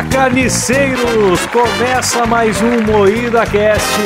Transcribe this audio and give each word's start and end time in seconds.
Fala 0.00 0.08
carniceiros! 0.08 1.46
Começa 1.46 2.24
mais 2.24 2.62
um 2.62 2.80
Moída 2.80 3.44
Cast 3.44 4.00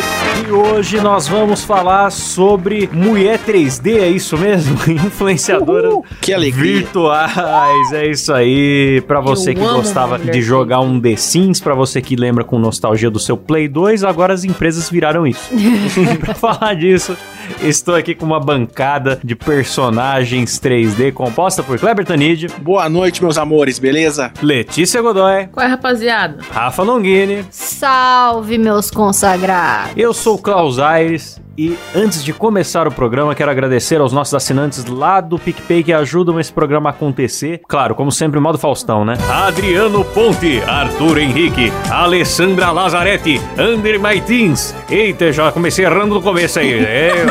e 0.44 0.50
hoje 0.50 1.00
nós 1.00 1.28
vamos 1.28 1.62
falar 1.62 2.10
sobre 2.10 2.88
mulher 2.92 3.38
3D, 3.38 3.98
é 3.98 4.08
isso 4.08 4.36
mesmo? 4.36 4.76
Influenciadora 4.90 5.90
Uhul, 5.90 6.04
que 6.20 6.32
alegria. 6.32 6.78
virtuais, 6.78 7.92
é 7.92 8.08
isso 8.08 8.32
aí. 8.32 9.02
Pra 9.06 9.20
você 9.20 9.50
Eu 9.50 9.54
que 9.54 9.60
gostava 9.60 10.18
de 10.18 10.42
jogar 10.42 10.80
um 10.80 11.00
The 11.00 11.14
Sims, 11.14 11.60
pra 11.60 11.74
você 11.74 12.00
que 12.00 12.16
lembra 12.16 12.42
com 12.42 12.58
nostalgia 12.58 13.10
do 13.10 13.20
seu 13.20 13.36
Play 13.36 13.68
2, 13.68 14.02
agora 14.02 14.32
as 14.32 14.42
empresas 14.42 14.90
viraram 14.90 15.24
isso. 15.24 15.48
pra 16.18 16.34
falar 16.34 16.74
disso, 16.74 17.16
estou 17.62 17.94
aqui 17.94 18.14
com 18.14 18.24
uma 18.26 18.40
bancada 18.40 19.18
de 19.22 19.34
personagens 19.34 20.58
3D 20.58 21.12
composta 21.12 21.62
por 21.62 21.78
Kleber 21.78 22.04
Tanid, 22.04 22.48
Boa 22.60 22.88
noite, 22.88 23.22
meus 23.22 23.36
amores, 23.38 23.78
beleza? 23.78 24.32
Letícia 24.42 25.00
Godoy, 25.02 25.46
Qual 25.48 25.64
é, 25.66 25.68
rapaziada? 25.68 26.38
Rafa 26.50 26.82
Longini, 26.82 27.44
Salve, 27.50 28.58
meus 28.58 28.90
consagrados. 28.90 29.92
eu 29.96 30.12
sou 30.12 30.36
o 30.36 30.38
Klaus 30.38 30.78
Aires 30.78 31.40
e 31.56 31.78
antes 31.94 32.24
de 32.24 32.32
começar 32.32 32.88
o 32.88 32.90
programa, 32.90 33.34
quero 33.34 33.50
agradecer 33.50 34.00
aos 34.00 34.12
nossos 34.12 34.34
assinantes 34.34 34.84
lá 34.86 35.20
do 35.20 35.38
PicPay 35.38 35.84
que 35.84 35.92
ajudam 35.92 36.40
esse 36.40 36.52
programa 36.52 36.90
a 36.90 36.92
acontecer. 36.92 37.60
Claro, 37.68 37.94
como 37.94 38.10
sempre, 38.10 38.40
modo 38.40 38.58
Faustão, 38.58 39.04
né? 39.04 39.14
Adriano 39.30 40.04
Ponte, 40.04 40.60
Arthur 40.62 41.18
Henrique, 41.18 41.72
Alessandra 41.90 42.70
Lazarete, 42.72 43.40
André 43.56 43.98
Maitins. 43.98 44.74
Eita, 44.90 45.32
já 45.32 45.52
comecei 45.52 45.84
errando 45.84 46.14
no 46.16 46.22
começo 46.22 46.58
aí. 46.58 46.74
É, 46.94 47.24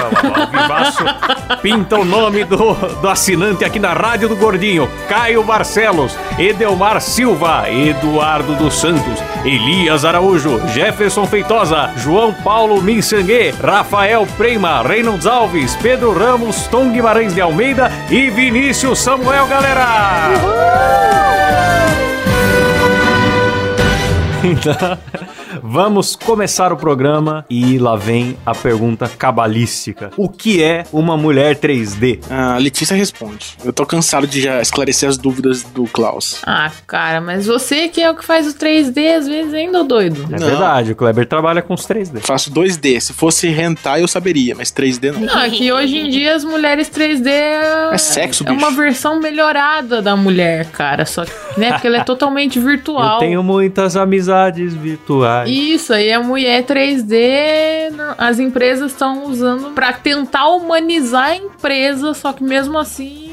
vivaço. 0.52 1.04
Pinta 1.62 1.98
o 1.98 2.06
nome 2.06 2.44
do, 2.44 2.74
do 3.02 3.10
assinante 3.10 3.64
aqui 3.64 3.80
na 3.80 3.94
Rádio 3.94 4.30
do 4.30 4.36
Gordinho. 4.36 4.90
Caio 5.08 5.44
Barcelos, 5.44 6.18
Edelmar 6.38 7.00
Silva, 7.02 7.70
Eduardo 7.70 8.56
dos 8.56 8.74
Santos, 8.80 9.22
Elias 9.46 10.06
Araújo, 10.06 10.60
Jefferson 10.70 11.26
Feitosa, 11.26 11.92
João 11.98 12.34
Paulo 12.34 12.82
Minsangue, 12.82 13.52
Rafael 13.62 14.13
Preima, 14.38 14.84
Reynolds 14.84 15.26
Alves, 15.26 15.76
Pedro 15.78 16.14
Ramos, 16.14 16.68
Tom 16.68 16.92
Guimarães 16.92 17.34
de 17.34 17.42
Almeida 17.42 17.92
e 18.12 18.30
Vinícius 18.30 19.00
Samuel, 19.00 19.48
galera! 19.48 20.30
Então, 24.46 24.98
vamos 25.74 26.16
começar 26.16 26.72
o 26.72 26.78
programa 26.78 27.44
e 27.50 27.80
lá 27.80 27.96
vem 27.96 28.38
a 28.46 28.54
pergunta 28.54 29.10
cabalística. 29.10 30.12
O 30.16 30.30
que 30.30 30.62
é 30.62 30.84
uma 30.94 31.18
mulher 31.18 31.56
3D? 31.56 32.20
A 32.30 32.60
Letícia 32.60 32.96
responde. 32.96 33.58
Eu 33.66 33.74
tô 33.74 33.84
cansado 33.84 34.28
de 34.28 34.40
já 34.40 34.62
esclarecer 34.62 35.10
as 35.10 35.18
dúvidas 35.18 35.64
do 35.64 35.86
Klaus. 35.86 36.44
Ah, 36.46 36.70
cara, 36.86 37.20
mas 37.20 37.48
você 37.48 37.88
que 37.88 38.00
é 38.00 38.12
o 38.12 38.14
que 38.16 38.24
faz 38.24 38.46
o 38.46 38.54
3D 38.54 39.18
às 39.18 39.28
vezes 39.28 39.52
ainda, 39.52 39.82
ô 39.82 39.84
doido. 39.84 40.28
É 40.32 40.40
Não. 40.40 40.48
verdade, 40.48 40.92
o 40.92 40.96
Kleber 40.96 41.26
trabalha 41.26 41.64
com 41.64 41.74
os 41.74 41.88
3D. 41.88 42.20
Faço 42.20 42.52
2D. 42.52 43.00
Se 43.00 43.12
fosse 43.12 43.48
hentai, 43.48 44.04
eu 44.04 44.08
saberia, 44.08 44.54
mas 44.54 44.72
3D 44.72 45.12
não. 45.12 45.22
Não, 45.22 45.42
é 45.42 45.50
que 45.50 45.72
hoje 45.72 45.98
em 45.98 46.08
dia 46.08 46.36
as 46.36 46.44
mulheres 46.44 46.88
3D 46.88 47.26
é, 47.26 47.90
É 47.92 47.98
sexo, 47.98 48.44
é 48.48 48.52
uma 48.52 48.70
versão 48.70 49.20
melhorada 49.20 50.04
da 50.04 50.16
mulher, 50.16 50.68
cara. 50.68 51.04
Só 51.04 51.26
que, 51.26 51.32
né, 51.58 51.72
porque 51.72 51.88
ela 51.88 51.98
é 51.98 52.04
totalmente 52.04 52.60
virtual. 52.60 53.16
Eu 53.16 53.20
tenho 53.20 53.42
muitas 53.42 53.98
amizades 53.98 54.76
virtuais. 54.76 55.63
Isso 55.64 55.94
aí, 55.94 56.12
a 56.12 56.20
mulher 56.22 56.64
3D, 56.66 57.90
no- 57.92 58.16
as 58.18 58.40
empresas 58.40 58.92
estão 58.92 59.26
usando 59.26 59.72
pra 59.74 59.94
tentar 59.94 60.48
humanizar 60.50 61.30
a 61.30 61.36
empresa, 61.36 62.14
só 62.14 62.34
que 62.34 62.44
mesmo 62.44 62.78
assim 62.78 63.30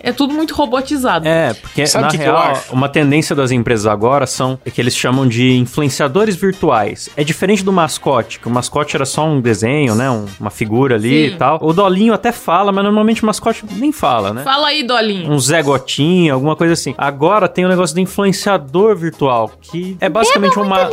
é, 0.00 0.12
tudo 0.12 0.34
muito 0.34 0.54
robotizado. 0.54 1.26
É, 1.26 1.54
porque 1.54 1.86
Sabe 1.86 2.04
na 2.04 2.10
que 2.10 2.18
que 2.18 2.22
real, 2.24 2.36
acho? 2.36 2.72
uma 2.72 2.88
tendência 2.88 3.34
das 3.34 3.50
empresas 3.50 3.86
agora 3.86 4.26
são 4.26 4.58
é 4.64 4.70
que 4.70 4.80
eles 4.80 4.96
chamam 4.96 5.26
de 5.26 5.52
influenciadores 5.56 6.36
virtuais. 6.36 7.08
É 7.16 7.24
diferente 7.24 7.62
do 7.64 7.72
mascote, 7.72 8.38
que 8.40 8.48
o 8.48 8.50
mascote 8.50 8.96
era 8.96 9.04
só 9.04 9.24
um 9.26 9.40
desenho, 9.40 9.94
né? 9.94 10.10
um- 10.10 10.26
uma 10.40 10.50
figura 10.50 10.94
ali 10.96 11.28
Sim. 11.30 11.34
e 11.34 11.38
tal. 11.38 11.58
O 11.62 11.72
Dolinho 11.72 12.12
até 12.14 12.32
fala, 12.32 12.70
mas 12.72 12.84
normalmente 12.84 13.22
o 13.22 13.26
mascote 13.26 13.64
nem 13.72 13.92
fala, 13.92 14.32
né? 14.32 14.42
Fala 14.42 14.68
aí, 14.68 14.82
Dolinho. 14.82 15.30
Um 15.30 15.38
Zé 15.38 15.62
Gotinha, 15.62 16.32
alguma 16.34 16.54
coisa 16.56 16.72
assim. 16.74 16.94
Agora 16.98 17.48
tem 17.48 17.64
o 17.64 17.68
negócio 17.68 17.94
do 17.94 18.00
influenciador 18.00 18.96
virtual, 18.96 19.50
que 19.60 19.96
é 20.00 20.08
basicamente 20.08 20.58
uma. 20.58 20.88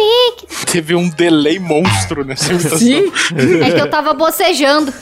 Teve 0.72 0.96
um 0.96 1.10
delay 1.10 1.60
monstro 1.60 2.24
nessa 2.24 2.52
imitação. 2.54 2.78
Sim. 2.78 3.12
É 3.64 3.72
que 3.72 3.82
eu 3.82 3.90
tava 3.90 4.14
bocejando. 4.14 4.92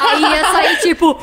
Aí 0.00 0.22
ia 0.22 0.44
sair 0.52 0.76
tipo. 0.80 1.18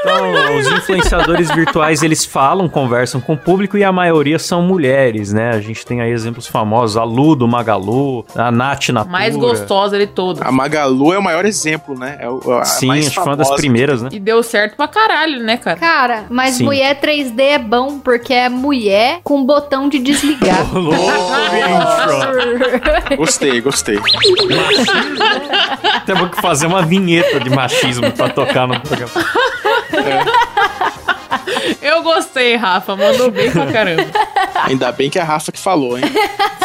Então, 0.00 0.56
os 0.56 0.66
influenciadores 0.66 1.50
virtuais, 1.50 2.02
eles 2.02 2.24
falam, 2.24 2.68
conversam 2.68 3.20
com 3.20 3.34
o 3.34 3.36
público 3.36 3.76
e 3.76 3.84
a 3.84 3.92
maioria 3.92 4.38
são 4.38 4.62
mulheres, 4.62 5.32
né? 5.32 5.50
A 5.50 5.60
gente 5.60 5.84
tem 5.84 6.00
aí 6.00 6.10
exemplos 6.10 6.46
famosos, 6.46 6.96
a 6.96 7.04
Lu 7.04 7.34
do 7.34 7.46
Magalu, 7.48 8.24
a 8.34 8.50
Nath 8.50 8.88
Natura. 8.88 9.12
Mais 9.12 9.36
gostosa 9.36 9.98
de 9.98 10.06
todas. 10.06 10.40
A 10.42 10.52
Magalu 10.52 11.12
é 11.12 11.18
o 11.18 11.22
maior 11.22 11.44
exemplo, 11.44 11.98
né? 11.98 12.16
É 12.20 12.28
o, 12.28 12.40
a 12.52 12.64
Sim, 12.64 12.86
mais 12.86 13.06
acho 13.06 13.16
que 13.16 13.22
foi 13.22 13.30
uma 13.30 13.36
das 13.36 13.50
primeiras, 13.50 14.02
né? 14.02 14.08
E 14.12 14.18
deu 14.18 14.42
certo 14.42 14.76
pra 14.76 14.88
caralho, 14.88 15.42
né, 15.42 15.56
cara? 15.56 15.76
Cara, 15.78 16.24
mas 16.30 16.56
Sim. 16.56 16.64
mulher 16.64 17.00
3D 17.00 17.40
é 17.40 17.58
bom 17.58 17.98
porque 17.98 18.32
é 18.32 18.48
mulher 18.48 19.20
com 19.22 19.44
botão 19.44 19.88
de 19.88 19.98
desligar. 19.98 20.66
Gostei, 23.16 23.60
gostei. 23.60 23.98
Temos 26.06 26.30
que 26.30 26.40
fazer 26.40 26.66
uma 26.66 26.82
vinheta 26.82 27.40
de 27.40 27.50
machismo 27.50 28.10
pra 28.12 28.28
tocar 28.28 28.66
no 28.66 28.80
programa. 28.80 29.10
Eu 31.82 31.97
gostei, 32.14 32.56
Rafa. 32.56 32.96
Mandou 32.96 33.30
bem 33.30 33.50
pra 33.50 33.66
caramba. 33.66 34.04
Ainda 34.64 34.90
bem 34.92 35.08
que 35.08 35.18
é 35.18 35.22
a 35.22 35.24
Rafa 35.24 35.52
que 35.52 35.58
falou, 35.58 35.96
hein? 35.98 36.04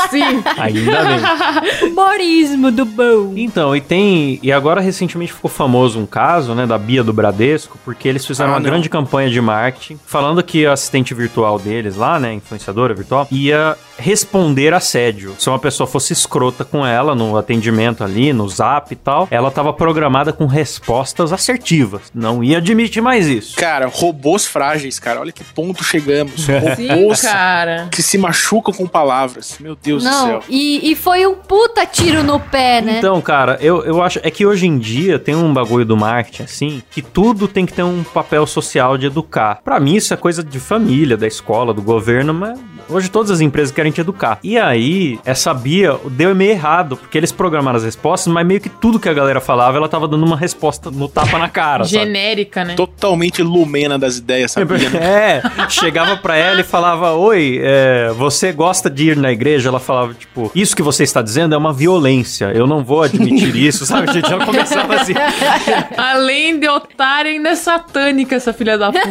Sim. 0.09 0.43
Ainda 0.57 1.03
bem. 1.05 1.89
Humorismo 1.89 2.71
do 2.71 2.85
bom. 2.85 3.33
Então, 3.35 3.75
e 3.75 3.81
tem. 3.81 4.39
E 4.41 4.51
agora 4.51 4.81
recentemente 4.81 5.31
ficou 5.33 5.49
famoso 5.49 5.99
um 5.99 6.05
caso, 6.05 6.53
né, 6.55 6.65
da 6.65 6.77
Bia 6.77 7.03
do 7.03 7.13
Bradesco, 7.13 7.77
porque 7.85 8.07
eles 8.07 8.25
fizeram 8.25 8.51
Ah, 8.51 8.53
uma 8.55 8.59
não. 8.59 8.65
grande 8.69 8.89
campanha 8.89 9.29
de 9.29 9.39
marketing 9.39 9.99
falando 10.05 10.41
que 10.43 10.65
a 10.65 10.73
assistente 10.73 11.13
virtual 11.13 11.59
deles 11.59 11.95
lá, 11.95 12.19
né, 12.19 12.33
influenciadora 12.33 12.93
virtual, 12.93 13.27
ia 13.31 13.77
responder 13.97 14.73
assédio. 14.73 15.35
Se 15.39 15.49
uma 15.49 15.59
pessoa 15.59 15.87
fosse 15.87 16.13
escrota 16.13 16.65
com 16.65 16.85
ela 16.85 17.13
no 17.15 17.37
atendimento 17.37 18.03
ali, 18.03 18.33
no 18.33 18.47
zap 18.49 18.91
e 18.91 18.95
tal, 18.95 19.27
ela 19.29 19.51
tava 19.51 19.71
programada 19.71 20.33
com 20.33 20.45
respostas 20.45 21.31
assertivas. 21.31 22.01
Não 22.13 22.43
ia 22.43 22.57
admitir 22.57 23.01
mais 23.01 23.27
isso. 23.27 23.55
Cara, 23.55 23.87
robôs 23.87 24.45
frágeis, 24.45 24.99
cara. 24.99 25.19
Olha 25.21 25.31
que 25.33 25.44
ponto 25.44 25.83
chegamos. 25.83 26.33
Sim, 26.75 27.21
cara. 27.21 27.88
que 27.91 28.01
se 28.01 28.17
machucam 28.17 28.73
com 28.73 28.88
palavras. 28.88 29.57
Meu 29.59 29.75
Deus 29.75 30.03
do 30.03 30.09
Não, 30.09 30.27
céu. 30.27 30.44
e, 30.49 30.91
e 30.91 30.95
foi 30.95 31.25
um 31.25 31.35
puta 31.35 31.85
tiro 31.85 32.23
no 32.23 32.39
pé, 32.39 32.81
né? 32.81 32.97
Então, 32.97 33.19
cara, 33.21 33.57
eu, 33.61 33.83
eu 33.83 34.01
acho. 34.01 34.19
É 34.23 34.29
que 34.31 34.45
hoje 34.45 34.67
em 34.67 34.77
dia 34.77 35.17
tem 35.19 35.35
um 35.35 35.53
bagulho 35.53 35.85
do 35.85 35.97
marketing, 35.97 36.43
assim, 36.43 36.83
que 36.91 37.01
tudo 37.01 37.47
tem 37.47 37.66
que 37.66 37.73
ter 37.73 37.83
um 37.83 38.03
papel 38.03 38.45
social 38.45 38.97
de 38.97 39.07
educar. 39.07 39.59
Pra 39.63 39.79
mim, 39.79 39.95
isso 39.95 40.13
é 40.13 40.17
coisa 40.17 40.43
de 40.43 40.59
família, 40.59 41.17
da 41.17 41.27
escola, 41.27 41.73
do 41.73 41.81
governo, 41.81 42.33
mas 42.33 42.59
hoje 42.89 43.09
todas 43.09 43.31
as 43.31 43.41
empresas 43.41 43.73
querem 43.73 43.91
te 43.91 44.01
educar. 44.01 44.39
E 44.43 44.57
aí, 44.57 45.19
essa 45.25 45.53
Bia 45.53 45.97
deu 46.11 46.33
meio 46.35 46.51
errado, 46.51 46.97
porque 46.97 47.17
eles 47.17 47.31
programaram 47.31 47.77
as 47.77 47.83
respostas, 47.83 48.31
mas 48.31 48.45
meio 48.45 48.59
que 48.61 48.69
tudo 48.69 48.99
que 48.99 49.09
a 49.09 49.13
galera 49.13 49.39
falava, 49.41 49.77
ela 49.77 49.89
tava 49.89 50.07
dando 50.07 50.25
uma 50.25 50.38
resposta 50.38 50.91
no 50.91 51.07
tapa 51.07 51.38
na 51.38 51.49
cara, 51.49 51.83
sabe? 51.85 52.05
Genérica, 52.05 52.63
né? 52.63 52.75
Totalmente 52.75 53.41
lumena 53.41 53.97
das 53.97 54.17
ideias, 54.17 54.51
sabia? 54.51 54.89
né? 54.89 54.99
É, 55.23 55.41
chegava 55.69 56.17
pra 56.17 56.35
ela 56.35 56.59
e 56.61 56.63
falava: 56.63 57.13
Oi, 57.13 57.59
é, 57.63 58.09
você 58.16 58.51
gosta 58.51 58.89
de 58.89 59.11
ir 59.11 59.17
na 59.17 59.31
igreja? 59.31 59.69
Ela 59.69 59.79
falava, 59.79 60.13
tipo, 60.13 60.51
isso 60.53 60.75
que 60.75 60.81
você 60.81 61.03
está 61.03 61.22
dizendo 61.22 61.56
é 61.56 61.57
uma 61.57 61.72
violência. 61.72 62.51
Eu 62.53 62.67
não 62.67 62.84
vou 62.84 63.03
admitir 63.03 63.56
isso, 63.56 63.85
sabe? 63.85 64.09
A 64.09 64.13
gente 64.13 64.29
já 64.29 64.45
começava 64.45 64.95
assim. 64.95 65.13
Além 65.97 66.59
de 66.59 66.67
otária, 66.67 67.31
ainda 67.31 67.49
é 67.49 67.55
satânica 67.55 68.35
essa 68.35 68.52
filha 68.53 68.78
da 68.78 68.91
puta. 68.91 69.09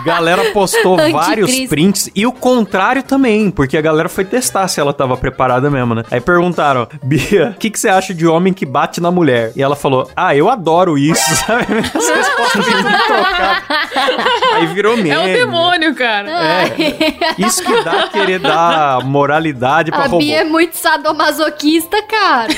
E 0.00 0.04
galera 0.04 0.50
postou 0.52 0.94
Anticristo. 0.98 1.18
vários 1.26 1.68
prints 1.68 2.10
e 2.14 2.26
o 2.26 2.32
contrário 2.32 3.02
também, 3.02 3.50
porque 3.50 3.76
a 3.76 3.80
galera 3.80 4.08
foi 4.08 4.24
testar 4.24 4.66
se 4.68 4.80
ela 4.80 4.92
tava 4.92 5.16
preparada 5.16 5.70
mesmo, 5.70 5.94
né? 5.94 6.02
Aí 6.10 6.20
perguntaram, 6.20 6.88
Bia, 7.02 7.50
o 7.56 7.58
que, 7.58 7.70
que 7.70 7.78
você 7.78 7.88
acha 7.88 8.14
de 8.14 8.26
homem 8.26 8.52
que 8.52 8.64
bate 8.64 9.00
na 9.00 9.10
mulher? 9.10 9.52
E 9.54 9.62
ela 9.62 9.76
falou, 9.76 10.10
ah, 10.16 10.34
eu 10.34 10.48
adoro 10.48 10.96
isso, 10.96 11.34
sabe? 11.46 11.66
As 11.94 12.08
respostas. 12.08 12.66
Aí 14.54 14.66
virou 14.66 14.96
meme. 14.96 15.10
É 15.10 15.41
demônio, 15.46 15.94
cara. 15.94 16.30
É, 16.30 16.74
isso 17.38 17.62
que 17.62 17.84
dá 17.84 18.08
querer 18.08 18.38
dar 18.38 19.04
moralidade 19.04 19.90
pra 19.90 20.00
A 20.00 20.06
robô. 20.06 20.18
Bia 20.18 20.40
é 20.40 20.44
muito 20.44 20.76
sadomasoquista, 20.76 22.02
cara. 22.02 22.52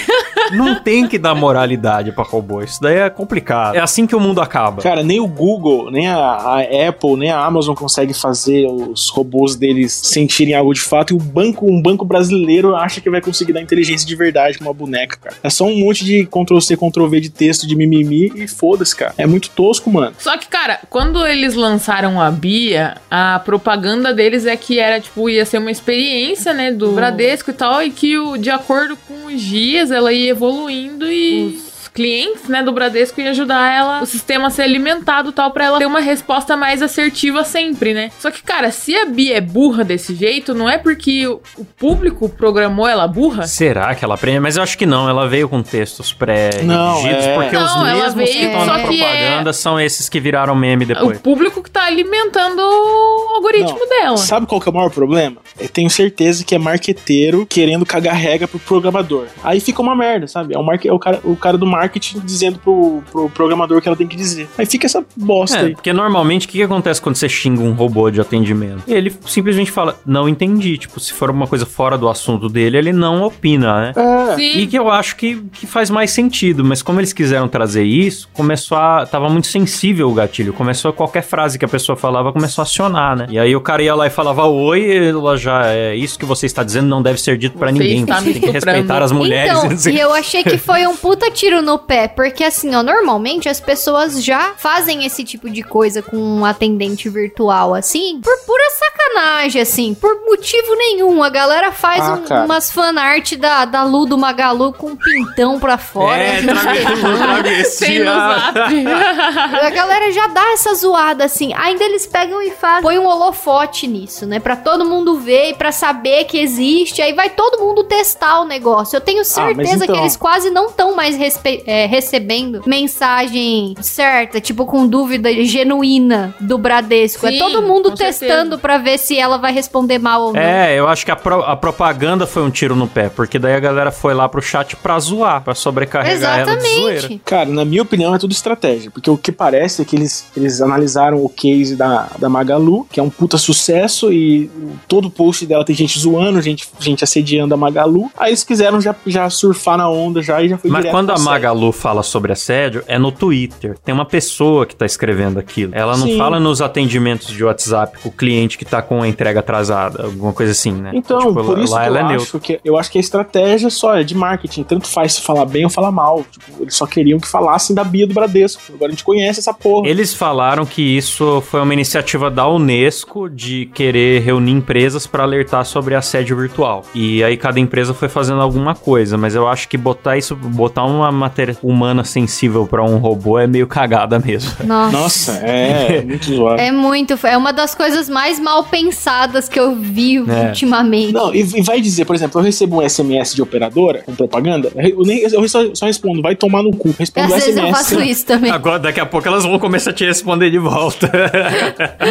Não 0.53 0.77
tem 0.77 1.07
que 1.07 1.19
dar 1.19 1.35
moralidade 1.35 2.13
pra 2.13 2.25
robô. 2.25 2.63
Isso 2.63 2.81
daí 2.81 2.99
é 2.99 3.11
complicado. 3.11 3.77
É 3.77 3.81
assim 3.81 4.07
que 4.07 4.15
o 4.15 4.21
mundo 4.21 4.41
acaba. 4.41 4.83
Cara, 4.83 5.03
nem 5.03 5.21
o 5.21 5.27
Google, 5.27 5.91
nem 5.91 6.09
a, 6.09 6.19
a 6.19 6.61
Apple, 6.89 7.17
nem 7.17 7.31
a 7.31 7.45
Amazon 7.45 7.75
consegue 7.75 8.15
fazer 8.15 8.67
os 8.67 9.09
robôs 9.09 9.57
deles 9.57 9.93
sentirem 9.93 10.55
algo 10.55 10.73
de 10.73 10.81
fato. 10.81 11.13
E 11.13 11.17
o 11.17 11.21
banco, 11.21 11.67
um 11.67 11.81
banco 11.81 12.05
brasileiro 12.05 12.75
acha 12.75 13.01
que 13.01 13.11
vai 13.11 13.21
conseguir 13.21 13.53
dar 13.53 13.61
inteligência 13.61 14.07
de 14.07 14.17
verdade 14.17 14.59
com 14.59 14.65
uma 14.65 14.75
boneca, 14.75 15.17
cara. 15.17 15.37
É 15.43 15.51
só 15.51 15.65
um 15.65 15.79
monte 15.79 16.05
de 16.05 16.27
Ctrl-C, 16.27 16.77
Ctrl-V 16.77 17.21
de 17.21 17.31
texto 17.31 17.67
de 17.67 17.75
mimimi 17.77 18.33
e 18.35 18.49
foda-se, 18.49 18.95
cara. 18.95 19.15
É 19.17 19.27
muito 19.27 19.51
tosco, 19.51 19.91
mano. 19.91 20.15
Só 20.19 20.37
que, 20.37 20.49
cara, 20.49 20.81
quando 20.91 21.27
eles 21.27 21.55
lançaram 21.55 22.21
a 22.21 22.31
Bia, 22.31 22.74
teoria. 22.75 22.97
A 23.11 23.39
propaganda 23.39 24.13
deles 24.13 24.47
é 24.47 24.57
que 24.57 24.79
era, 24.79 25.01
tipo, 25.01 25.29
ia 25.31 25.45
ser 25.45 25.59
uma 25.59 25.71
experiência, 25.71 26.53
né, 26.53 26.73
do 26.73 26.93
Bradesco 26.93 27.51
e 27.51 27.55
tal, 27.55 27.83
e 27.83 27.91
que, 27.91 28.19
o, 28.19 28.37
de 28.37 28.51
acordo 28.51 28.97
com 28.97 29.27
os 29.27 29.41
dias, 29.41 29.91
ela 29.91 30.13
ia 30.13 30.31
evoluindo 30.31 31.11
e. 31.11 31.57
Os 31.57 31.74
clientes, 31.95 32.49
né, 32.49 32.63
do 32.63 32.73
Bradesco 32.73 33.21
ia 33.21 33.31
ajudar 33.31 33.73
ela, 33.73 34.03
o 34.03 34.07
sistema 34.07 34.49
a 34.49 34.51
ser 34.51 34.63
alimentado 34.63 35.31
e 35.31 35.33
tal, 35.33 35.53
pra 35.53 35.65
ela 35.67 35.79
ter 35.79 35.87
uma 35.87 36.01
resposta 36.01 36.57
mais 36.57 36.83
assertiva 36.83 37.45
sempre, 37.45 37.95
né? 37.95 38.11
Só 38.19 38.31
que, 38.33 38.43
cara, 38.43 38.71
se 38.73 38.97
a 38.97 39.05
Bia 39.07 39.37
é 39.37 39.41
burra 39.41 39.85
desse 39.85 40.15
jeito, 40.15 40.55
não 40.55 40.69
é 40.69 40.77
porque 40.77 41.27
o 41.27 41.41
público 41.79 42.29
programou 42.29 42.89
ela 42.89 43.07
burra? 43.07 43.47
Será 43.47 43.95
que 43.95 44.05
ela 44.05 44.15
aprende? 44.15 44.41
Mas 44.41 44.57
eu 44.57 44.63
acho 44.63 44.77
que 44.77 44.85
não, 44.87 45.09
ela 45.09 45.29
veio 45.29 45.49
com 45.49 45.63
textos 45.63 46.13
pré-redigidos, 46.13 47.25
é. 47.25 47.35
porque 47.35 47.57
os 47.57 47.63
Não, 47.63 47.87
ela 47.87 48.03
mesmos 48.03 48.29
que 48.29 48.39
veio, 48.39 48.47
estão 48.49 48.67
na 48.67 48.75
que 48.81 49.03
é- 49.03 49.07
propaganda 49.07 49.53
são 49.53 49.81
esses 49.81 50.09
que 50.09 50.19
viraram 50.19 50.55
meme 50.57 50.85
depois. 50.85 51.19
O 51.19 51.21
público 51.21 51.63
que 51.63 51.71
tá 51.71 51.85
alimentando 51.85 52.59
o 52.61 53.35
algoritmo 53.37 53.79
Não, 53.79 53.89
dela. 53.89 54.17
Sabe 54.17 54.47
qual 54.47 54.61
que 54.61 54.69
é 54.69 54.73
o 54.73 54.75
maior 54.75 54.91
problema? 54.91 55.37
Eu 55.61 55.69
tenho 55.69 55.89
certeza 55.89 56.45
que 56.45 56.55
é 56.55 56.59
marqueteiro 56.59 57.47
querendo 57.47 57.87
cagar 57.87 58.17
regra 58.17 58.49
pro 58.49 58.59
programador. 58.59 59.27
Aí 59.45 59.61
fica 59.61 59.81
uma 59.81 59.95
merda, 59.95 60.27
sabe? 60.27 60.55
É 60.55 60.59
o, 60.59 60.63
marque, 60.63 60.89
é 60.89 60.93
o, 60.93 60.99
cara, 60.99 61.21
o 61.23 61.37
cara 61.37 61.57
do 61.57 61.67
marketing 61.67 61.84
dizendo 62.25 62.59
pro, 62.59 63.03
pro 63.11 63.29
programador 63.31 63.79
o 63.79 63.81
que 63.83 63.89
ela 63.89 63.97
tem 63.97 64.07
que 64.07 64.17
dizer. 64.17 64.49
Aí 64.59 64.67
fica 64.67 64.87
essa 64.87 65.05
bosta 65.17 65.59
É, 65.59 65.61
aí. 65.67 65.75
porque 65.75 65.93
normalmente 65.93 66.47
o 66.47 66.51
que, 66.51 66.59
que 66.59 66.63
acontece 66.65 67.01
quando 67.01 67.17
você 67.17 67.29
xinga 67.29 67.63
um 67.63 67.73
robô 67.73 68.11
de 68.11 68.21
atendimento? 68.21 68.83
Ele 68.87 69.13
simplesmente 69.27 69.71
fala, 69.71 69.99
não 70.07 70.29
entendi. 70.29 70.79
Tipo, 70.79 70.99
se 71.01 71.13
for 71.13 71.31
uma 71.31 71.47
coisa 71.47 71.67
fora 71.67 71.97
do 71.99 72.09
assunto 72.09 72.49
dele, 72.49 72.77
ele 72.79 72.93
não 72.93 73.23
opina, 73.23 73.81
né? 73.81 73.93
É. 73.97 74.37
Sim. 74.37 74.59
E 74.59 74.67
que 74.67 74.79
eu 74.79 74.91
acho 74.91 75.17
que, 75.17 75.37
que 75.53 75.67
faz 75.67 75.91
mais 75.91 76.11
sentido, 76.11 76.65
mas 76.65 76.83
como 76.83 77.01
eles 77.01 77.13
quiseram 77.13 77.49
trazer 77.49 77.85
isso, 77.85 78.29
começou 78.33 78.77
a. 78.79 79.07
Tava 79.07 79.29
muito 79.29 79.47
sensível 79.47 80.09
o 80.11 80.15
gatilho. 80.15 80.53
Começou 80.53 80.91
a 80.91 80.93
qualquer 80.95 81.23
frase 81.23 81.59
que 81.59 81.65
a 81.65 81.69
pessoa 81.69 81.97
falava, 81.97 82.33
começou 82.33 82.63
a 82.63 82.65
acionar, 82.65 83.17
né? 83.17 83.27
E 83.31 83.39
aí 83.39 83.55
o 83.55 83.61
cara 83.61 83.83
ia 83.83 83.95
lá 83.95 84.07
e 84.07 84.11
falava 84.11 84.47
oi, 84.47 85.09
ela 85.09 85.37
já 85.37 85.67
é 85.67 85.95
isso 85.95 86.19
que 86.19 86.25
você 86.25 86.47
está 86.47 86.63
dizendo 86.63 86.89
não 86.89 87.03
deve 87.03 87.21
ser 87.21 87.37
dito 87.39 87.57
pra 87.59 87.69
Você 87.71 87.79
ninguém. 87.79 88.05
Você 88.05 88.07
tem 88.07 88.25
que 88.25 88.39
estuprando." 88.39 88.53
respeitar 88.53 89.03
as 89.03 89.13
mulheres. 89.13 89.55
Então, 89.65 89.93
e 89.93 89.99
eu 89.99 90.13
achei 90.13 90.43
que 90.45 90.59
foi 90.59 90.87
um 90.87 90.97
puta 90.97 91.31
tiro 91.31 91.61
no 91.63 91.74
pé, 91.79 92.09
porque 92.09 92.45
assim, 92.45 92.75
ó, 92.75 92.83
normalmente 92.83 93.49
as 93.49 93.61
pessoas 93.61 94.23
já 94.23 94.53
fazem 94.57 95.05
esse 95.05 95.25
tipo 95.25 95.49
de 95.51 95.63
coisa 95.63 96.03
com 96.03 96.17
um 96.17 96.45
atendente 96.45 97.09
virtual, 97.09 97.75
assim, 97.75 98.21
por 98.23 98.37
pura 98.47 98.65
sacanagem, 98.71 99.61
assim, 99.63 99.95
por 99.95 100.15
motivo 100.25 100.75
nenhum. 100.77 101.23
A 101.23 101.29
galera 101.31 101.73
faz 101.73 102.01
Ah, 102.03 102.15
um- 102.15 102.45
umas 102.45 102.71
fanart 102.71 103.35
da, 103.37 103.65
da 103.65 103.85
Lu 103.85 104.07
do 104.07 104.17
Magalu 104.19 104.73
com 104.73 104.89
um 104.89 104.97
pintão 104.97 105.59
pra 105.59 105.79
fora. 105.79 106.21
É, 106.23 106.41
travesti, 106.43 107.99
no. 108.01 108.11
A 109.65 109.71
galera 109.71 110.11
já 110.13 110.27
dá 110.29 110.53
essa 110.53 110.75
zoada 110.75 111.25
assim. 111.25 111.53
Ainda 111.55 111.85
eles 111.85 112.07
pegam 112.07 112.43
e 112.43 112.51
fazem. 112.51 112.83
Põe 112.83 112.99
um 112.99 113.07
holofote 113.07 113.87
nisso, 113.87 114.27
né? 114.27 114.39
Pra 114.39 114.57
todo 114.57 114.85
mundo 114.85 115.19
ver 115.19 115.51
e 115.51 115.55
pra 115.55 115.73
saber 115.73 116.25
que 116.25 116.39
existe. 116.39 117.01
Aí 117.03 117.13
vai 117.13 117.31
todo 117.31 117.59
mundo 117.63 117.85
testar 117.85 118.41
o 118.41 118.45
negócio. 118.45 118.97
Eu 118.97 119.01
tenho 119.01 119.25
certeza 119.25 119.85
então- 119.85 119.95
que 119.97 120.01
eles 120.03 120.17
quase 120.17 120.51
não 120.51 120.67
estão 120.67 120.95
mais 120.95 121.17
respe- 121.17 121.64
é, 121.67 121.87
recebendo 121.87 122.63
mensagem 122.67 123.75
certa, 123.81 124.41
tipo 124.41 124.67
com 124.67 124.87
dúvida 124.87 125.33
genuína 125.45 126.35
do 126.41 126.57
Bradesco. 126.59 127.27
Sim, 127.27 127.37
é 127.37 127.39
todo 127.39 127.63
mundo 127.63 127.91
testando 127.95 128.59
pra 128.59 128.79
ver 128.79 128.99
se 128.99 129.19
ela 129.19 129.37
vai 129.37 129.53
responder 129.53 129.99
mal 129.99 130.23
ou 130.23 130.33
não. 130.33 130.41
É, 130.41 130.79
eu 130.79 130.89
acho 130.89 131.05
que 131.05 131.11
a, 131.11 131.17
pro- 131.17 131.43
a 131.43 131.57
propaganda 131.57 132.27
foi 132.27 132.43
um 132.43 132.51
tiro 132.51 132.75
no 132.77 132.87
pé, 132.87 133.09
porque 133.09 133.39
daí 133.39 133.55
a 133.55 133.61
galera 133.61 133.91
foi 133.91 134.15
lá 134.15 134.29
pro 134.29 134.41
chat 134.43 134.77
pra 134.77 134.99
zoar, 134.99 135.43
pra 135.43 135.55
sobrecarregar 135.55 136.41
ela 136.41 136.57
de 136.57 136.63
zoeira. 136.63 136.91
Exatamente. 136.99 137.21
Cara, 137.25 137.49
na 137.51 137.65
minha 137.65 137.83
opinião 137.83 138.15
é 138.15 138.19
tudo 138.19 138.33
estratégia. 138.33 138.91
Porque 138.91 139.11
o 139.11 139.17
que 139.17 139.33
parece 139.33 139.83
é 139.83 139.85
que 139.85 139.97
eles, 139.97 140.27
eles 140.37 140.61
analisaram 140.61 141.23
o 141.25 141.29
case 141.29 141.77
da, 141.77 142.09
da 142.19 142.29
Magalu, 142.29 142.87
que 142.91 143.01
é 143.01 143.03
um 143.03 143.11
puta 143.11 143.37
sucesso, 143.39 144.13
e 144.13 144.51
todo 144.89 145.11
post 145.11 145.47
dela 145.47 145.65
tem 145.65 145.75
gente 145.75 145.99
zoando, 145.99 146.41
gente, 146.41 146.69
gente 146.79 147.05
assediando 147.05 147.55
a 147.55 147.57
Magalu. 147.57 148.11
Aí 148.17 148.31
eles 148.31 148.45
quiseram 148.45 148.81
já, 148.81 148.95
já 149.07 149.29
surfar 149.31 149.77
na 149.79 149.89
onda 149.89 150.23
já 150.23 150.43
e 150.43 150.49
já 150.49 150.59
foi 150.59 150.71
Mas 150.71 150.81
direto 150.83 150.95
quando 150.95 151.11
a 151.11 151.15
assédio. 151.15 151.33
Magalu 151.55 151.73
fala 151.73 152.03
sobre 152.03 152.33
assédio, 152.33 152.83
é 152.89 152.99
no 152.99 153.13
Twitter. 153.13 153.77
Tem 153.85 153.95
uma 153.95 154.05
pessoa 154.05 154.67
que 154.67 154.75
tá 154.75 154.85
escrevendo 154.85 155.39
aquilo. 155.39 155.73
Ela 155.75 155.97
não 155.97 156.07
Sim. 156.07 156.19
fala 156.19 156.41
nos 156.41 156.61
atendimentos 156.61 157.29
de 157.29 157.45
WhatsApp 157.45 157.99
com 158.03 158.09
o 158.09 158.13
cliente 158.13 158.59
que 158.59 158.65
tá 158.65 158.83
com 158.83 159.03
a 159.03 159.09
entrega 159.09 159.41
atrasada, 159.41 160.05
alguma 160.05 160.33
coisa 160.33 160.53
assim, 160.53 160.73
né? 160.73 160.91
Então, 160.95 161.19
Tipo, 161.19 161.35
por 161.35 161.57
lá- 161.59 161.65
isso 161.65 161.75
que 161.75 161.81
ela 161.87 161.99
eu 162.01 162.07
é 162.09 162.15
acho 162.17 162.41
que 162.41 162.61
eu 162.65 162.77
acho 162.79 162.91
que 162.91 162.99
a 162.99 163.01
estratégia 163.01 163.71
só 163.71 163.97
é 163.97 164.03
de 164.03 164.15
marketing, 164.15 164.63
tanto 164.65 164.89
faz 164.89 165.15
se 165.15 165.21
falar 165.23 165.45
bem 165.47 165.65
ou 165.65 165.71
falar 165.71 165.93
mal. 165.93 166.25
Tipo, 166.31 166.63
eles 166.63 166.75
só 166.75 166.87
queriam 166.87 167.19
que 167.19 167.29
falassem 167.29 167.75
da 167.75 167.85
Bia 167.85 168.07
do 168.07 168.15
Bradesco. 168.15 168.61
Agora 168.75 168.89
a 168.89 168.91
gente 168.91 169.05
conhece 169.05 169.41
essa 169.41 169.55
porra. 169.55 169.87
Eles 169.89 170.13
falaram 170.15 170.67
que 170.67 170.83
isso 170.83 171.41
foi 171.43 171.61
uma 171.61 171.73
iniciativa 171.73 172.31
da 172.31 172.47
Unesco 172.49 173.29
de 173.31 173.67
querer 173.67 174.21
reunir 174.23 174.53
empresas 174.53 175.07
para 175.07 175.23
alertar 175.23 175.65
sobre 175.65 175.95
assédio 175.95 176.37
virtual. 176.37 176.85
E 176.95 177.23
aí 177.23 177.37
cada 177.37 177.61
empresa 177.61 177.95
foi 177.95 178.09
fazendo 178.09 178.41
alguma 178.41 178.75
coisa, 178.75 179.17
mas 179.17 179.35
eu 179.35 179.47
acho 179.47 179.69
que 179.69 179.77
botar 179.77 180.17
isso, 180.17 180.35
botar 180.35 180.85
uma 180.85 181.11
matéria 181.35 181.57
humana 181.61 182.05
sensível 182.05 182.65
para 182.65 182.85
um 182.85 182.99
robô 182.99 183.37
é 183.39 183.47
meio 183.47 183.67
cagada 183.67 184.21
mesmo. 184.21 184.53
Nossa. 184.65 184.93
Nossa, 184.93 185.33
é, 185.45 185.97
é 185.97 186.03
muito 186.03 186.33
zoado. 186.33 186.61
É 186.61 186.71
muito. 186.71 187.19
É 187.27 187.37
uma 187.37 187.53
das 187.53 187.75
coisas 187.75 188.09
mais 188.09 188.39
mal 188.39 188.63
pensadas 188.65 189.49
que 189.49 189.59
eu 189.59 189.75
vi 189.75 190.19
É. 190.19 190.47
ultimamente. 190.47 191.13
Não, 191.13 191.35
e, 191.35 191.41
e 191.41 191.63
vai 191.63 191.81
dizer, 191.81 192.05
por 192.05 192.15
exemplo, 192.15 192.41
eu 192.41 192.45
recebo 192.45 192.81
um 192.81 192.89
SMS 192.89 193.35
de 193.35 193.43
operadora 193.43 194.03
com 194.07 194.15
propaganda, 194.15 194.71
eu, 194.77 195.03
nem, 195.03 195.23
eu 195.23 195.49
só, 195.49 195.75
só 195.75 195.87
respondo, 195.87 196.23
vai 196.23 196.37
tomar 196.37 196.63
no 196.63 196.71
cu. 196.77 196.95
Respondo 196.97 197.27
Às 197.27 197.43
o 197.43 197.45
vezes 197.47 197.57
eu 197.57 197.71
faço 197.71 198.01
isso 198.01 198.25
também. 198.25 198.51
Agora, 198.53 198.79
daqui 198.79 199.01
a 199.01 199.07
pouco 199.07 199.27
elas 199.27 199.43
vão 199.45 199.59
começar 199.59 199.91
a 199.91 199.93
te 199.93 200.05
responder 200.05 200.51
de 200.51 200.59
volta. 200.59 201.11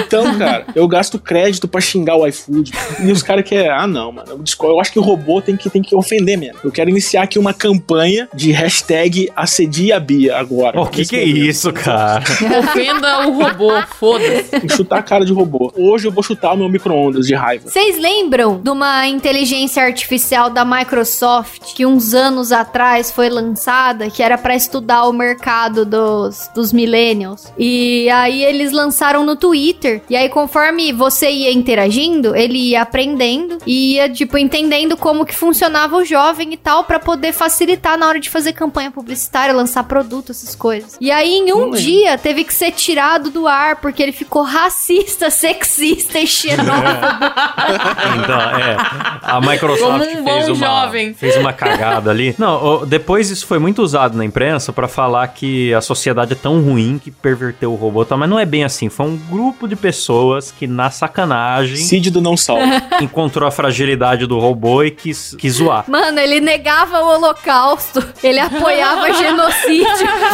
Então, 0.05 0.37
cara, 0.37 0.65
eu 0.75 0.87
gasto 0.87 1.17
crédito 1.17 1.67
pra 1.67 1.79
xingar 1.79 2.17
o 2.17 2.27
iFood. 2.27 2.71
E 3.03 3.11
os 3.11 3.23
caras 3.23 3.45
querem, 3.47 3.69
ah, 3.69 3.87
não, 3.87 4.11
mano. 4.11 4.43
Eu 4.63 4.79
acho 4.79 4.91
que 4.91 4.99
o 4.99 5.01
robô 5.01 5.41
tem 5.41 5.55
que, 5.55 5.69
tem 5.69 5.81
que 5.81 5.95
ofender 5.95 6.37
mesmo. 6.37 6.59
Eu 6.63 6.71
quero 6.71 6.89
iniciar 6.89 7.23
aqui 7.23 7.39
uma 7.39 7.53
campanha 7.53 8.27
de 8.33 8.51
hashtag 8.51 9.12
assedia 9.35 9.97
a 9.97 9.99
Bia 9.99 10.37
agora. 10.37 10.79
O 10.79 10.87
que 10.87 11.05
que 11.05 11.15
é 11.15 11.23
isso, 11.23 11.71
cara? 11.71 12.23
Ofenda 12.59 13.27
o 13.27 13.33
robô, 13.33 13.71
foda-se. 13.99 14.69
Chutar 14.75 14.99
a 14.99 15.03
cara 15.03 15.25
de 15.25 15.33
robô. 15.33 15.71
Hoje 15.75 16.07
eu 16.07 16.11
vou 16.11 16.23
chutar 16.23 16.53
o 16.53 16.57
meu 16.57 16.69
micro-ondas 16.69 17.27
de 17.27 17.35
raiva. 17.35 17.69
Vocês 17.69 17.97
lembram 17.97 18.59
de 18.61 18.69
uma 18.69 19.07
inteligência 19.07 19.83
artificial 19.83 20.49
da 20.49 20.65
Microsoft 20.65 21.73
que 21.75 21.85
uns 21.85 22.13
anos 22.13 22.51
atrás 22.51 23.11
foi 23.11 23.29
lançada, 23.29 24.09
que 24.09 24.21
era 24.21 24.37
pra 24.37 24.55
estudar 24.55 25.05
o 25.07 25.13
mercado 25.13 25.85
dos, 25.85 26.49
dos 26.55 26.73
millennials? 26.73 27.51
E 27.57 28.09
aí 28.09 28.43
eles 28.43 28.71
lançaram 28.71 29.25
no 29.25 29.35
Twitter. 29.35 30.01
E 30.09 30.15
aí 30.15 30.29
conforme 30.29 30.91
você 30.93 31.29
ia 31.29 31.51
interagindo, 31.51 32.35
ele 32.35 32.57
ia 32.69 32.81
aprendendo 32.81 33.57
e 33.65 33.93
ia 33.93 34.09
tipo 34.09 34.37
entendendo 34.37 34.97
como 34.97 35.25
que 35.25 35.35
funcionava 35.35 35.97
o 35.97 36.05
jovem 36.05 36.53
e 36.53 36.57
tal 36.57 36.83
pra 36.83 36.99
poder 36.99 37.33
facilitar 37.33 37.97
na 37.97 38.07
hora 38.07 38.19
de 38.19 38.29
fazer 38.29 38.53
campanha 38.53 38.91
publicitária, 39.03 39.53
lançar 39.53 39.83
produto, 39.83 40.31
essas 40.31 40.55
coisas. 40.55 40.97
E 40.99 41.11
aí 41.11 41.33
em 41.33 41.53
um 41.53 41.65
lembro. 41.65 41.79
dia 41.79 42.17
teve 42.17 42.43
que 42.43 42.53
ser 42.53 42.71
tirado 42.71 43.29
do 43.29 43.47
ar 43.47 43.75
porque 43.75 44.01
ele 44.01 44.11
ficou 44.11 44.43
racista, 44.43 45.29
sexista 45.31 46.19
e 46.19 46.27
xenófobo. 46.27 46.73
Então, 48.23 48.39
é. 48.39 48.77
A 49.21 49.41
Microsoft 49.41 50.07
um 50.07 50.23
fez, 50.23 50.49
uma, 50.49 50.67
jovem. 50.67 51.13
fez 51.13 51.35
uma 51.37 51.51
cagada 51.51 52.11
ali. 52.11 52.35
Não, 52.39 52.85
depois 52.85 53.29
isso 53.29 53.45
foi 53.47 53.59
muito 53.59 53.81
usado 53.81 54.17
na 54.17 54.23
imprensa 54.23 54.71
pra 54.71 54.87
falar 54.87 55.27
que 55.29 55.73
a 55.73 55.81
sociedade 55.81 56.33
é 56.33 56.35
tão 56.35 56.61
ruim 56.61 56.99
que 57.03 57.09
perverteu 57.11 57.71
o 57.73 57.75
robô, 57.75 58.05
tá? 58.05 58.15
mas 58.15 58.29
não 58.29 58.39
é 58.39 58.45
bem 58.45 58.63
assim. 58.63 58.89
Foi 58.89 59.05
um 59.05 59.17
grupo 59.17 59.67
de 59.67 59.75
pessoas 59.75 60.51
que, 60.51 60.67
na 60.67 60.89
sacanagem, 60.89 61.77
Cid 61.77 62.11
do 62.11 62.21
não 62.21 62.37
salvo. 62.37 62.63
encontrou 63.01 63.47
a 63.47 63.51
fragilidade 63.51 64.25
do 64.25 64.39
robô 64.39 64.83
e 64.83 64.91
quis, 64.91 65.35
quis 65.37 65.53
zoar. 65.53 65.85
Mano, 65.87 66.19
ele 66.19 66.39
negava 66.39 66.99
o 67.01 67.15
holocausto, 67.15 68.03
ele 68.23 68.39
apoiava 68.39 68.92
genocídio, 69.13 69.87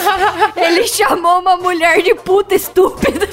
ele 0.55 0.87
chamou 0.87 1.39
uma 1.39 1.57
mulher 1.57 2.01
de 2.01 2.13
puta 2.15 2.55
estúpida. 2.55 3.27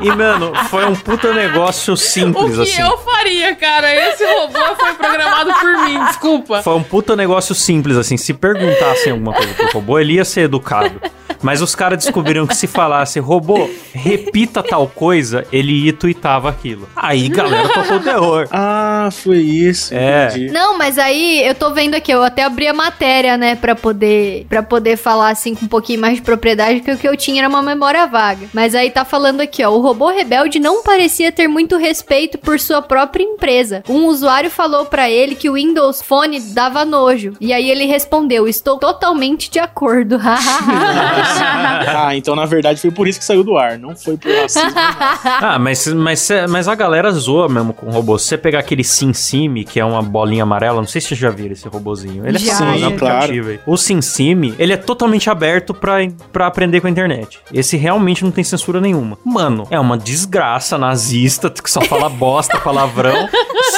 E, 0.00 0.10
mano, 0.12 0.52
foi 0.68 0.84
um 0.86 0.94
puta 0.94 1.32
negócio 1.32 1.94
O 1.94 1.96
simples, 1.96 2.56
que 2.56 2.62
assim. 2.62 2.82
eu 2.82 2.98
faria, 2.98 3.54
cara? 3.54 3.94
Esse 3.94 4.24
robô 4.24 4.58
foi 4.78 4.92
programado 4.94 5.52
por 5.54 5.84
mim, 5.84 6.04
desculpa. 6.06 6.62
Foi 6.62 6.74
um 6.74 6.82
puta 6.82 7.16
negócio 7.16 7.54
simples, 7.54 7.96
assim. 7.96 8.16
Se 8.16 8.32
perguntassem 8.34 9.12
alguma 9.12 9.32
coisa 9.32 9.54
pro 9.54 9.70
robô, 9.72 9.98
ele 9.98 10.14
ia 10.14 10.24
ser 10.24 10.42
educado. 10.42 11.00
Mas 11.42 11.60
os 11.60 11.74
caras 11.74 11.98
descobriram 12.02 12.46
que 12.46 12.56
se 12.56 12.66
falasse, 12.66 13.20
robô, 13.20 13.68
repita 13.92 14.62
tal 14.62 14.88
coisa, 14.88 15.46
ele 15.52 15.84
ia 15.84 15.92
tuitava 15.92 16.48
aquilo. 16.48 16.88
Aí, 16.96 17.28
galera, 17.28 17.68
tocou 17.68 17.98
o 17.98 18.00
terror. 18.00 18.48
Ah, 18.50 18.75
foi 19.10 19.38
isso. 19.38 19.94
É. 19.94 20.28
entendi. 20.28 20.50
Não, 20.50 20.76
mas 20.78 20.98
aí 20.98 21.46
eu 21.46 21.54
tô 21.54 21.72
vendo 21.72 21.94
aqui, 21.94 22.10
eu 22.12 22.22
até 22.22 22.44
abri 22.44 22.66
a 22.66 22.72
matéria, 22.74 23.36
né, 23.36 23.54
pra 23.56 23.74
poder, 23.74 24.46
pra 24.48 24.62
poder 24.62 24.96
falar 24.96 25.30
assim 25.30 25.54
com 25.54 25.64
um 25.64 25.68
pouquinho 25.68 26.00
mais 26.00 26.16
de 26.16 26.22
propriedade, 26.22 26.80
que 26.80 26.90
o 26.90 26.96
que 26.96 27.08
eu 27.08 27.16
tinha 27.16 27.40
era 27.42 27.48
uma 27.48 27.62
memória 27.62 28.06
vaga. 28.06 28.46
Mas 28.52 28.74
aí 28.74 28.90
tá 28.90 29.04
falando 29.04 29.40
aqui, 29.40 29.64
ó, 29.64 29.70
o 29.70 29.80
robô 29.80 30.08
rebelde 30.08 30.58
não 30.58 30.82
parecia 30.82 31.30
ter 31.32 31.48
muito 31.48 31.76
respeito 31.76 32.38
por 32.38 32.58
sua 32.60 32.82
própria 32.82 33.22
empresa. 33.24 33.82
Um 33.88 34.06
usuário 34.06 34.50
falou 34.50 34.86
pra 34.86 35.10
ele 35.10 35.34
que 35.34 35.48
o 35.48 35.54
Windows 35.54 36.02
Phone 36.02 36.40
dava 36.40 36.84
nojo. 36.84 37.34
E 37.40 37.52
aí 37.52 37.70
ele 37.70 37.84
respondeu: 37.84 38.46
"Estou 38.48 38.78
totalmente 38.78 39.50
de 39.50 39.58
acordo". 39.58 40.18
Ah, 41.98 42.14
então 42.14 42.34
na 42.34 42.46
verdade 42.46 42.80
foi 42.80 42.90
por 42.90 43.08
isso 43.08 43.18
que 43.18 43.24
saiu 43.24 43.42
do 43.42 43.56
ar, 43.56 43.78
não 43.78 43.96
foi 43.96 44.16
por 44.16 44.30
racismo. 44.34 44.70
Ah, 44.74 45.58
mas, 45.58 45.86
mas, 45.86 46.28
mas 46.48 46.68
a 46.68 46.74
galera 46.74 47.10
zoa 47.12 47.48
mesmo 47.48 47.72
com 47.72 47.90
robô. 47.90 48.18
Se 48.18 48.26
você 48.28 48.38
pegar 48.38 48.60
aquele 48.60 48.84
SimSim, 48.96 49.62
que 49.64 49.78
é 49.78 49.84
uma 49.84 50.02
bolinha 50.02 50.42
amarela, 50.42 50.76
não 50.80 50.86
sei 50.86 51.00
se 51.00 51.08
vocês 51.08 51.20
já 51.20 51.30
viram 51.30 51.52
esse 51.52 51.68
robozinho. 51.68 52.26
Ele 52.26 52.36
é 52.36 52.40
Já. 52.40 52.60
no 52.60 52.72
Sim, 52.78 52.96
claro. 52.96 53.14
aplicativo 53.16 53.50
aí. 53.50 53.60
O 53.66 53.76
SimSim, 53.76 54.54
ele 54.58 54.72
é 54.72 54.76
totalmente 54.76 55.28
aberto 55.30 55.72
pra, 55.74 55.96
pra 56.32 56.46
aprender 56.46 56.80
com 56.80 56.86
a 56.86 56.90
internet. 56.90 57.38
Esse 57.52 57.76
realmente 57.76 58.24
não 58.24 58.30
tem 58.30 58.42
censura 58.44 58.80
nenhuma. 58.80 59.18
Mano, 59.24 59.66
é 59.70 59.78
uma 59.78 59.96
desgraça 59.98 60.78
nazista 60.78 61.50
que 61.50 61.70
só 61.70 61.80
fala 61.82 62.08
bosta, 62.10 62.58
palavrão, 62.58 63.28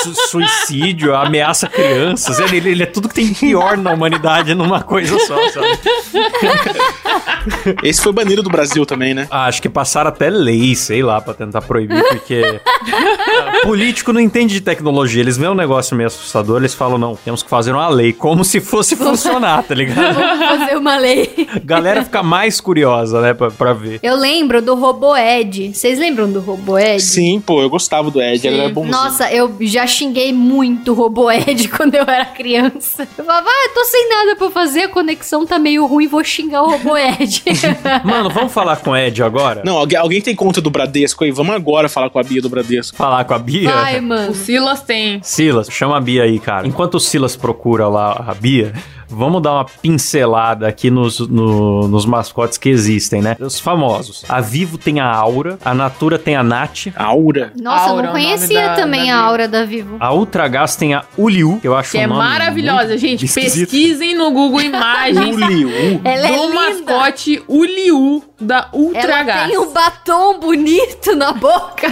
su- 0.03 0.15
suicídio, 0.29 1.15
ameaça 1.15 1.67
crianças. 1.69 2.39
Ele, 2.41 2.57
ele, 2.59 2.71
ele 2.71 2.83
é 2.83 2.87
tudo 2.87 3.09
que 3.09 3.15
tem 3.15 3.33
pior 3.35 3.77
na 3.77 3.91
humanidade 3.93 4.55
numa 4.55 4.83
coisa 4.83 5.19
só, 5.21 5.37
sabe? 5.51 5.67
Esse 7.83 8.03
foi 8.03 8.13
banido 8.13 8.43
do 8.43 8.51
Brasil 8.51 8.85
também, 8.85 9.15
né? 9.15 9.27
Ah, 9.31 9.47
acho 9.47 9.61
que 9.61 9.69
passaram 9.69 10.09
até 10.09 10.31
lei, 10.31 10.75
sei 10.75 11.03
lá, 11.03 11.21
pra 11.21 11.35
tentar 11.35 11.63
proibir, 11.63 12.03
porque 12.09 12.61
ah, 12.93 13.61
político 13.63 14.13
não 14.13 14.21
entende 14.21 14.55
de 14.55 14.61
tecnologia. 14.61 15.21
Eles 15.21 15.37
veem 15.37 15.51
um 15.51 15.55
negócio 15.55 15.97
meio 15.97 16.07
assustador, 16.07 16.59
eles 16.59 16.75
falam, 16.75 16.99
não, 16.99 17.17
temos 17.17 17.43
que 17.43 17.49
fazer 17.49 17.73
uma 17.73 17.89
lei, 17.89 18.13
como 18.13 18.45
se 18.45 18.61
fosse 18.61 18.97
funcionar, 18.97 19.63
tá 19.63 19.75
ligado? 19.75 20.15
Vamos 20.15 20.47
fazer 20.49 20.77
uma 20.77 20.97
lei. 20.99 21.49
Galera 21.65 22.05
fica 22.05 22.23
mais 22.23 22.61
curiosa, 22.61 23.21
né, 23.21 23.35
pra, 23.35 23.51
pra 23.51 23.73
ver. 23.73 24.01
Eu 24.03 24.17
lembro 24.17 24.61
do 24.63 24.75
Robô 24.75 25.17
Ed. 25.17 25.73
Vocês 25.75 25.99
lembram 25.99 26.31
do 26.31 26.41
Robô 26.41 26.79
Ed? 26.79 27.03
Sim, 27.03 27.41
pô, 27.41 27.63
eu 27.63 27.71
gostava 27.71 28.11
do 28.11 28.21
Ed, 28.21 28.47
ele 28.47 28.59
era 28.59 28.69
bonzinho. 28.69 28.93
Nossa, 28.93 29.31
eu 29.33 29.55
já 29.61 29.87
xinguei 29.87 30.33
muito 30.33 30.93
o 30.93 30.95
Robô 30.95 31.31
Ed 31.31 31.69
quando 31.77 31.95
eu 31.95 32.03
era 32.03 32.25
criança. 32.25 33.07
Eu 33.17 33.25
falava, 33.25 33.49
ah, 33.49 33.67
eu 33.69 33.75
tô 33.75 33.85
sem 33.85 34.09
nada 34.09 34.37
pra 34.37 34.51
fazer, 34.51 34.83
a 34.83 34.89
conexão 34.89 35.47
tá 35.47 35.59
meio 35.59 35.87
ruim, 35.87 36.07
vou 36.07 36.23
xingar 36.25 36.63
o 36.63 36.71
Robô 36.71 36.97
Ed. 36.97 37.28
Mano, 38.05 38.31
vamos 38.31 38.53
falar 38.53 38.77
com 38.77 38.91
o 38.91 38.97
Ed 38.97 39.23
agora? 39.23 39.63
Não, 39.65 39.77
alguém, 39.77 39.99
alguém 39.99 40.21
tem 40.21 40.35
conta 40.35 40.61
do 40.61 40.71
Bradesco 40.71 41.25
aí? 41.25 41.31
Vamos 41.31 41.55
agora 41.55 41.89
falar 41.89 42.11
com 42.11 42.19
a 42.19 42.23
Bia 42.23 42.41
do 42.41 42.49
Bradesco. 42.49 42.97
Falar 42.97 43.25
com 43.25 43.35
a 43.35 43.39
Bia? 43.39 43.73
Vai, 43.73 44.01
mano. 44.01 44.33
O 44.33 44.35
Silas 44.35 44.83
tem. 44.83 45.21
Silas, 45.23 45.69
chama 45.71 45.97
a 45.97 46.01
Bia 46.01 46.25
aí, 46.25 46.39
cara. 46.39 46.67
Enquanto 46.67 46.95
o 46.95 47.01
Silas 47.01 47.37
procura 47.37 47.89
lá 47.89 48.25
a 48.27 48.35
Bia, 48.35 48.73
vamos 49.09 49.43
dar 49.43 49.53
uma 49.55 49.65
pincelada 49.65 50.67
aqui 50.69 50.91
nos, 50.91 51.19
no- 51.21 51.89
nos 51.89 52.05
mascotes 52.07 52.59
que 52.59 52.69
existem, 52.69 53.21
né? 53.23 53.37
Os 53.41 53.59
famosos. 53.59 54.25
A 54.29 54.41
Vivo 54.41 54.79
tem 54.79 55.01
a 55.01 55.07
Aura, 55.11 55.59
a 55.65 55.75
Natura 55.75 56.19
tem 56.19 56.37
a 56.37 56.43
Nath, 56.43 56.87
Aura. 56.95 57.53
Nossa, 57.61 57.87
eu 57.87 57.91
Aura, 57.91 58.03
não 58.03 58.11
o 58.11 58.13
nome 58.15 58.25
conhecia 58.25 58.69
da- 58.69 58.75
também 58.75 59.07
da 59.11 59.17
a 59.17 59.21
aura 59.23 59.49
da 59.49 59.65
Vivo. 59.65 59.97
a 59.99 60.13
Ultragás 60.13 60.77
tem 60.77 60.95
a 60.95 61.05
Uliu, 61.17 61.59
que 61.61 61.67
eu 61.69 61.77
acho 61.77 61.93
Que 61.93 61.99
um 61.99 62.03
é 62.03 62.07
nome 62.07 62.21
maravilhosa, 62.21 62.89
muito 62.89 62.99
gente. 63.01 63.25
esquisito. 63.25 63.71
Pesquisem 63.71 64.15
no 64.17 64.31
Google 64.31 64.61
Imagens 64.61 65.35
Uliu. 65.37 65.71
Ela 66.05 66.29
é 66.29 66.37
do 66.37 66.43
linda. 66.45 66.55
mascote 66.55 67.43
Uliu 67.49 68.25
da 68.41 68.69
Ultra 68.73 69.01
Ela 69.01 69.23
Gás. 69.25 69.49
tem 69.49 69.59
um 69.59 69.73
batom 69.73 70.39
bonito 70.39 71.17
na 71.17 71.33
boca. 71.33 71.87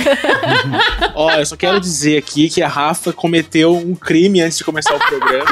Ó, 1.14 1.30
eu 1.32 1.44
só 1.46 1.56
quero 1.56 1.80
dizer 1.80 2.18
aqui 2.18 2.48
que 2.48 2.62
a 2.62 2.68
Rafa 2.68 3.12
cometeu 3.12 3.74
um 3.76 3.94
crime 3.96 4.40
antes 4.40 4.58
de 4.58 4.64
começar 4.64 4.94
o 4.94 4.98
programa. 4.98 5.44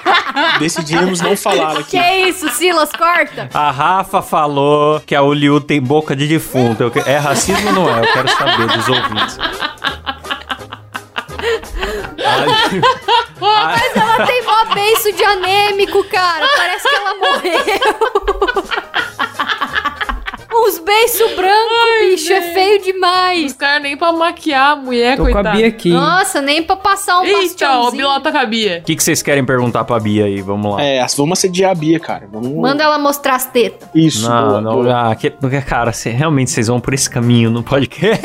Decidimos 0.58 1.20
não 1.20 1.36
falar 1.36 1.72
aqui. 1.78 1.98
que 1.98 2.16
isso, 2.28 2.48
Silas, 2.50 2.90
corta. 2.92 3.50
A 3.52 3.70
Rafa 3.70 4.22
falou 4.22 5.00
que 5.00 5.14
a 5.14 5.22
Uliu 5.22 5.60
tem 5.60 5.80
boca 5.80 6.16
de 6.16 6.26
defunto. 6.26 6.82
Eu 6.84 6.90
que- 6.90 7.00
É 7.00 7.18
racismo 7.18 7.66
ou 7.68 7.72
não 7.74 7.94
é? 7.94 8.00
Eu 8.00 8.12
quero 8.12 8.28
saber 8.30 8.66
dos 8.68 8.88
ouvintes. 8.88 9.38
Ai, 12.22 12.48
Ela 13.94 14.26
tem 14.26 14.42
mó 14.44 14.64
beiço 14.74 15.12
de 15.12 15.24
anêmico, 15.24 16.04
cara. 16.04 16.46
Parece 16.56 16.88
que 16.88 16.94
ela 16.94 17.14
morreu. 17.14 18.64
Uns 20.62 20.78
beiços 20.78 21.32
brancos, 21.32 22.10
bicho. 22.10 22.32
É 22.32 22.40
feio 22.52 22.78
Os 22.80 22.84
demais. 22.84 23.52
caras 23.54 23.82
nem 23.82 23.96
pra 23.96 24.12
maquiar 24.12 24.72
a 24.72 24.76
mulher, 24.76 25.16
Tô 25.16 25.22
com 25.24 25.28
a 25.28 25.32
coitada. 25.32 25.56
Bia 25.56 25.66
aqui. 25.68 25.90
Nossa, 25.90 26.40
nem 26.42 26.62
pra 26.62 26.76
passar 26.76 27.18
um 27.20 27.24
Eita, 27.24 27.36
ó, 27.36 27.38
o 27.38 27.42
bastiãozinho. 27.42 27.90
Bilota 27.96 28.32
cabia. 28.32 28.78
O 28.80 28.84
que, 28.84 28.94
que 28.96 29.02
vocês 29.02 29.22
querem 29.22 29.44
perguntar 29.44 29.84
pra 29.84 29.98
Bia 29.98 30.26
aí? 30.26 30.40
Vamos 30.42 30.74
lá. 30.76 30.82
É, 30.82 31.04
vamos 31.16 31.38
assediar 31.38 31.70
a 31.70 31.74
Bia, 31.74 31.98
cara. 31.98 32.28
Vamos... 32.30 32.52
Manda 32.54 32.82
ela 32.84 32.98
mostrar 32.98 33.36
as 33.36 33.46
tetas. 33.46 33.88
Isso, 33.94 34.28
Não, 34.28 34.48
boa, 34.48 34.60
não, 34.60 34.72
boa. 34.82 35.10
ah, 35.10 35.14
que, 35.14 35.30
cara, 35.66 35.92
cê- 35.92 36.10
realmente 36.10 36.50
vocês 36.50 36.66
vão 36.68 36.80
por 36.80 36.92
esse 36.94 37.08
caminho 37.08 37.50
no 37.50 37.62
podcast? 37.62 38.22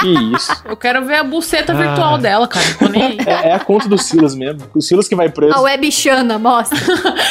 Que 0.00 0.08
isso. 0.36 0.52
Eu 0.66 0.76
quero 0.76 1.04
ver 1.04 1.16
a 1.16 1.24
buceta 1.24 1.72
Ah. 1.72 1.76
virtual 1.76 2.18
dela, 2.18 2.46
cara. 2.48 2.66
Tô 2.78 2.88
nem 2.88 3.02
aí. 3.02 3.18
É, 3.26 3.48
é 3.50 3.54
a 3.54 3.58
conta 3.60 3.88
do 3.88 3.96
Silas 3.98 4.34
mesmo. 4.34 4.62
O 4.74 4.80
Silas 4.80 5.08
que 5.08 5.14
vai 5.14 5.28
preso. 5.28 5.54
A 5.54 5.60
webchana, 5.60 6.38
mostra. 6.38 6.78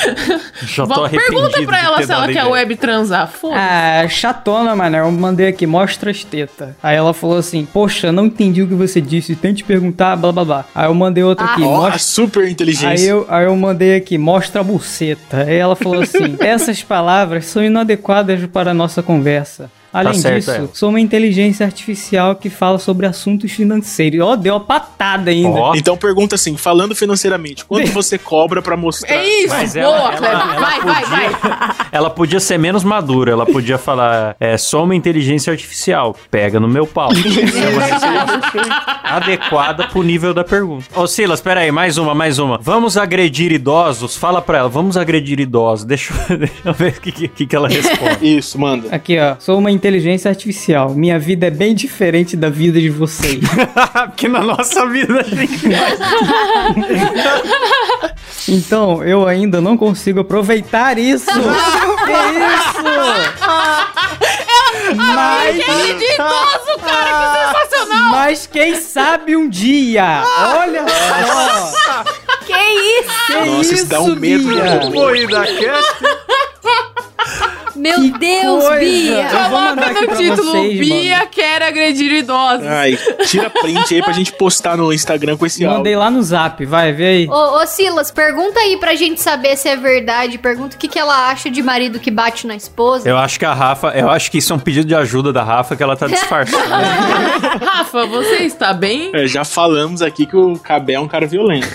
Já 0.63 0.85
tô 0.87 1.07
pergunta 1.09 1.61
pra 1.63 1.81
ela 1.83 2.03
se 2.03 2.11
ela 2.11 2.25
quer 2.25 2.31
ideia. 2.31 2.47
web 2.49 2.75
transar. 2.75 3.27
Foda. 3.27 3.55
Ah, 3.57 4.07
chatona, 4.07 4.75
mano. 4.75 4.97
Eu 4.97 5.11
mandei 5.11 5.47
aqui, 5.47 5.65
mostra 5.67 6.11
as 6.11 6.23
tetas. 6.23 6.69
Aí 6.81 6.95
ela 6.95 7.13
falou 7.13 7.37
assim: 7.37 7.65
Poxa, 7.65 8.11
não 8.11 8.25
entendi 8.25 8.61
o 8.61 8.67
que 8.67 8.73
você 8.73 8.99
disse, 9.01 9.35
tente 9.35 9.63
perguntar, 9.63 10.15
blá 10.15 10.31
blá 10.31 10.45
blá. 10.45 10.65
Aí 10.73 10.87
eu 10.87 10.93
mandei 10.93 11.23
outra 11.23 11.45
Ah. 11.45 11.53
aqui, 11.53 11.63
Ó, 11.63 11.75
a 11.77 11.81
mostra. 11.81 11.99
super 11.99 12.43
Aí 12.45 12.51
inteligência. 12.51 13.07
eu, 13.07 13.25
aí 13.29 13.45
eu 13.45 13.55
mandei 13.55 13.95
aqui, 13.95 14.17
mostra 14.17 14.61
a 14.61 14.63
buceta. 14.63 15.37
Aí 15.47 15.55
ela 15.57 15.75
falou 15.75 16.01
assim: 16.01 16.35
essas 16.39 16.81
palavras 16.83 17.45
são 17.45 17.63
inadequadas 17.63 18.45
para 18.51 18.71
a 18.71 18.73
nossa 18.73 19.01
conversa. 19.03 19.69
Além 19.99 20.13
certo, 20.19 20.35
disso, 20.37 20.51
ela. 20.51 20.69
sou 20.73 20.89
uma 20.89 20.99
inteligência 20.99 21.65
artificial 21.65 22.35
que 22.35 22.49
fala 22.49 22.77
sobre 22.79 23.05
assuntos 23.05 23.51
financeiros. 23.51 24.19
Ó, 24.21 24.35
deu 24.35 24.53
uma 24.53 24.59
patada 24.59 25.31
ainda. 25.31 25.49
Ó, 25.59 25.75
Então 25.75 25.95
pergunta 25.97 26.35
assim, 26.35 26.57
falando 26.57 26.95
financeiramente, 26.95 27.63
quanto 27.65 27.89
você 27.93 28.17
cobra 28.17 28.61
pra 28.61 28.75
mostrar? 28.75 29.13
É 29.15 29.27
isso, 29.43 29.49
Mas 29.53 29.73
boa, 29.73 29.83
ela- 29.85 30.13
ela- 30.15 30.27
ela 30.27 30.45
vai, 30.59 30.81
vai, 30.81 31.01
podia- 31.03 31.29
vai. 31.29 31.75
Ela 31.95 32.09
podia 32.09 32.41
ser 32.41 32.57
menos 32.59 32.83
madura, 32.83 33.31
ela 33.31 33.45
podia 33.45 33.77
falar, 33.77 34.35
é, 34.37 34.57
sou 34.57 34.83
uma 34.83 34.93
inteligência 34.93 35.49
artificial, 35.51 36.13
pega 36.29 36.59
no 36.59 36.67
meu 36.67 36.85
pau. 36.85 37.09
Isso 37.15 37.57
é 37.57 37.69
uma 37.69 37.81
resposta 37.83 39.01
adequada 39.03 39.87
pro 39.87 40.03
nível 40.03 40.33
da 40.33 40.43
pergunta. 40.43 40.85
Ô 40.93 41.07
Silas, 41.07 41.39
pera 41.39 41.61
aí, 41.61 41.71
mais 41.71 41.97
uma, 41.97 42.13
mais 42.13 42.37
uma. 42.37 42.57
Vamos 42.61 42.97
agredir 42.97 43.51
idosos? 43.53 44.17
Fala 44.17 44.41
pra 44.41 44.57
ela, 44.57 44.67
vamos 44.69 44.97
agredir 44.97 45.39
idosos. 45.39 45.85
Deixa, 45.85 46.13
eu- 46.29 46.37
deixa 46.37 46.53
eu 46.65 46.73
ver 46.73 46.89
o 46.97 47.01
que, 47.01 47.11
que, 47.29 47.45
que 47.45 47.55
ela 47.55 47.69
responde. 47.69 48.37
Isso, 48.37 48.59
manda. 48.59 48.93
Aqui, 48.93 49.17
ó. 49.17 49.35
Sou 49.39 49.57
uma 49.57 49.71
inteligência 49.71 49.84
artificial. 50.29 50.95
Minha 50.95 51.19
vida 51.19 51.45
é 51.47 51.51
bem 51.51 51.75
diferente 51.75 52.35
da 52.35 52.49
vida 52.49 52.79
de 52.79 52.89
vocês. 52.89 53.39
Porque 54.07 54.27
na 54.27 54.41
nossa 54.41 54.87
vida 54.87 55.19
a 55.19 55.23
gente... 55.23 55.65
Então, 58.47 59.03
eu 59.03 59.27
ainda 59.27 59.59
não 59.59 59.75
consigo 59.75 60.19
aproveitar 60.19 60.99
isso. 60.99 61.25
que 62.05 62.11
isso? 62.11 62.83
Mas, 64.95 65.55
De 65.55 65.61
idoso, 66.13 66.77
cara, 66.85 67.09
que 67.09 67.15
sensacional. 67.67 68.11
mas 68.11 68.45
quem 68.47 68.75
sabe 68.75 69.35
um 69.35 69.49
dia? 69.49 70.23
Olha 70.59 70.85
só. 70.87 72.03
que 72.45 72.53
isso? 72.53 73.25
Que 73.27 73.33
Nossa, 73.49 73.73
isso 73.73 73.85
dá 73.87 73.99
um 74.01 74.15
medo, 74.15 74.47
Bia? 74.47 74.63
né? 74.63 74.79
Corrida 74.91 75.39
Cast. 75.45 75.95
Meu 77.85 78.01
Que 78.01 78.17
Deus, 78.17 78.63
coisa. 78.63 78.79
Bia. 78.79 79.27
Coloca 79.29 80.01
no 80.01 80.17
título, 80.17 80.51
vocês, 80.51 80.79
Bia 80.79 81.17
mano. 81.17 81.29
quer 81.29 81.61
agredir 81.61 82.11
idosos. 82.13 82.65
Ai, 82.65 82.97
tira 83.27 83.49
print 83.49 83.93
aí 83.93 84.01
pra 84.01 84.11
gente 84.11 84.31
postar 84.33 84.75
no 84.75 84.91
Instagram 84.91 85.37
com 85.37 85.45
esse 85.45 85.63
Mandei 85.63 85.93
áudio. 85.93 85.99
lá 85.99 86.09
no 86.09 86.23
zap, 86.23 86.65
vai, 86.65 86.91
vê 86.93 87.05
aí. 87.05 87.27
Ô, 87.29 87.61
ô, 87.61 87.67
Silas, 87.67 88.09
pergunta 88.09 88.59
aí 88.59 88.77
pra 88.77 88.95
gente 88.95 89.21
saber 89.21 89.55
se 89.55 89.69
é 89.69 89.75
verdade. 89.75 90.37
Pergunta 90.39 90.75
o 90.75 90.79
que, 90.79 90.87
que 90.87 90.97
ela 90.97 91.29
acha 91.29 91.49
de 91.51 91.61
marido 91.61 91.99
que 91.99 92.09
bate 92.09 92.47
na 92.47 92.55
esposa. 92.55 93.07
Eu 93.07 93.17
acho 93.17 93.37
que 93.37 93.45
a 93.45 93.53
Rafa, 93.53 93.89
eu 93.95 94.09
acho 94.09 94.31
que 94.31 94.39
isso 94.39 94.51
é 94.51 94.55
um 94.55 94.59
pedido 94.59 94.87
de 94.87 94.95
ajuda 94.95 95.31
da 95.31 95.43
Rafa 95.43 95.75
que 95.75 95.83
ela 95.83 95.95
tá 95.95 96.07
disfarçando. 96.07 96.63
Rafa, 97.63 98.05
você 98.07 98.37
está 98.37 98.73
bem? 98.73 99.11
É, 99.13 99.27
já 99.27 99.43
falamos 99.45 100.01
aqui 100.01 100.25
que 100.25 100.35
o 100.35 100.57
Cabé 100.57 100.93
é 100.93 100.99
um 100.99 101.07
cara 101.07 101.27
violento. 101.27 101.67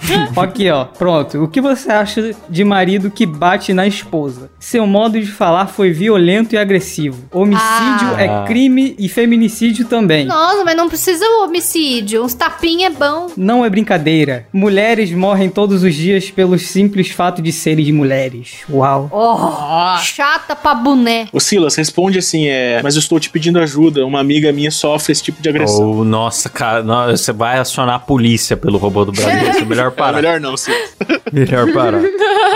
Aqui, 0.36 0.70
ó. 0.70 0.84
Pronto. 0.84 1.42
O 1.42 1.48
que 1.48 1.60
você 1.60 1.90
acha 1.90 2.34
de 2.48 2.64
marido 2.64 3.10
que 3.10 3.24
bate 3.26 3.72
na 3.72 3.86
esposa? 3.86 4.50
Seu 4.58 4.86
modo 4.86 5.20
de 5.20 5.26
falar 5.26 5.66
foi 5.66 5.92
violento 5.92 6.54
e 6.54 6.58
agressivo. 6.58 7.24
Homicídio 7.32 8.08
Ah. 8.16 8.22
é 8.22 8.46
crime 8.46 8.94
e 8.98 9.08
feminicídio 9.08 9.84
também. 9.86 10.26
Nossa, 10.26 10.64
mas 10.64 10.76
não 10.76 10.88
precisa 10.88 11.24
homicídio. 11.42 12.24
Uns 12.24 12.34
tapinha 12.34 12.88
é 12.88 12.90
bom. 12.90 13.28
Não 13.36 13.64
é 13.64 13.70
brincadeira. 13.70 14.46
Mulheres 14.52 15.10
morrem 15.12 15.48
todos 15.48 15.82
os 15.82 15.94
dias 15.94 16.30
pelo 16.30 16.58
simples 16.58 17.10
fato 17.10 17.40
de 17.42 17.52
serem 17.52 17.92
mulheres. 17.92 18.58
Uau. 18.70 19.08
Oh, 19.12 19.98
chata 20.02 20.54
pra 20.54 20.74
boné. 20.74 21.26
Ô 21.32 21.40
Silas, 21.40 21.74
responde 21.76 22.18
assim, 22.18 22.46
é... 22.46 22.80
Mas 22.82 22.94
eu 22.94 23.00
estou 23.00 23.18
te 23.18 23.30
pedindo 23.30 23.58
ajuda, 23.58 24.04
uma 24.04 24.20
amiga 24.20 24.52
minha 24.52 24.70
sofre 24.70 25.12
esse 25.12 25.22
tipo 25.22 25.40
de 25.42 25.48
agressão. 25.48 25.90
Oh, 25.90 26.04
nossa, 26.04 26.48
cara, 26.48 26.82
não, 26.82 27.10
você 27.10 27.32
vai 27.32 27.58
acionar 27.58 27.96
a 27.96 27.98
polícia 27.98 28.56
pelo 28.56 28.78
robô 28.78 29.04
do 29.04 29.12
Brasil. 29.12 29.32
Essa 29.48 29.60
é 29.60 29.62
a 29.62 29.66
melhor 29.82 29.92
É 29.92 29.96
parar. 29.96 30.16
melhor 30.16 30.40
não, 30.40 30.56
sim. 30.56 30.72
Melhor 31.32 31.72
parar. 31.72 32.02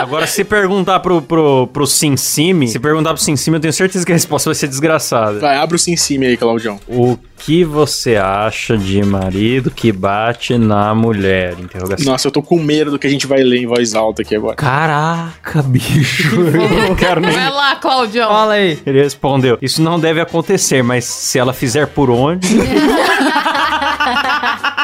Agora, 0.00 0.26
se 0.26 0.45
perguntar 0.45 1.00
pro, 1.00 1.23
pro, 1.23 1.66
pro 1.73 1.87
Sinsime, 1.87 2.68
se 2.68 2.78
perguntar 2.78 3.14
pro 3.14 3.23
Sinsime, 3.23 3.56
eu 3.56 3.61
tenho 3.61 3.73
certeza 3.73 4.04
que 4.04 4.12
a 4.12 4.14
resposta 4.14 4.50
vai 4.50 4.54
ser 4.54 4.68
desgraçada. 4.68 5.38
Vai, 5.38 5.56
abre 5.56 5.76
o 5.76 5.78
sim 5.78 5.97
sim 5.97 6.23
aí, 6.23 6.37
Claudião. 6.37 6.78
O 6.87 7.16
que 7.38 7.64
você 7.64 8.16
acha 8.16 8.76
de 8.76 9.02
marido 9.02 9.71
que 9.71 9.90
bate 9.92 10.59
na 10.59 10.95
mulher? 10.95 11.54
Interrogação. 11.59 12.12
Nossa, 12.12 12.28
eu 12.28 12.33
tô 12.33 12.42
com 12.42 12.59
medo 12.61 12.90
do 12.90 12.99
que 12.99 13.06
a 13.06 13.11
gente 13.11 13.26
vai 13.26 13.42
ler 13.42 13.62
em 13.62 13.66
voz 13.66 13.95
alta 13.95 14.21
aqui 14.21 14.37
agora. 14.37 14.56
Caraca, 14.56 15.62
bicho. 15.62 16.37
Eu 16.38 16.88
não 16.88 16.95
quero 16.95 17.21
nem. 17.23 17.30
Vai 17.33 17.50
lá, 17.50 17.76
Claudião. 17.76 18.28
Fala 18.28 18.52
aí. 18.54 18.78
Ele 18.85 19.00
respondeu: 19.02 19.56
Isso 19.62 19.80
não 19.80 19.99
deve 19.99 20.21
acontecer, 20.21 20.83
mas 20.83 21.06
se 21.06 21.38
ela 21.38 21.54
fizer 21.54 21.87
por 21.87 22.11
onde. 22.11 22.47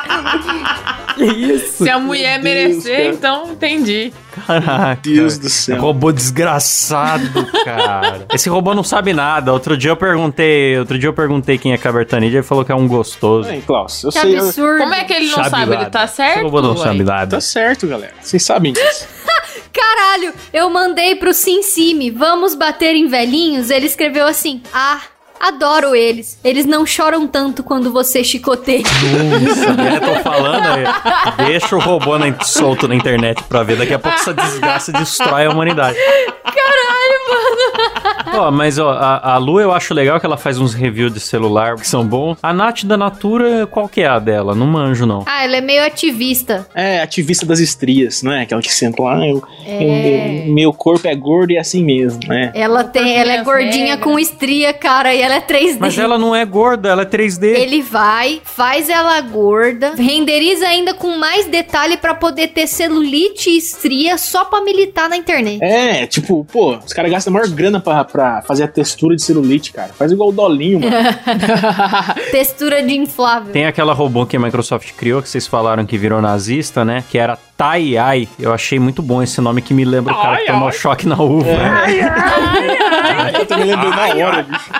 Que 1.24 1.52
isso? 1.52 1.84
Se 1.84 1.90
a 1.90 1.98
mulher 1.98 2.40
Deus, 2.40 2.44
merecer, 2.44 2.96
cara. 2.96 3.08
então 3.14 3.52
entendi. 3.52 4.12
Caraca. 4.46 5.00
Deus 5.02 5.38
do 5.38 5.48
céu. 5.48 5.80
Robô 5.80 6.10
desgraçado, 6.10 7.46
cara. 7.64 8.26
Esse 8.32 8.48
robô 8.48 8.74
não 8.74 8.82
sabe 8.82 9.12
nada. 9.12 9.52
Outro 9.52 9.76
dia 9.76 9.90
eu 9.90 9.96
perguntei, 9.96 10.78
outro 10.78 10.98
dia 10.98 11.08
eu 11.08 11.12
perguntei 11.12 11.58
quem 11.58 11.72
é 11.72 11.78
Cabertanide, 11.78 12.36
ele 12.36 12.42
falou 12.42 12.64
que 12.64 12.72
é 12.72 12.74
um 12.74 12.88
gostoso. 12.88 13.48
Aí, 13.48 13.60
Klaus, 13.62 14.02
eu 14.04 14.10
Que 14.10 14.20
sei. 14.20 14.38
eu- 14.38 14.44
absurdo. 14.44 14.78
Como 14.78 14.94
é 14.94 15.04
que 15.04 15.12
ele 15.12 15.26
não 15.26 15.34
Sabe 15.34 15.50
sabe? 15.50 15.74
Ele 15.74 15.86
tá 15.86 16.04
Esse 16.04 16.14
certo? 16.16 16.42
robô 16.44 16.62
não 16.62 16.74
uai? 16.74 16.78
sabe 16.84 17.04
nada. 17.04 17.36
Tá 17.36 17.40
certo, 17.40 17.86
galera. 17.86 18.12
Vocês 18.20 18.42
sabem 18.42 18.72
disso. 18.72 19.06
Caralho, 19.72 20.32
eu 20.52 20.68
mandei 20.70 21.16
pro 21.16 21.32
Sincime, 21.32 22.10
vamos 22.10 22.54
bater 22.54 22.94
em 22.94 23.06
velhinhos? 23.06 23.70
Ele 23.70 23.86
escreveu 23.86 24.26
assim: 24.26 24.62
Ah, 24.72 25.00
adoro 25.42 25.94
eles. 25.94 26.38
Eles 26.44 26.64
não 26.64 26.86
choram 26.86 27.26
tanto 27.26 27.62
quando 27.62 27.90
você 27.92 28.22
chicoteia. 28.22 28.82
Nossa, 28.82 29.72
né? 29.74 30.00
Tô 30.00 30.14
falando 30.22 30.64
aí. 30.66 31.46
Deixa 31.46 31.74
o 31.76 31.80
robô 31.80 32.16
na- 32.18 32.40
solto 32.42 32.86
na 32.86 32.94
internet 32.94 33.42
pra 33.44 33.62
ver. 33.62 33.76
Daqui 33.76 33.92
a 33.94 33.98
pouco 33.98 34.16
essa 34.18 34.32
desgraça 34.32 34.92
destrói 34.92 35.46
a 35.46 35.50
humanidade. 35.50 35.98
Caralho, 36.44 37.18
mano. 37.28 38.01
Ó, 38.32 38.50
mas 38.50 38.78
ó, 38.78 38.90
a, 38.90 39.34
a 39.34 39.38
Lu 39.38 39.60
eu 39.60 39.72
acho 39.72 39.92
legal 39.94 40.18
que 40.18 40.26
ela 40.26 40.36
faz 40.36 40.58
uns 40.58 40.74
reviews 40.74 41.12
de 41.12 41.20
celular 41.20 41.76
que 41.76 41.86
são 41.86 42.04
bons. 42.04 42.38
A 42.42 42.52
Nath 42.52 42.84
da 42.84 42.96
Natura, 42.96 43.66
qual 43.66 43.88
que 43.88 44.00
é 44.00 44.06
a 44.06 44.18
dela? 44.18 44.54
Não 44.54 44.66
manjo, 44.66 45.06
não. 45.06 45.22
Ah, 45.26 45.44
ela 45.44 45.56
é 45.56 45.60
meio 45.60 45.84
ativista. 45.84 46.66
É, 46.74 47.00
ativista 47.02 47.44
das 47.46 47.58
estrias, 47.60 48.22
não 48.22 48.32
é? 48.32 48.42
Aquela 48.42 48.60
que 48.62 48.72
senta 48.72 49.02
lá, 49.02 49.26
eu, 49.26 49.42
É. 49.66 50.46
eu- 50.48 50.52
meu 50.54 50.72
corpo 50.72 51.06
é 51.06 51.14
gordo 51.14 51.52
e 51.52 51.56
é 51.56 51.60
assim 51.60 51.82
mesmo, 51.84 52.20
né? 52.26 52.50
Ela 52.54 52.84
tem, 52.84 53.16
ela 53.16 53.32
é 53.32 53.42
gordinha 53.42 53.96
com 53.98 54.18
estria, 54.18 54.72
cara, 54.72 55.14
e 55.14 55.20
ela 55.20 55.34
é 55.36 55.40
3D. 55.40 55.78
Mas 55.80 55.98
ela 55.98 56.18
não 56.18 56.34
é 56.34 56.44
gorda, 56.44 56.88
ela 56.88 57.02
é 57.02 57.06
3D. 57.06 57.46
Ele 57.54 57.82
vai, 57.82 58.40
faz 58.44 58.88
ela 58.88 59.20
gorda, 59.20 59.94
renderiza 59.96 60.66
ainda 60.66 60.94
com 60.94 61.16
mais 61.18 61.46
detalhe 61.46 61.96
pra 61.96 62.14
poder 62.14 62.48
ter 62.48 62.66
celulite 62.66 63.50
e 63.50 63.56
estria 63.58 64.16
só 64.18 64.44
pra 64.44 64.62
militar 64.62 65.08
na 65.08 65.16
internet. 65.16 65.62
É, 65.62 66.06
tipo, 66.06 66.44
pô, 66.50 66.76
os 66.76 66.92
caras 66.92 67.10
gastam 67.10 67.32
a 67.32 67.34
maior 67.34 67.48
grana 67.48 67.80
pra, 67.80 68.04
pra 68.04 68.21
fazer 68.46 68.64
a 68.64 68.68
textura 68.68 69.16
de 69.16 69.22
celulite, 69.22 69.72
cara. 69.72 69.92
Faz 69.92 70.12
igual 70.12 70.28
o 70.28 70.32
Dolinho, 70.32 70.80
mano. 70.80 70.92
Textura 72.30 72.82
de 72.82 72.94
inflável. 72.94 73.52
Tem 73.52 73.66
aquela 73.66 73.92
robô 73.92 74.24
que 74.26 74.36
a 74.36 74.40
Microsoft 74.40 74.92
criou, 74.92 75.20
que 75.22 75.28
vocês 75.28 75.46
falaram 75.46 75.84
que 75.84 75.98
virou 75.98 76.20
nazista, 76.20 76.84
né? 76.84 77.04
Que 77.10 77.18
era 77.18 77.38
Tai 77.56 77.96
Ai. 77.96 78.28
Eu 78.38 78.52
achei 78.52 78.78
muito 78.78 79.02
bom 79.02 79.22
esse 79.22 79.40
nome 79.40 79.62
que 79.62 79.74
me 79.74 79.84
lembra 79.84 80.12
o 80.14 80.20
cara 80.20 80.38
que 80.38 80.46
tomou 80.46 80.72
choque 80.72 81.06
na 81.06 81.16
uva. 81.20 81.44
né? 81.52 83.32
eu 83.34 83.46
também 83.46 83.66
lembrei 83.66 83.90
na 83.90 84.26
hora, 84.26 84.42
bicho. 84.42 84.70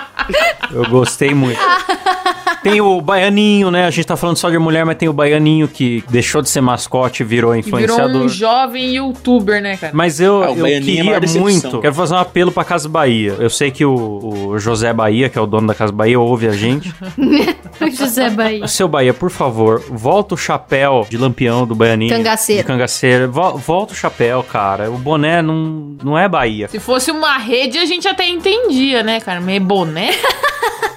Eu 0.71 0.89
gostei 0.89 1.33
muito. 1.33 1.59
Tem 2.61 2.79
o 2.81 3.01
Baianinho, 3.01 3.71
né? 3.71 3.85
A 3.85 3.89
gente 3.89 4.05
tá 4.05 4.15
falando 4.15 4.37
só 4.37 4.49
de 4.49 4.57
mulher, 4.57 4.85
mas 4.85 4.95
tem 4.97 5.09
o 5.09 5.13
Baianinho 5.13 5.67
que 5.67 6.03
deixou 6.09 6.41
de 6.41 6.49
ser 6.49 6.61
mascote 6.61 7.23
e 7.23 7.25
virou 7.25 7.53
Que 7.53 7.61
virou 7.63 7.79
influenciador. 7.81 8.21
um 8.23 8.29
jovem 8.29 8.95
youtuber, 8.95 9.61
né, 9.61 9.75
cara? 9.77 9.91
Mas 9.95 10.19
eu, 10.19 10.43
Ah, 10.43 10.51
eu 10.51 10.65
é 10.65 10.79
queria 10.79 11.19
decepção. 11.19 11.41
muito. 11.41 11.79
Quero 11.81 11.93
fazer 11.93 12.13
um 12.13 12.17
apelo 12.17 12.51
pra 12.51 12.63
Casa 12.63 12.87
Bahia. 12.87 13.35
Eu 13.39 13.49
sei 13.49 13.71
que 13.71 13.83
o, 13.85 13.93
o 14.49 14.59
José 14.59 14.93
Bahia, 14.93 15.29
que 15.29 15.37
é 15.37 15.41
o 15.41 15.45
dono 15.45 15.67
da 15.67 15.73
Casa 15.75 15.91
Bahia, 15.91 16.19
ouve 16.19 16.47
a 16.47 16.51
gente. 16.51 16.93
José 17.97 18.29
Bahia. 18.29 18.67
Seu 18.67 18.87
Bahia, 18.87 19.13
por 19.13 19.29
favor, 19.29 19.83
volta 19.89 20.35
o 20.35 20.37
chapéu 20.37 21.05
de 21.09 21.17
lampião 21.17 21.65
do 21.65 21.75
Baianinho. 21.75 22.11
Cangaceiro. 22.15 22.61
De 22.61 22.67
cangaceiro. 22.67 23.31
Vol- 23.31 23.57
volta 23.57 23.93
o 23.93 23.95
chapéu, 23.95 24.43
cara. 24.43 24.89
O 24.91 24.97
boné 24.97 25.41
não, 25.41 25.95
não 26.03 26.17
é 26.17 26.27
Bahia. 26.29 26.67
Se 26.67 26.79
fosse 26.79 27.11
uma 27.11 27.37
rede, 27.37 27.77
a 27.77 27.85
gente 27.85 28.07
até 28.07 28.27
entendia, 28.27 29.03
né, 29.03 29.19
cara? 29.19 29.41
Meio 29.41 29.61
boné. 29.61 30.11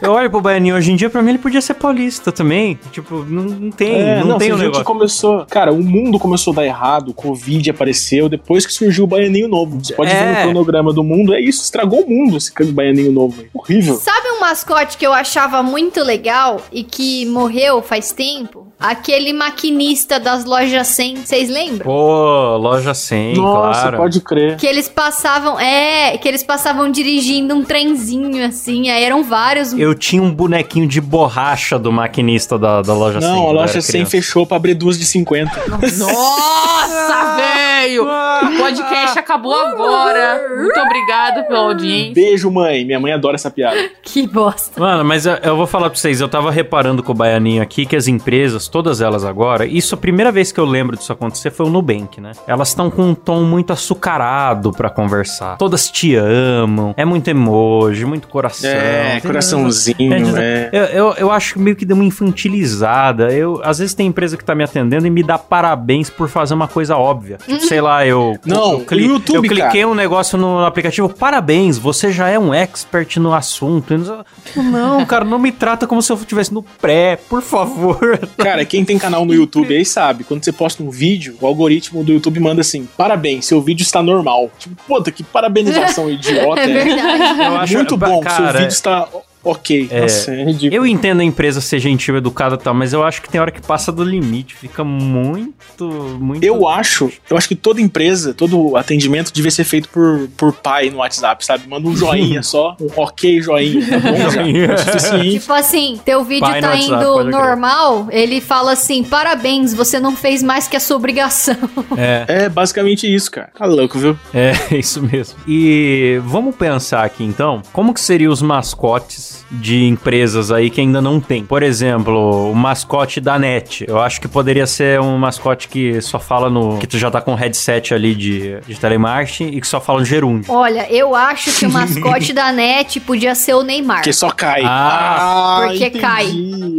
Eu 0.03 0.13
olho 0.13 0.31
pro 0.31 0.41
Baianinho 0.41 0.77
hoje 0.77 0.93
em 0.93 0.97
dia, 0.97 1.09
pra 1.09 1.23
mim 1.23 1.31
ele 1.31 1.39
podia 1.39 1.61
ser 1.61 1.75
paulista 1.75 2.31
também. 2.31 2.79
Tipo, 2.93 3.25
não, 3.29 3.43
não 3.45 3.71
tem, 3.71 3.95
É, 3.95 4.23
não, 4.25 4.37
tem 4.39 4.49
você 4.49 4.53
o 4.55 4.57
viu 4.57 4.65
negócio. 4.67 4.85
que 4.85 4.87
começou. 4.87 5.47
Cara, 5.47 5.73
o 5.73 5.83
mundo 5.83 6.19
começou 6.19 6.53
a 6.53 6.57
dar 6.57 6.67
errado, 6.67 7.09
o 7.11 7.15
Covid 7.15 7.71
apareceu 7.71 8.29
depois 8.29 8.67
que 8.67 8.73
surgiu 8.73 9.05
o 9.05 9.07
Baianinho 9.07 9.49
Novo. 9.49 9.79
Você 9.83 9.95
pode 9.95 10.11
É. 10.11 10.15
ver 10.15 10.31
no 10.37 10.43
cronograma 10.43 10.93
do 10.93 11.03
mundo, 11.03 11.35
é 11.35 11.41
isso, 11.41 11.63
estragou 11.63 12.03
o 12.03 12.09
mundo 12.11 12.37
esse 12.37 12.53
Baianinho 12.73 13.13
Novo. 13.13 13.43
Horrível. 13.55 13.95
Sabe 13.97 14.29
um 14.31 14.41
mascote 14.41 14.97
que 14.99 15.07
eu 15.07 15.13
achava 15.13 15.63
muito 15.63 16.03
legal 16.03 16.61
e 16.71 16.83
que 16.83 17.25
morreu 17.27 17.81
faz 17.83 18.13
tempo? 18.13 18.66
Aquele 18.79 19.33
maquinista 19.33 20.21
das 20.21 20.45
lojas 20.45 20.89
100, 20.89 21.17
vocês 21.25 21.49
lembram? 21.49 21.87
Pô, 21.87 22.57
loja 22.59 22.93
100, 22.93 23.35
Nossa, 23.37 23.81
claro. 23.81 23.97
pode 23.97 24.21
crer. 24.21 24.57
Que 24.57 24.67
eles 24.67 24.87
passavam, 24.87 25.59
é, 25.59 26.19
que 26.19 26.29
eles 26.29 26.43
passavam 26.43 26.91
dirigindo 26.91 27.55
um 27.55 27.65
trenzinho 27.65 28.45
assim, 28.47 28.91
aí 28.91 29.03
eram 29.03 29.25
vários. 29.25 29.73
Eu 29.73 29.95
tinha 29.95 30.23
um 30.23 30.31
bonequinho 30.31 30.87
de 30.87 31.01
borracha 31.01 31.79
do 31.79 31.91
maquinista 31.91 32.59
da, 32.59 32.83
da 32.83 32.93
loja 32.93 33.19
100. 33.21 33.31
Não, 33.31 33.49
a 33.49 33.53
loja 33.53 33.73
era 33.73 33.81
100 33.81 33.93
criança. 33.93 34.11
fechou 34.11 34.47
pra 34.47 34.59
abrir 34.59 34.75
duas 34.75 34.99
de 34.99 35.07
50. 35.07 35.51
Nossa, 35.99 37.37
velho! 37.37 38.05
O 38.05 38.59
podcast 38.59 39.19
acabou 39.19 39.55
agora. 39.55 40.41
Muito 40.61 40.79
obrigado 40.81 41.47
pela 41.47 41.61
audiência. 41.61 42.13
Beijo, 42.15 42.51
mãe. 42.51 42.85
Minha 42.85 43.01
mãe 43.01 43.13
adora 43.13 43.37
essa 43.37 43.51
piada. 43.51 43.91
Que 44.03 44.27
bosta. 44.27 44.79
Mano, 44.79 45.05
mas 45.05 45.25
eu, 45.25 45.35
eu 45.37 45.57
vou 45.57 45.67
falar 45.67 45.89
pra 45.89 45.99
vocês, 45.99 46.21
eu 46.21 46.29
tava 46.29 46.51
reparando 46.51 47.03
com 47.03 47.13
o 47.13 47.15
Baianinho 47.15 47.63
aqui 47.63 47.87
que 47.87 47.97
as 47.97 48.07
empresas, 48.07 48.66
todas 48.69 49.01
elas 49.01 49.25
agora, 49.25 49.65
isso 49.67 49.95
a 49.95 49.99
primeira 49.99 50.31
vez 50.33 50.53
que 50.53 50.61
eu 50.61 50.65
lembro 50.65 50.97
disso 50.97 51.13
acontecer 51.13 51.51
foi 51.51 51.67
o 51.67 51.71
Nubank, 51.71 52.21
né? 52.21 52.33
Elas 52.47 52.69
estão 52.69 52.91
com 52.91 53.03
um 53.11 53.15
tom 53.15 53.43
muito 53.45 53.73
açucarado 53.73 54.73
pra 54.73 54.91
conversar. 54.91 55.57
Todas 55.57 55.89
te 55.91 56.15
amam, 56.17 56.95
é 56.97 57.05
muito 57.05 57.29
emoji, 57.29 58.05
muito 58.05 58.29
coração. 58.29 58.71
É, 58.71 59.21
coraçãozinho, 59.21 60.37
é. 60.37 60.71
Eu, 60.73 60.85
eu, 60.85 61.15
eu 61.19 61.31
acho 61.31 61.55
que 61.55 61.59
meio 61.61 61.77
que 61.77 61.85
deu 61.85 61.95
uma 61.97 62.05
infantilizada. 62.05 63.33
Eu, 63.33 63.61
às 63.65 63.79
vezes 63.79 63.95
tem 63.95 64.07
empresa 64.07 64.37
que 64.37 64.45
tá 64.45 64.55
me 64.55 64.65
atendendo 64.65 65.07
e 65.07 65.11
me 65.11 65.23
dá 65.23 65.39
parabéns 65.39 66.11
por 66.11 66.29
fazer 66.29 66.55
uma 66.55 66.69
coisa 66.69 66.97
óbvia. 66.97 67.39
Tipo, 67.47 67.61
sei 67.61 67.81
lá, 67.81 68.07
eu. 68.07 68.39
Não, 68.45 68.73
eu, 68.75 68.81
cli- 68.81 69.07
no 69.07 69.15
YouTube, 69.15 69.37
eu 69.37 69.43
cliquei 69.43 69.81
cara. 69.83 69.89
um 69.89 69.95
negócio 69.95 70.39
no 70.39 70.65
aplicativo, 70.65 71.09
parabéns, 71.09 71.79
você 71.79 72.11
já 72.13 72.29
é 72.29 72.39
um 72.39 72.53
expert 72.53 73.17
no 73.19 73.33
assunto. 73.35 73.97
Não- 73.97 74.25
Não, 74.63 75.05
cara, 75.07 75.25
não 75.25 75.39
me 75.39 75.53
trata 75.53 75.87
como 75.87 76.03
se 76.03 76.13
eu 76.13 76.17
estivesse 76.17 76.53
no 76.53 76.63
pré, 76.63 77.17
por 77.29 77.43
favor. 77.43 78.19
Cara, 78.39 78.56
quem 78.65 78.85
tem 78.85 78.99
canal 78.99 79.25
no 79.25 79.35
YouTube 79.35 79.75
aí 79.75 79.85
sabe, 79.85 80.25
quando 80.25 80.45
você 80.45 80.53
posta 80.53 80.83
um 80.83 80.91
vídeo, 80.91 81.37
o 81.41 81.47
algoritmo 81.47 82.03
do 82.03 82.13
YouTube 82.13 82.41
manda 82.41 82.61
assim: 82.61 82.89
parabéns, 82.97 83.47
seu 83.47 83.61
vídeo 83.61 83.83
está 83.83 84.03
normal. 84.03 84.51
Tipo, 84.59 84.77
puta, 84.87 85.11
que 85.11 85.23
parabenização 85.23 86.09
idiota 86.11 86.61
É 86.61 86.71
é. 86.71 86.85
verdade. 86.85 87.41
Eu 87.41 87.57
acho 87.59 87.75
Muito 87.75 87.97
bom, 87.97 88.21
cara, 88.21 88.37
seu 88.37 88.53
vídeo 88.61 88.69
está 88.69 89.09
ok. 89.47 89.89
É, 89.91 90.01
Nossa, 90.03 90.33
é 90.33 90.45
ridículo. 90.45 90.75
Eu 90.75 90.87
entendo 90.87 91.21
a 91.21 91.25
empresa 91.25 91.61
ser 91.61 91.79
gentil, 91.79 92.17
educada 92.17 92.57
e 92.57 92.59
tal, 92.59 92.75
mas 92.75 92.93
eu 92.93 93.03
acho 93.05 93.23
que 93.23 93.29
tem 93.29 93.41
hora 93.41 93.51
que 93.51 93.61
passa 93.61 93.93
do 93.93 94.03
limite. 94.03 94.55
Fica 94.55 94.83
muito, 94.83 95.87
muito. 96.21 96.43
Eu 96.43 96.69
acho, 96.69 97.11
eu 97.31 97.37
acho 97.37 97.49
que 97.49 97.55
toda 97.55 97.81
empresa, 97.81 98.35
todo 98.35 98.77
atendimento 98.77 99.33
devia 99.33 99.51
ser 99.51 99.65
feito 99.65 99.89
por, 99.89 100.29
por 100.37 100.53
pai 100.53 100.91
no 100.91 100.99
WhatsApp, 100.99 101.45
sabe? 101.45 101.69
Manda 101.69 101.89
um 101.89 101.95
joinha 101.97 102.43
só, 102.43 102.77
um 102.81 102.89
ok 102.97 103.41
joinha, 103.41 103.87
tá 103.89 103.99
bom? 103.99 104.31
já? 104.31 104.47
É. 104.47 105.31
Tipo 105.39 105.53
assim, 105.53 106.01
teu 106.05 106.25
vídeo 106.25 106.41
Pai 106.41 106.61
no 106.61 106.67
tá 106.67 106.73
WhatsApp, 106.73 106.95
indo 106.95 107.13
pode 107.13 107.31
crer. 107.31 107.41
normal, 107.41 108.09
ele 108.11 108.41
fala 108.41 108.73
assim: 108.73 109.05
parabéns, 109.05 109.73
você 109.73 110.01
não 110.01 110.17
fez 110.17 110.43
mais 110.43 110.67
que 110.67 110.77
a 110.77 110.81
sua 110.81 110.97
obrigação. 110.97 111.57
É. 111.97 112.25
É 112.29 112.49
basicamente 112.49 113.13
isso, 113.13 113.31
cara. 113.31 113.49
Tá 113.57 113.65
louco, 113.65 113.99
viu? 113.99 114.19
É, 114.35 114.53
isso 114.77 115.01
mesmo. 115.03 115.39
E 115.47 116.21
vamos 116.25 116.55
pensar 116.55 117.05
aqui 117.05 117.25
então, 117.25 117.63
como 117.73 117.95
que 117.95 118.01
seriam 118.01 118.33
os 118.33 118.43
mascotes 118.43 119.36
de 119.51 119.85
empresas 119.85 120.51
aí 120.51 120.71
que 120.71 120.81
ainda 120.81 121.01
não 121.01 121.21
tem? 121.21 121.45
Por 121.45 121.63
exemplo, 121.63 122.51
o 122.51 122.55
mascote 122.55 123.21
da 123.21 123.39
NET. 123.39 123.85
Eu 123.89 124.01
acho 124.01 124.21
que 124.21 124.29
poderia 124.29 124.67
ser 124.67 125.01
um 125.01 125.17
mascote 125.19 125.69
que 125.69 126.01
só 126.01 126.19
fala 126.19 126.49
no... 126.51 126.79
que 126.79 126.87
tu 126.87 126.99
já 126.99 127.11
tá 127.11 127.21
com 127.21 127.33
um 127.33 127.37
headset 127.37 127.93
ali 127.95 128.15
de, 128.15 128.61
de 128.67 128.75
telemarketing 128.79 129.49
e 129.57 129.61
que 129.61 129.67
só 129.67 129.81
fala 129.81 130.01
no 130.01 130.05
gerúndio. 130.05 130.53
Olha, 130.53 130.87
eu 130.93 131.15
acho 131.15 131.53
que 131.59 131.67
o 131.67 131.71
mascote 131.71 132.33
da 132.33 132.53
NET 132.53 133.01
podia 133.01 133.35
ser 133.35 133.55
o 133.55 133.63
Neymar. 133.63 133.99
Porque 133.99 134.13
só 134.13 134.31
cai. 134.31 134.63
Ah, 134.65 135.63
porque 135.67 135.87
entendi. 135.87 135.99
cai. 136.01 136.27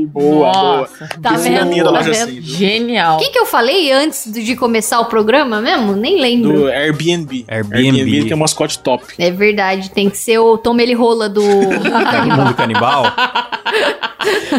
Boa, 0.08 0.52
boa. 0.52 0.78
Nossa, 0.78 1.10
Tá 1.22 1.34
Esse 1.36 1.48
a 1.50 1.52
vendo? 1.60 1.70
minha 1.70 1.84
da 1.84 1.92
Tá 1.92 1.98
loja 1.98 2.12
vendo? 2.12 2.28
100, 2.32 2.36
do- 2.42 2.48
Genial. 2.48 3.18
Quem 3.20 3.32
que 3.32 3.40
eu 3.40 3.46
falei 3.46 3.92
antes 3.92 4.32
de 4.32 4.56
começar 4.56 5.00
o 5.00 5.06
programa 5.06 5.62
mesmo? 5.62 5.94
Nem 5.96 6.20
lembro. 6.22 6.54
Do 6.54 6.68
Airbnb. 6.68 7.46
Airbnb. 7.48 8.26
que 8.26 8.34
é 8.34 8.36
um 8.36 8.40
mascote 8.40 8.80
top. 8.80 9.04
É 9.18 9.30
verdade, 9.32 9.90
tem 9.92 10.10
que 10.10 10.18
ser 10.18 10.40
o 10.40 10.58
Tom 10.58 10.78
Ele 10.80 10.94
Rola 10.94 11.28
do. 11.30 11.42
mundo 12.48 12.56
canibal. 12.56 13.04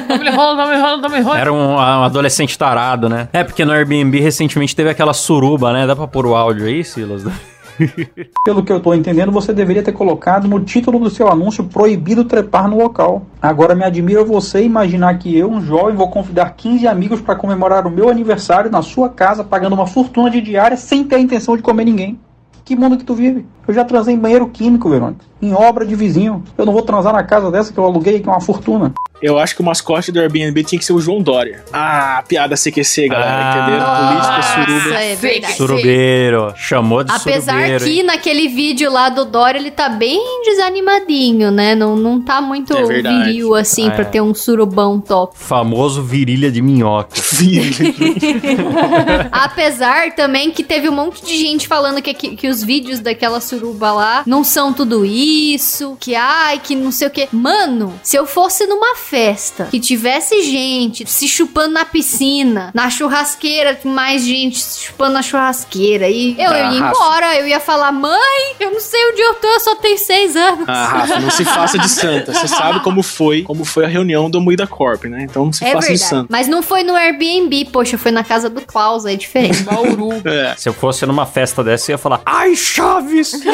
Não 0.09 0.19
me 0.19 0.31
rola, 0.31 0.55
não 0.55 0.69
me 0.69 0.81
rola, 0.81 0.97
não 0.97 1.11
me 1.11 1.21
rola. 1.21 1.39
Era 1.39 1.53
um, 1.53 1.75
um 1.75 1.79
adolescente 1.79 2.57
tarado, 2.57 3.09
né? 3.09 3.29
É, 3.33 3.45
porque 3.45 3.65
no 3.65 3.73
Airbnb 3.73 4.19
recentemente 4.21 4.75
teve 4.75 4.89
aquela 4.89 5.13
suruba, 5.13 5.73
né? 5.73 5.87
Dá 5.87 5.95
pra 5.95 6.07
pôr 6.07 6.27
o 6.27 6.35
áudio 6.35 6.67
aí, 6.67 6.83
Silas? 6.85 7.25
Pelo 8.45 8.63
que 8.63 8.73
eu 8.73 8.81
tô 8.81 8.95
entendendo, 8.95 9.31
você 9.31 9.53
deveria 9.53 9.83
ter 9.83 9.93
colocado 9.93 10.49
no 10.49 10.61
título 10.61 10.99
do 10.99 11.11
seu 11.11 11.29
anúncio 11.29 11.65
proibido 11.65 12.25
trepar 12.25 12.69
no 12.69 12.77
local. 12.79 13.27
Agora 13.41 13.75
me 13.75 13.85
admira 13.85 14.25
você 14.25 14.63
imaginar 14.63 15.19
que 15.19 15.37
eu, 15.37 15.51
um 15.51 15.61
jovem, 15.61 15.95
vou 15.95 16.11
convidar 16.11 16.51
15 16.51 16.87
amigos 16.87 17.21
para 17.21 17.37
comemorar 17.37 17.87
o 17.87 17.91
meu 17.91 18.09
aniversário 18.09 18.71
na 18.71 18.83
sua 18.83 19.09
casa, 19.09 19.45
pagando 19.45 19.75
uma 19.75 19.87
fortuna 19.87 20.31
de 20.31 20.41
diária 20.41 20.77
sem 20.77 21.05
ter 21.05 21.17
a 21.17 21.21
intenção 21.21 21.57
de 21.57 21.63
comer 21.63 21.85
ninguém. 21.85 22.19
Que 22.65 22.75
mundo 22.75 22.97
que 22.97 23.05
tu 23.05 23.15
vive? 23.15 23.47
Eu 23.69 23.75
já 23.75 23.85
transei 23.85 24.15
em 24.15 24.19
banheiro 24.19 24.49
químico, 24.49 24.89
Verônica. 24.89 25.21
Em 25.43 25.53
obra 25.55 25.85
de 25.85 25.95
vizinho. 25.95 26.43
Eu 26.57 26.65
não 26.65 26.73
vou 26.73 26.83
transar 26.83 27.13
na 27.13 27.23
casa 27.23 27.51
dessa 27.51 27.71
que 27.73 27.79
eu 27.79 27.85
aluguei, 27.85 28.19
que 28.19 28.29
é 28.29 28.33
uma 28.33 28.41
fortuna. 28.41 28.93
Eu 29.21 29.37
acho 29.39 29.55
que 29.57 29.61
o 29.61 29.65
mascote 29.65 30.11
do 30.13 30.21
Airbnb 30.21 30.63
tinha 30.65 30.79
que 30.79 30.85
ser 30.85 30.93
o 30.93 31.01
João 31.01 31.21
Dória. 31.21 31.65
Ah, 31.73 32.23
piada 32.27 32.57
CQC, 32.57 33.09
galera. 33.09 33.31
Ah. 33.31 33.59
Entenderam? 33.59 34.09
Política 34.09 34.37
Nossa, 34.37 34.65
suruba. 34.81 35.03
é 35.03 35.17
verdade. 35.17 35.53
Surubeiro. 35.55 36.55
Chamou 36.57 37.05
de 37.05 37.13
Apesar 37.13 37.53
surubeiro. 37.55 37.85
que 37.85 37.91
hein? 37.99 38.03
naquele 38.05 38.49
vídeo 38.49 38.91
lá 38.93 39.09
do 39.09 39.25
Dória 39.25 39.59
ele 39.59 39.73
tá 39.73 39.89
bem 39.89 40.21
desanimadinho, 40.45 41.51
né? 41.51 41.75
Não, 41.75 41.97
não 41.97 42.21
tá 42.23 42.41
muito 42.41 42.77
É 42.77 42.85
viril 43.03 43.55
assim 43.57 43.89
Ah, 43.89 43.91
pra 43.91 44.03
é. 44.03 44.05
ter 44.05 44.21
um 44.21 44.33
surubão 44.33 45.01
top. 45.01 45.37
Famoso 45.37 46.01
virilha 46.03 46.51
de 46.51 46.63
minhoca. 46.63 47.09
Apesar 49.33 50.13
também 50.15 50.51
que 50.51 50.63
teve 50.63 50.89
um 50.89 50.95
monte 50.95 51.25
de 51.25 51.37
gente 51.37 51.67
falando 51.67 52.01
que, 52.01 52.15
que, 52.15 52.37
que 52.37 52.49
os 52.49 52.63
vídeos 52.63 53.01
daquela 53.01 53.41
suruba 53.41 53.58
lá 53.81 54.23
não 54.27 54.43
são 54.45 54.73
tudo 54.73 55.05
isso, 55.05 55.97
que 56.01 56.15
ai, 56.15 56.59
que 56.63 56.75
não 56.75 56.91
sei 56.93 57.09
o 57.09 57.11
que. 57.11 57.29
Mano, 57.33 57.99
se 58.03 58.17
eu 58.17 58.27
fosse 58.27 58.67
numa 58.67 58.95
festa 58.97 59.67
que 59.71 59.81
tivesse 59.81 60.43
gente 60.43 61.09
se 61.09 61.29
chupando 61.29 61.75
na 61.75 61.85
piscina, 61.85 62.71
na 62.75 62.91
churrasqueira, 62.91 63.79
mais 63.85 64.23
gente 64.25 64.59
se 64.61 64.81
chupando 64.85 65.13
na 65.15 65.23
churrasqueira, 65.23 66.09
e 66.09 66.35
eu, 66.39 66.51
eu 66.53 66.73
ia 66.73 66.79
embora, 66.79 67.37
eu 67.39 67.47
ia 67.47 67.61
falar, 67.61 67.93
mãe, 67.93 68.55
eu 68.61 68.71
não 68.71 68.81
sei 68.81 69.01
onde 69.11 69.21
eu 69.21 69.35
tô, 69.35 69.47
eu 69.49 69.61
só 69.61 69.75
tenho 69.77 69.99
seis 69.99 70.37
anos. 70.37 70.65
Ah, 70.69 70.87
Rafa, 70.87 71.21
não 71.21 71.31
se 71.31 71.45
faça 71.45 71.79
de 71.79 71.89
santa. 71.89 72.33
Você 72.33 72.49
sabe 72.49 72.81
como 72.81 73.03
foi, 73.03 73.43
como 73.43 73.65
foi 73.65 73.85
a 73.85 73.89
reunião 73.89 74.31
do 74.31 74.41
Moída 74.41 74.67
Corp, 74.67 75.05
né? 75.05 75.23
Então 75.29 75.45
não 75.47 75.53
se 75.53 75.65
É 75.65 75.73
faça 75.73 75.87
de 75.89 75.93
verdade. 75.95 76.09
santa. 76.11 76.27
Mas 76.31 76.47
não 76.49 76.63
foi 76.63 76.83
no 76.83 76.95
Airbnb, 76.95 77.67
poxa, 77.73 77.97
foi 77.99 78.11
na 78.11 78.23
casa 78.25 78.49
do 78.51 78.61
Klaus, 78.61 79.05
é 79.07 79.15
diferente. 79.17 79.63
Bauru. 79.63 80.09
É. 80.25 80.55
Se 80.57 80.69
eu 80.69 80.73
fosse 80.73 81.05
numa 81.07 81.27
festa 81.27 81.63
dessa, 81.65 81.91
eu 81.91 81.95
ia 81.95 81.99
falar: 81.99 82.21
Ai, 82.25 82.55
Chaves! 82.55 83.33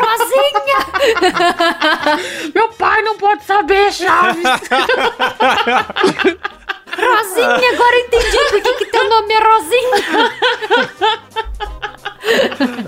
Rosinha! 0.00 0.78
Meu 2.54 2.68
pai 2.70 3.02
não 3.02 3.16
pode 3.18 3.44
saber, 3.44 3.92
Chaves. 3.92 4.44
Rosinha, 6.96 7.72
agora 7.72 7.96
entendi 8.00 8.38
por 8.50 8.60
que, 8.62 8.72
que 8.74 8.84
teu 8.86 9.08
nome 9.08 9.32
é 9.34 9.40
Rosinha. 9.40 10.32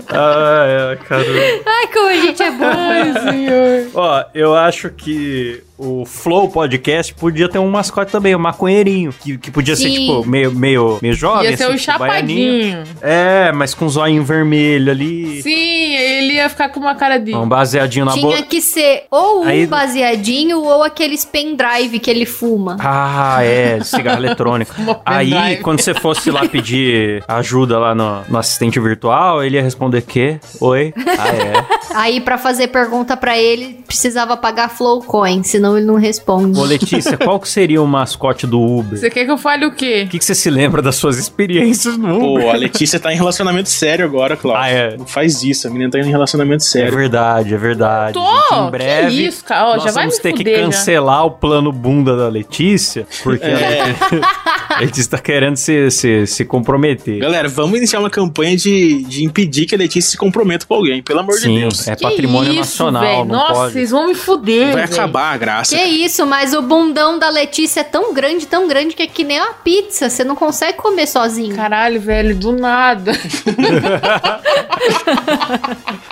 ai, 0.09 0.89
ai, 0.89 0.97
caramba. 0.97 1.71
Ai, 1.87 1.93
como 1.93 2.09
a 2.09 2.13
gente 2.15 2.43
é 2.43 2.51
bom. 2.51 2.65
Ai, 2.65 3.13
senhor. 3.31 3.87
Ó, 3.93 4.23
eu 4.33 4.55
acho 4.55 4.89
que 4.89 5.63
o 5.77 6.05
Flow 6.05 6.49
Podcast 6.49 7.13
podia 7.13 7.47
ter 7.47 7.59
um 7.59 7.69
mascote 7.69 8.11
também, 8.11 8.35
um 8.35 8.39
maconheirinho. 8.39 9.13
Que, 9.13 9.37
que 9.37 9.51
podia 9.51 9.75
ser, 9.75 9.89
Sim. 9.89 9.95
tipo, 10.07 10.27
meio, 10.27 10.51
meio, 10.51 10.97
meio 11.01 11.13
jovem. 11.13 11.51
Ia 11.51 11.55
ser 11.57 11.63
assim, 11.65 11.73
o 11.75 11.77
tipo, 11.77 11.99
baianinho. 11.99 12.71
chapadinho. 12.85 12.97
É, 13.01 13.51
mas 13.51 13.73
com 13.75 13.87
zoinho 13.87 14.23
vermelho 14.23 14.91
ali. 14.91 15.41
Sim, 15.43 15.95
ele 15.95 16.33
ia 16.33 16.49
ficar 16.49 16.69
com 16.69 16.79
uma 16.79 16.95
cara 16.95 17.17
de... 17.19 17.33
Um 17.35 17.47
baseadinho 17.47 18.05
na 18.05 18.13
Tinha 18.13 18.37
boca. 18.37 18.43
que 18.43 18.59
ser 18.59 19.03
ou 19.11 19.43
um 19.43 19.47
Aí- 19.47 19.67
baseadinho 19.67 20.59
ou 20.61 20.81
aqueles 20.83 21.23
pendrive 21.23 21.99
que 21.99 22.09
ele 22.09 22.25
fuma. 22.25 22.75
Ah, 22.79 23.43
é, 23.43 23.79
cigarro 23.83 24.17
eletrônico. 24.19 24.73
Aí, 25.05 25.57
quando 25.57 25.79
você 25.79 25.93
fosse 25.93 26.31
lá 26.31 26.47
pedir 26.47 27.23
ajuda 27.27 27.77
lá 27.77 27.93
no, 27.93 28.21
no 28.27 28.37
assistente 28.39 28.79
virtual, 28.79 29.43
ele 29.43 29.57
ia 29.57 29.61
responder 29.63 30.01
que? 30.01 30.39
Oi? 30.59 30.93
Ah, 31.19 31.29
é. 31.29 31.76
Aí, 31.93 32.19
pra 32.21 32.37
fazer 32.37 32.67
pergunta 32.67 33.15
pra 33.17 33.37
ele, 33.37 33.79
precisava 33.87 34.35
pagar 34.37 34.69
Flowcoin, 34.69 35.43
senão 35.43 35.77
ele 35.77 35.85
não 35.85 35.95
responde. 35.95 36.59
Ô, 36.59 36.63
Letícia, 36.63 37.15
qual 37.17 37.39
que 37.39 37.47
seria 37.49 37.81
o 37.81 37.87
mascote 37.87 38.45
do 38.45 38.61
Uber? 38.61 38.99
Você 38.99 39.09
quer 39.09 39.25
que 39.25 39.31
eu 39.31 39.37
fale 39.37 39.65
o 39.65 39.71
quê? 39.71 40.03
O 40.05 40.09
que, 40.09 40.19
que 40.19 40.25
você 40.25 40.35
se 40.35 40.49
lembra 40.49 40.81
das 40.81 40.95
suas 40.95 41.17
experiências 41.17 41.97
no 41.97 42.33
Uber? 42.33 42.43
Pô, 42.45 42.49
a 42.49 42.53
Letícia 42.55 42.99
tá 42.99 43.11
em 43.13 43.15
relacionamento 43.15 43.69
sério 43.69 44.05
agora, 44.05 44.35
Cláudio. 44.37 44.61
Ah, 44.63 44.69
é. 44.69 44.97
Não 44.97 45.05
faz 45.05 45.43
isso, 45.43 45.67
a 45.67 45.69
menina 45.71 45.89
tá 45.91 45.99
em 45.99 46.09
relacionamento 46.09 46.63
É 46.63 46.67
sério. 46.67 46.97
verdade, 46.97 47.53
é 47.53 47.57
verdade. 47.57 48.13
Tô! 48.13 48.25
Gente, 48.27 48.53
em 48.61 48.65
Que 48.65 48.71
breve, 48.71 49.25
isso, 49.27 49.43
cara? 49.45 49.69
Ó, 49.69 49.75
nós 49.75 49.83
já 49.83 49.91
vai 49.91 50.03
vamos 50.05 50.19
ter 50.19 50.31
que 50.33 50.37
fuder, 50.39 50.57
já. 50.57 50.63
cancelar 50.65 51.25
o 51.25 51.31
plano 51.31 51.71
bunda 51.71 52.15
da 52.15 52.27
Letícia, 52.27 53.07
porque 53.23 53.45
É. 53.45 53.81
a 54.21 54.46
Letícia 54.85 55.11
tá 55.11 55.17
querendo 55.17 55.55
se, 55.55 55.89
se, 55.91 56.27
se 56.27 56.45
comprometer. 56.45 57.19
Galera, 57.19 57.47
vamos 57.49 57.77
iniciar 57.77 57.99
uma 57.99 58.09
campanha 58.09 58.55
de, 58.55 59.03
de 59.03 59.23
impedir 59.23 59.65
que 59.65 59.75
a 59.75 59.77
Letícia 59.77 60.11
se 60.11 60.17
comprometa 60.17 60.65
com 60.65 60.73
alguém, 60.75 61.01
pelo 61.01 61.19
amor 61.19 61.35
de 61.35 61.41
Sim, 61.41 61.59
Deus. 61.59 61.87
é 61.87 61.95
Que 61.95 62.03
patrimônio 62.03 62.51
isso, 62.51 62.59
nacional, 62.59 63.25
Nossa, 63.25 63.53
pode. 63.53 63.73
vocês 63.73 63.91
vão 63.91 64.07
me 64.07 64.15
fuder, 64.15 64.73
Vai 64.73 64.87
velho. 64.87 64.93
acabar 64.93 65.33
a 65.33 65.37
graça. 65.37 65.75
Que 65.75 65.83
isso, 65.83 66.25
mas 66.25 66.53
o 66.53 66.61
bundão 66.61 67.17
da 67.19 67.29
Letícia 67.29 67.81
é 67.81 67.83
tão 67.83 68.13
grande, 68.13 68.45
tão 68.47 68.67
grande 68.67 68.95
que 68.95 69.03
é 69.03 69.07
que 69.07 69.23
nem 69.23 69.39
uma 69.39 69.53
pizza. 69.53 70.09
Você 70.09 70.23
não 70.23 70.35
consegue 70.35 70.77
comer 70.77 71.07
sozinho. 71.07 71.55
Caralho, 71.55 71.99
velho, 71.99 72.35
do 72.35 72.53
nada. 72.53 73.11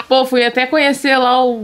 Pô, 0.07 0.25
fui 0.25 0.45
até 0.45 0.65
conhecer 0.67 1.17
lá 1.17 1.43
o 1.43 1.59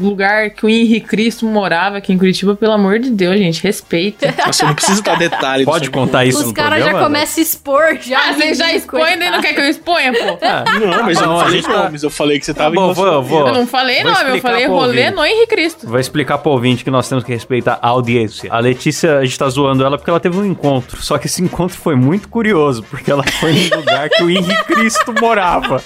lugar 0.00 0.50
que 0.50 0.64
o 0.64 0.68
Henrique 0.68 1.06
Cristo 1.08 1.44
morava 1.46 1.98
aqui 1.98 2.12
em 2.12 2.18
Curitiba, 2.18 2.54
pelo 2.56 2.72
amor 2.72 2.98
de 2.98 3.10
Deus, 3.10 3.36
gente, 3.38 3.62
respeita. 3.62 4.32
Você 4.46 4.64
não 4.64 4.74
precisa 4.74 5.02
dar 5.02 5.18
detalhe. 5.18 5.64
Pode 5.64 5.90
contar 5.90 6.24
isso 6.24 6.41
Os 6.46 6.52
caras 6.52 6.78
já 6.78 6.84
programa, 6.90 7.06
começam 7.06 7.40
a 7.40 7.42
expor 7.42 7.98
já. 8.00 8.18
Ah, 8.28 8.32
você 8.32 8.54
já 8.54 8.72
expõe, 8.72 9.18
daí 9.18 9.30
não 9.30 9.40
quer 9.40 9.54
que 9.54 9.60
eu 9.60 9.68
exponha, 9.68 10.12
pô? 10.12 10.38
Ah, 10.42 10.64
Não, 10.78 11.02
mas 11.04 11.16
eu 11.18 11.26
Não, 11.26 11.32
não 11.34 11.40
falei 11.40 11.60
gente 11.60 11.66
tá- 11.70 11.82
nomes, 11.82 12.02
eu 12.02 12.10
falei 12.10 12.38
que 12.38 12.46
você 12.46 12.54
tava 12.54 12.74
bom, 12.74 12.90
em 12.90 12.94
vou- 12.94 13.22
vou- 13.22 13.46
Eu 13.48 13.54
não 13.54 13.66
falei 13.66 14.02
Vou 14.02 14.12
nome, 14.12 14.22
eu 14.24 14.26
explicar 14.36 14.48
falei 14.50 14.66
rolê 14.66 15.10
no 15.10 15.24
Henrique 15.24 15.46
Cristo. 15.48 15.86
Vou 15.88 15.98
explicar 15.98 16.38
pro 16.38 16.50
ouvinte 16.52 16.84
que 16.84 16.90
nós 16.90 17.08
temos 17.08 17.24
que 17.24 17.32
respeitar 17.32 17.78
a 17.80 17.88
audiência. 17.88 18.52
A 18.52 18.58
Letícia, 18.58 19.18
a 19.18 19.24
gente 19.24 19.38
tá 19.38 19.48
zoando 19.48 19.84
ela 19.84 19.96
porque 19.96 20.10
ela 20.10 20.20
teve 20.20 20.36
um 20.38 20.44
encontro. 20.44 21.02
Só 21.02 21.18
que 21.18 21.26
esse 21.26 21.42
encontro 21.42 21.76
foi 21.78 21.94
muito 21.94 22.28
curioso, 22.28 22.82
porque 22.84 23.10
ela 23.10 23.22
foi 23.40 23.52
no 23.70 23.76
lugar 23.76 24.08
que 24.10 24.22
o 24.22 24.30
Henrique 24.30 24.64
Cristo 24.64 25.12
morava. 25.20 25.82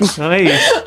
Então 0.00 0.32
é 0.32 0.42
isso. 0.42 0.82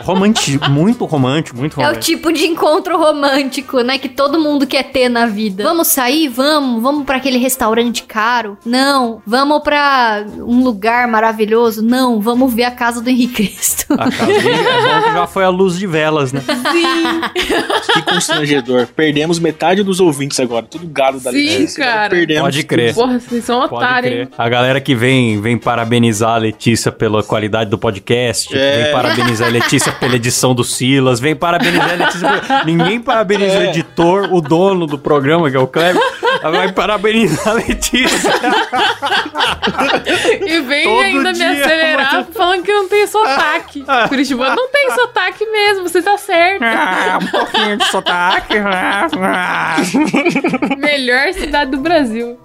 Romântico, 0.00 0.70
muito 0.70 1.04
romântico, 1.04 1.56
muito 1.56 1.80
É 1.80 1.84
o 1.84 1.86
romântico. 1.88 2.04
tipo 2.04 2.32
de 2.32 2.46
encontro 2.46 2.96
romântico, 2.98 3.80
né? 3.80 3.98
Que 3.98 4.08
todo 4.08 4.38
mundo 4.38 4.66
quer 4.66 4.84
ter 4.84 5.08
na 5.08 5.26
vida. 5.26 5.64
Vamos 5.64 5.88
sair? 5.88 6.28
Vamos. 6.28 6.82
Vamos 6.82 7.04
pra 7.04 7.16
aquele 7.16 7.38
restaurante 7.38 8.02
caro? 8.04 8.56
Não. 8.64 9.20
Vamos 9.26 9.62
pra 9.62 10.24
um 10.38 10.62
lugar 10.62 11.08
maravilhoso? 11.08 11.82
Não. 11.82 12.20
Vamos 12.20 12.52
ver 12.52 12.64
a 12.64 12.70
casa 12.70 13.00
do 13.00 13.08
Henrique 13.10 13.34
Cristo. 13.48 13.86
A 13.94 14.10
casa 14.10 14.26
dele 14.26 14.48
é 14.50 14.62
bom 14.98 15.02
que 15.08 15.12
já 15.14 15.26
foi 15.26 15.44
a 15.44 15.48
luz 15.48 15.78
de 15.78 15.86
velas, 15.86 16.32
né? 16.32 16.42
Que 17.92 18.02
constrangedor. 18.02 18.86
Perdemos 18.94 19.38
metade 19.38 19.82
dos 19.82 20.00
ouvintes 20.00 20.38
agora. 20.40 20.66
Tudo 20.66 20.86
gado 20.86 21.18
da 21.20 21.30
Sim, 21.30 21.38
Letícia. 21.38 21.84
cara. 21.84 22.10
Perdemos. 22.10 22.42
Pode 22.42 22.62
crer. 22.64 22.94
Porra, 22.94 23.18
vocês 23.18 23.44
são 23.44 23.60
Pode 23.68 23.74
otários, 23.74 24.12
crer. 24.12 24.22
hein? 24.26 24.28
A 24.36 24.48
galera 24.48 24.80
que 24.80 24.94
vem, 24.94 25.40
vem 25.40 25.56
parabenizar 25.58 26.30
a 26.34 26.36
Letícia 26.38 26.90
pela 26.92 27.22
qualidade 27.22 27.70
do 27.70 27.78
podcast, 27.78 28.56
É. 28.56 28.84
vem 28.84 28.92
parabenizar 28.92 29.48
a 29.48 29.50
Letícia 29.50 29.75
pela 29.92 30.16
edição 30.16 30.54
do 30.54 30.64
Silas, 30.64 31.20
vem 31.20 31.34
parabenizar 31.36 31.90
a 31.92 31.94
Letícia. 31.94 32.28
por- 32.28 32.66
Ninguém 32.66 33.00
parabeniza 33.00 33.58
o 33.58 33.62
É. 33.62 33.68
editor, 33.70 34.28
o 34.32 34.40
dono 34.40 34.86
do 34.86 34.98
programa, 34.98 35.50
que 35.50 35.56
é 35.56 35.60
o 35.60 35.66
Kleber. 35.66 36.00
Vai 36.42 36.72
parabenizar 36.72 37.48
a 37.48 37.52
Letícia. 37.54 38.30
E 40.46 40.60
vem 40.60 40.84
Todo 40.84 41.00
ainda 41.00 41.32
me 41.32 41.44
acelerar 41.44 42.14
mas- 42.14 42.26
falando 42.36 42.62
que 42.62 42.72
não 42.72 42.88
tem 42.88 43.06
sotaque. 43.06 43.84
Curitiba 44.08 44.54
não 44.54 44.68
tem 44.70 44.90
sotaque 44.92 45.44
mesmo, 45.46 45.82
você 45.88 46.00
tá 46.02 46.16
certo. 46.16 46.62
Ah, 46.62 47.18
um 47.22 47.26
pouquinho 47.26 47.76
de 47.76 47.84
sotaque. 47.86 48.54
Melhor 50.78 51.32
cidade 51.32 51.70
do 51.70 51.78
Brasil. 51.78 52.38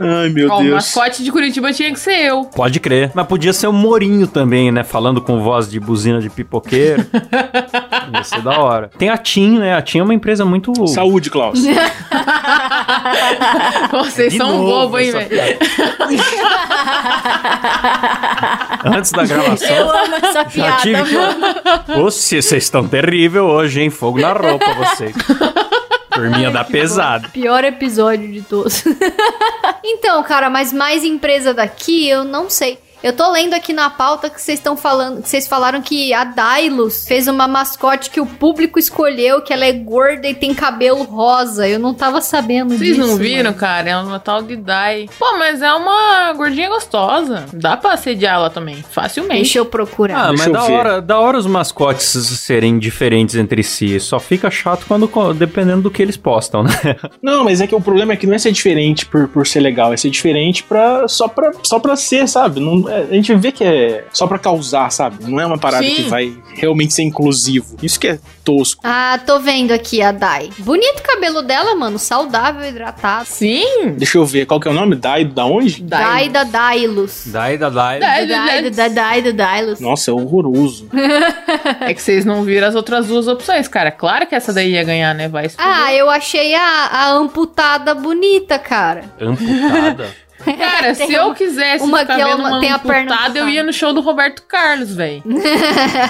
Ai, 0.00 0.28
meu 0.30 0.50
Ó, 0.50 0.58
o 0.58 0.62
Deus. 0.62 0.74
mascote 0.74 1.22
de 1.22 1.30
Curitiba 1.32 1.72
tinha 1.72 1.92
que 1.92 1.98
ser 2.00 2.18
eu. 2.20 2.44
Pode 2.44 2.80
crer. 2.80 3.10
Mas 3.14 3.26
podia 3.26 3.52
ser 3.52 3.66
o 3.66 3.72
Morinho 3.72 4.26
também, 4.26 4.70
né? 4.72 4.82
Falando 4.84 5.20
com 5.20 5.40
voz 5.42 5.70
de 5.70 5.78
buzina 5.80 6.20
de 6.20 6.28
pipoqueiro. 6.30 7.04
Ia 8.14 8.22
ser 8.24 8.42
da 8.42 8.58
hora. 8.60 8.90
Tem 8.98 9.08
a 9.08 9.16
TIM, 9.16 9.58
né? 9.58 9.74
A 9.76 9.82
TIM 9.82 9.98
é 10.00 10.02
uma 10.02 10.14
empresa 10.14 10.44
muito. 10.44 10.86
Saúde, 10.88 11.30
Klaus. 11.30 11.60
Vocês 13.90 14.32
De 14.32 14.38
são 14.38 14.52
novo 14.52 14.66
bobo, 14.66 14.98
hein, 14.98 15.12
velho? 15.12 15.58
Antes 18.84 19.12
da 19.12 19.24
gravação. 19.24 19.68
Eu 19.68 19.90
amo 19.90 20.14
essa 20.16 20.32
Já 20.32 20.44
piada, 20.44 20.82
tive 20.82 21.04
que... 21.04 21.14
mano. 21.14 21.44
Vocês 22.02 22.52
estão 22.52 22.86
terrível 22.86 23.46
hoje, 23.46 23.80
hein? 23.82 23.90
Fogo 23.90 24.20
na 24.20 24.32
roupa, 24.32 24.72
vocês. 24.74 25.14
Turminha 26.10 26.50
da 26.50 26.64
pesada. 26.64 27.28
Pior 27.28 27.64
episódio 27.64 28.30
de 28.30 28.42
todos. 28.42 28.84
então, 29.82 30.22
cara, 30.22 30.48
mas 30.48 30.72
mais 30.72 31.02
empresa 31.02 31.52
daqui, 31.52 32.08
eu 32.08 32.24
não 32.24 32.48
sei. 32.48 32.78
Eu 33.04 33.12
tô 33.12 33.30
lendo 33.30 33.52
aqui 33.52 33.74
na 33.74 33.90
pauta 33.90 34.30
que 34.30 34.40
vocês 34.40 34.58
estão 34.58 34.78
falando, 34.78 35.20
que 35.22 35.28
vocês 35.28 35.46
falaram 35.46 35.82
que 35.82 36.14
a 36.14 36.24
Dailus 36.24 37.04
fez 37.06 37.28
uma 37.28 37.46
mascote 37.46 38.08
que 38.08 38.18
o 38.18 38.24
público 38.24 38.78
escolheu, 38.78 39.42
que 39.42 39.52
ela 39.52 39.66
é 39.66 39.72
gorda 39.72 40.26
e 40.26 40.32
tem 40.32 40.54
cabelo 40.54 41.02
rosa. 41.02 41.68
Eu 41.68 41.78
não 41.78 41.92
tava 41.92 42.22
sabendo 42.22 42.70
Vocês 42.70 42.96
disso. 42.96 43.06
não 43.06 43.16
viram, 43.18 43.50
mano. 43.50 43.56
cara? 43.56 43.90
É 43.90 43.96
uma 43.98 44.18
tal 44.18 44.40
de 44.40 44.56
Dai. 44.56 45.06
Pô, 45.18 45.36
mas 45.38 45.60
é 45.60 45.70
uma 45.74 46.32
gordinha 46.32 46.70
gostosa. 46.70 47.44
Dá 47.52 47.76
pra 47.76 47.92
assediar 47.92 48.36
ela 48.36 48.48
também, 48.48 48.76
facilmente. 48.90 49.34
Deixa 49.42 49.58
eu 49.58 49.66
procurar. 49.66 50.16
Ah, 50.18 50.28
Deixa 50.28 50.44
mas 50.48 50.52
da 50.54 50.66
ver. 50.66 50.72
hora, 50.72 51.02
da 51.02 51.20
hora 51.20 51.36
os 51.36 51.46
mascotes 51.46 52.06
serem 52.06 52.78
diferentes 52.78 53.34
entre 53.34 53.62
si. 53.62 54.00
Só 54.00 54.18
fica 54.18 54.50
chato 54.50 54.86
quando 54.88 55.10
dependendo 55.34 55.82
do 55.82 55.90
que 55.90 56.00
eles 56.00 56.16
postam, 56.16 56.62
né? 56.62 56.70
Não, 57.22 57.44
mas 57.44 57.60
é 57.60 57.66
que 57.66 57.74
o 57.74 57.82
problema 57.82 58.14
é 58.14 58.16
que 58.16 58.26
não 58.26 58.32
é 58.34 58.38
ser 58.38 58.52
diferente 58.52 59.04
por, 59.04 59.28
por 59.28 59.46
ser 59.46 59.60
legal, 59.60 59.92
é 59.92 59.96
ser 59.98 60.08
diferente 60.08 60.62
pra, 60.62 61.06
só, 61.06 61.28
pra, 61.28 61.52
só 61.62 61.78
pra 61.78 61.96
ser, 61.96 62.26
sabe? 62.26 62.60
Não, 62.60 62.88
a 63.02 63.14
gente 63.14 63.34
vê 63.34 63.52
que 63.52 63.64
é 63.64 64.04
só 64.12 64.26
pra 64.26 64.38
causar, 64.38 64.90
sabe? 64.90 65.24
Não 65.28 65.40
é 65.40 65.46
uma 65.46 65.58
parada 65.58 65.84
Sim. 65.84 65.94
que 65.94 66.02
vai 66.02 66.32
realmente 66.54 66.94
ser 66.94 67.02
inclusivo. 67.02 67.76
Isso 67.82 67.98
que 67.98 68.08
é 68.08 68.18
tosco. 68.44 68.82
Ah, 68.84 69.18
tô 69.24 69.40
vendo 69.40 69.72
aqui 69.72 70.02
a 70.02 70.12
Dai. 70.12 70.50
Bonito 70.58 71.00
o 71.00 71.02
cabelo 71.02 71.42
dela, 71.42 71.74
mano. 71.74 71.98
Saudável, 71.98 72.68
hidratado. 72.68 73.26
Sim. 73.26 73.92
Deixa 73.96 74.18
eu 74.18 74.24
ver, 74.24 74.46
qual 74.46 74.60
que 74.60 74.68
é 74.68 74.70
o 74.70 74.74
nome? 74.74 74.96
Dai, 74.96 75.24
da 75.24 75.44
onde? 75.44 75.82
Dai 75.82 76.28
da 76.28 76.44
Dailus. 76.44 77.24
Dai. 77.26 77.56
Dai 77.56 77.98
da 78.26 78.70
da 78.70 78.88
Dai 78.88 79.22
da 79.22 79.30
Dailus. 79.30 79.80
Nossa, 79.80 80.10
é 80.10 80.14
horroroso. 80.14 80.88
É 81.80 81.92
que 81.94 82.02
vocês 82.02 82.24
não 82.24 82.42
viram 82.44 82.68
as 82.68 82.74
outras 82.74 83.06
duas 83.06 83.26
opções, 83.28 83.68
cara. 83.68 83.90
Claro 83.90 84.26
que 84.26 84.34
essa 84.34 84.52
daí 84.52 84.72
ia 84.72 84.84
ganhar, 84.84 85.14
né? 85.14 85.28
Vai. 85.28 85.50
Ah, 85.58 85.92
eu 85.92 86.10
achei 86.10 86.54
a, 86.54 86.86
a 86.92 87.10
amputada 87.12 87.94
bonita, 87.94 88.58
cara. 88.58 89.04
Amputada. 89.20 90.14
Cara, 90.44 90.94
Tem 90.94 91.06
se 91.06 91.12
eu 91.14 91.32
quisesse 91.34 91.84
uma 91.84 92.00
ficar 92.00 92.16
que 92.16 92.20
ela 92.20 92.36
vendo 92.36 92.46
uma 92.46 92.60
tem 92.60 92.70
a 92.70 92.78
perna 92.78 93.16
eu 93.34 93.48
ia 93.48 93.62
no 93.62 93.72
show 93.72 93.92
do 93.92 94.00
Roberto 94.00 94.42
Carlos, 94.46 94.94
velho. 94.94 95.22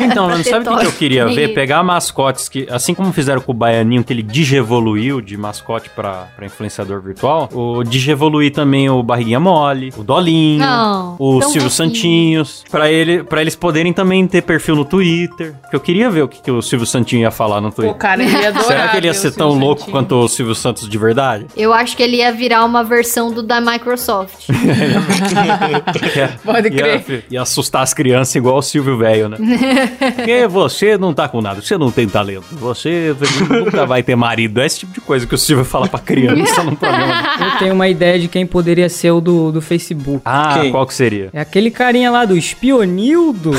Então, 0.00 0.28
ter 0.37 0.44
sabe 0.44 0.68
o 0.68 0.72
que, 0.74 0.80
que 0.80 0.87
eu 0.87 0.92
queria 0.92 1.26
ver? 1.26 1.54
Pegar 1.54 1.82
mascotes 1.82 2.48
que, 2.48 2.66
assim 2.70 2.94
como 2.94 3.12
fizeram 3.12 3.40
com 3.40 3.52
o 3.52 3.54
Baianinho, 3.54 4.02
que 4.02 4.12
ele 4.12 4.22
digievoluiu 4.22 5.20
de 5.20 5.37
mascote 5.37 5.90
pra, 5.90 6.28
pra 6.37 6.46
influenciador 6.46 7.00
virtual, 7.00 7.48
o 7.52 7.82
digievoluir 7.84 8.52
também 8.52 8.88
o 8.90 9.02
Barriguinha 9.02 9.38
Mole, 9.40 9.92
o 9.96 10.02
Dolinho, 10.02 10.58
Não, 10.60 11.16
o 11.18 11.42
Silvio. 11.42 11.70
Santinhos, 11.70 12.64
pra, 12.70 12.90
ele, 12.90 13.22
pra 13.22 13.40
eles 13.40 13.54
poderem 13.56 13.92
também 13.92 14.26
ter 14.26 14.42
perfil 14.42 14.76
no 14.76 14.84
Twitter. 14.84 15.54
Que 15.70 15.76
eu 15.76 15.80
queria 15.80 16.10
ver 16.10 16.22
o 16.22 16.28
que, 16.28 16.40
que 16.42 16.50
o 16.50 16.60
Silvio 16.62 16.87
Santinho 16.87 17.22
ia 17.22 17.30
falar 17.30 17.60
no 17.60 17.70
Pô, 17.70 17.76
Twitter. 17.82 17.96
cara, 17.96 18.22
ele 18.22 18.32
ia 18.32 18.48
adorar. 18.48 18.64
Será 18.66 18.88
que 18.88 18.96
ele 18.96 19.06
ia 19.06 19.14
ser 19.14 19.32
tão 19.32 19.50
Silvio 19.50 19.64
louco 19.66 19.80
Santinho. 19.82 19.96
quanto 19.96 20.14
o 20.16 20.28
Silvio 20.28 20.54
Santos 20.54 20.88
de 20.88 20.98
verdade? 20.98 21.46
Eu 21.56 21.72
acho 21.72 21.96
que 21.96 22.02
ele 22.02 22.16
ia 22.18 22.32
virar 22.32 22.64
uma 22.64 22.82
versão 22.84 23.32
do 23.32 23.42
da 23.42 23.60
Microsoft. 23.60 24.13
Ia- 24.22 26.38
Pode 26.44 26.70
crer. 26.70 27.24
Ia 27.31 27.42
assustar 27.42 27.83
as 27.83 27.94
crianças 27.94 28.35
igual 28.35 28.59
o 28.59 28.62
Silvio 28.62 28.96
Velho, 28.98 29.29
né? 29.29 29.37
Porque 30.16 30.46
você 30.46 30.96
não 30.96 31.12
tá 31.12 31.29
com 31.29 31.40
nada, 31.40 31.61
você 31.61 31.77
não 31.77 31.90
tem 31.90 32.09
talento, 32.09 32.44
você 32.53 33.14
nunca 33.48 33.87
vai 33.87 34.03
ter 34.03 34.16
marido. 34.16 34.61
É 34.61 34.66
esse 34.66 34.81
tipo 34.81 34.92
de 34.92 35.00
coisa 35.00 35.27
que 35.27 35.35
o 35.35 35.38
Silvio 35.38 35.64
fala 35.64 35.88
pra 35.88 35.98
criança 35.98 36.62
num 36.62 36.74
programa. 36.74 37.14
Eu 37.40 37.59
tenho 37.59 37.74
uma 37.74 37.88
ideia 37.88 38.18
de 38.18 38.29
quem 38.29 38.46
poderia 38.46 38.88
ser 38.88 39.11
o 39.11 39.20
do, 39.20 39.53
do 39.53 39.61
Facebook. 39.61 40.20
Ah, 40.24 40.59
Quem? 40.61 40.70
qual 40.70 40.87
que 40.87 40.94
seria? 40.94 41.31
É 41.33 41.40
aquele 41.40 41.70
carinha 41.70 42.11
lá 42.11 42.24
do 42.24 42.37
Espionildo. 42.37 43.53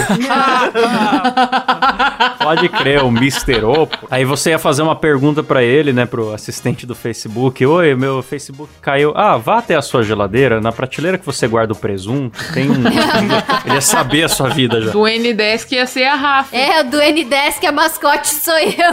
Pode 2.39 2.70
crer, 2.70 3.04
o 3.04 3.08
Mr. 3.08 3.63
Opo. 3.63 4.08
Aí 4.10 4.24
você 4.26 4.52
ia 4.52 4.60
fazer 4.60 4.82
uma 4.84 4.96
pergunta 4.96 5.41
pra 5.44 5.63
ele, 5.63 5.91
né, 5.91 6.06
pro 6.06 6.34
assistente 6.34 6.86
do 6.86 6.94
Facebook. 6.94 7.65
Oi, 7.65 7.96
meu 7.96 8.22
Facebook 8.22 8.70
caiu. 8.82 9.12
Ah, 9.15 9.38
vá 9.38 9.58
até 9.60 9.76
a 9.76 9.82
sua 9.82 10.04
geladeira, 10.04 10.44
na 10.49 10.71
prateleira 10.71 11.17
que 11.17 11.25
você 11.25 11.47
guarda 11.47 11.73
o 11.73 11.75
presunto. 11.75 12.38
Tem 12.53 12.69
um... 12.69 12.75
Ele 13.65 13.75
ia 13.75 13.81
saber 13.81 14.23
a 14.23 14.29
sua 14.29 14.49
vida 14.49 14.81
já. 14.81 14.91
Do 14.91 14.99
N10 14.99 15.65
que 15.65 15.75
ia 15.75 15.86
ser 15.86 16.05
a 16.05 16.15
Rafa. 16.15 16.55
é, 16.55 16.81
o 16.81 16.89
do 16.89 16.97
N10 16.97 17.60
que 17.60 17.67
a 17.67 17.71
mascote 17.71 18.27
sou 18.27 18.58
eu. 18.58 18.91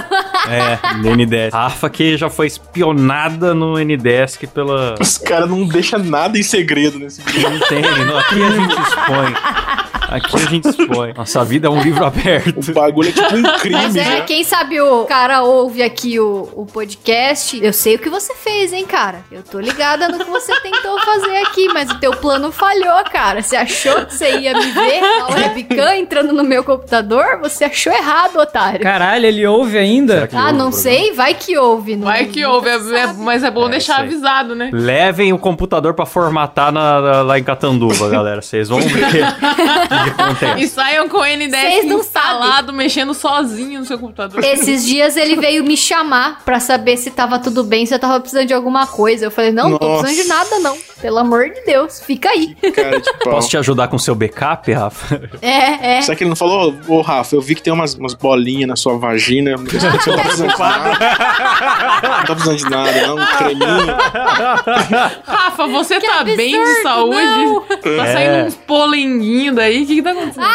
É, 0.51 0.95
no 0.97 1.11
N10. 1.11 1.53
Rafa 1.53 1.89
que 1.91 2.17
já 2.17 2.29
foi 2.29 2.47
espionada 2.47 3.55
no 3.55 3.75
N10 3.75 4.49
pela... 4.53 4.95
Os 5.01 5.19
caras 5.19 5.49
não 5.49 5.67
deixam 5.67 5.99
nada 6.01 6.39
em 6.39 6.43
segredo 6.43 6.99
nesse 6.99 7.23
vídeo. 7.23 7.51
Não 7.51 7.61
tem, 7.61 7.83
não. 7.83 8.19
aqui 8.19 8.43
a 8.43 8.51
gente 8.51 8.81
expõe. 8.81 9.92
Aqui 10.13 10.37
a 10.37 10.47
gente 10.51 10.69
expõe. 10.69 11.13
Nossa 11.17 11.45
vida 11.45 11.67
é 11.69 11.71
um 11.71 11.81
livro 11.83 12.05
aberto. 12.05 12.71
O 12.71 12.73
bagulho 12.75 13.09
é 13.09 13.13
tipo 13.13 13.35
um 13.37 13.43
crime, 13.59 13.75
Mas 13.77 13.97
é, 13.97 14.05
né? 14.05 14.21
quem 14.23 14.45
sabe 14.45 14.81
o 14.81 15.05
cara 15.05 15.43
ouve 15.43 15.83
aqui 15.83 16.19
o, 16.21 16.49
o 16.55 16.67
podcast. 16.67 17.59
Eu 17.63 17.73
sei 17.73 17.97
o 17.97 17.99
que 17.99 18.09
você 18.11 18.35
fez, 18.35 18.73
hein, 18.73 18.85
cara. 18.87 19.21
Eu 19.31 19.43
tô 19.43 19.59
ligada 19.59 20.09
no 20.09 20.19
que 20.19 20.31
você 20.31 20.59
tentou 20.61 20.99
fazer 21.01 21.37
aqui, 21.39 21.69
mas 21.73 21.91
o 21.91 21.99
teu 21.99 22.13
plano 22.17 22.53
falhou, 22.53 23.03
cara. 23.11 23.43
Você 23.43 23.57
achou 23.57 24.05
que 24.07 24.15
você 24.15 24.39
ia 24.39 24.53
me 24.57 24.71
ver 24.71 25.01
na 25.01 25.27
webcam 25.35 25.95
entrando 25.95 26.33
no 26.33 26.45
meu 26.45 26.63
computador? 26.63 27.39
Você 27.41 27.65
achou 27.65 27.93
errado, 27.93 28.37
otário. 28.39 28.81
Caralho, 28.81 29.27
ele 29.27 29.47
ouve 29.47 29.79
ainda? 29.79 30.15
Será 30.15 30.27
que 30.29 30.37
Ah, 30.37 30.45
ouve 30.47 30.59
não 30.59 30.73
sei, 30.73 31.13
vai 31.13 31.35
que 31.35 31.57
ouve. 31.57 31.97
não- 31.97 32.07
Vai 32.07 32.27
que 32.27 32.45
houve, 32.45 32.69
é- 32.69 32.75
é- 32.75 33.13
mas 33.15 33.43
é 33.43 33.51
bom 33.51 33.67
É, 33.67 33.71
deixar 33.71 34.01
avisado, 34.01 34.55
né? 34.55 34.71
Levem 34.73 35.33
o 35.33 35.39
computador 35.39 35.95
pra 35.95 36.05
formatar 36.07 36.71
na- 36.73 37.01
na- 37.01 37.23
lá 37.23 37.39
em 37.39 37.45
Catanduva, 37.45 38.09
galera. 38.09 38.43
Vocês 38.43 38.69
vão 38.69 38.81
ver 38.81 39.03
o 40.07 40.57
que 40.57 40.65
E 40.65 40.69
saiam 40.69 41.09
com 41.09 41.19
o 41.19 41.23
N10 41.23 41.51
Vocês 41.51 41.85
não 41.85 42.01
instalado, 42.01 42.73
mexendo 42.73 43.15
sozinho 43.15 43.81
no 43.81 43.87
seu 43.87 43.99
computador. 43.99 44.45
Esses 44.45 44.85
dias 44.85 45.17
ele 45.17 45.37
veio 45.37 45.65
me 45.65 45.77
chamar 45.77 46.43
pra 46.45 46.61
saber 46.61 46.97
se 46.97 47.11
tava 47.11 47.39
tudo 47.39 47.65
bem, 47.65 47.87
se 47.87 47.95
eu 47.95 47.99
tava 47.99 48.21
precisando 48.21 48.47
de 48.47 48.55
alguma 48.55 48.87
coisa. 48.87 49.27
Eu 49.27 49.31
falei, 49.31 49.53
não, 49.53 49.71
não 49.71 49.79
tô 49.79 49.99
precisando 49.99 50.23
de 50.23 50.29
nada, 50.29 50.59
não. 50.59 50.77
Pelo 51.03 51.19
amor 51.19 51.51
de 51.51 51.61
Deus, 51.67 52.01
fica 52.01 52.29
aí. 52.31 52.55
Cara, 52.75 53.01
de 53.01 53.13
pau. 53.25 53.35
Posso 53.35 53.49
te 53.51 53.57
ajudar 53.59 53.89
com 53.89 53.99
seu 53.99 54.15
backup, 54.15 54.73
Rafa? 54.73 55.21
É, 55.43 55.99
é. 55.99 56.03
Será 56.03 56.17
que 56.17 56.23
ele 56.23 56.31
não 56.31 56.37
falou, 56.37 56.75
ô 56.89 57.01
Rafa, 57.01 57.35
eu 57.35 57.41
vi 57.41 57.55
que 57.57 57.63
tem 57.63 57.73
umas, 57.73 57.95
umas 57.95 58.15
bolinhas 58.15 58.69
na 58.69 58.77
sua 58.77 58.97
vagina. 58.97 59.57
Você 59.57 59.87
não 59.89 60.17
tá 60.17 60.23
precisando 60.23 60.53
de 60.53 60.59
nada. 60.59 60.91
Não 60.91 62.25
tá 62.25 62.35
precisando 62.35 62.57
de 62.57 62.71
nada, 62.71 63.07
não. 63.07 63.17
Um 63.17 63.27
creminho. 63.39 63.97
Rafa, 65.27 65.67
você 65.67 66.01
Que 66.01 66.07
tá 66.07 66.25
bem 66.25 66.51
de 66.51 66.57
absurdo, 66.57 66.83
saúde? 66.83 67.17
não. 67.17 67.61
Tá 67.61 68.07
É. 68.07 68.13
saindo 68.13 68.47
uns 68.47 68.55
polenguinhos 68.55 69.57
daí? 69.57 69.83
O 69.83 69.87
que 69.87 69.95
que 69.97 70.03
tá 70.03 70.11
acontecendo? 70.13 70.47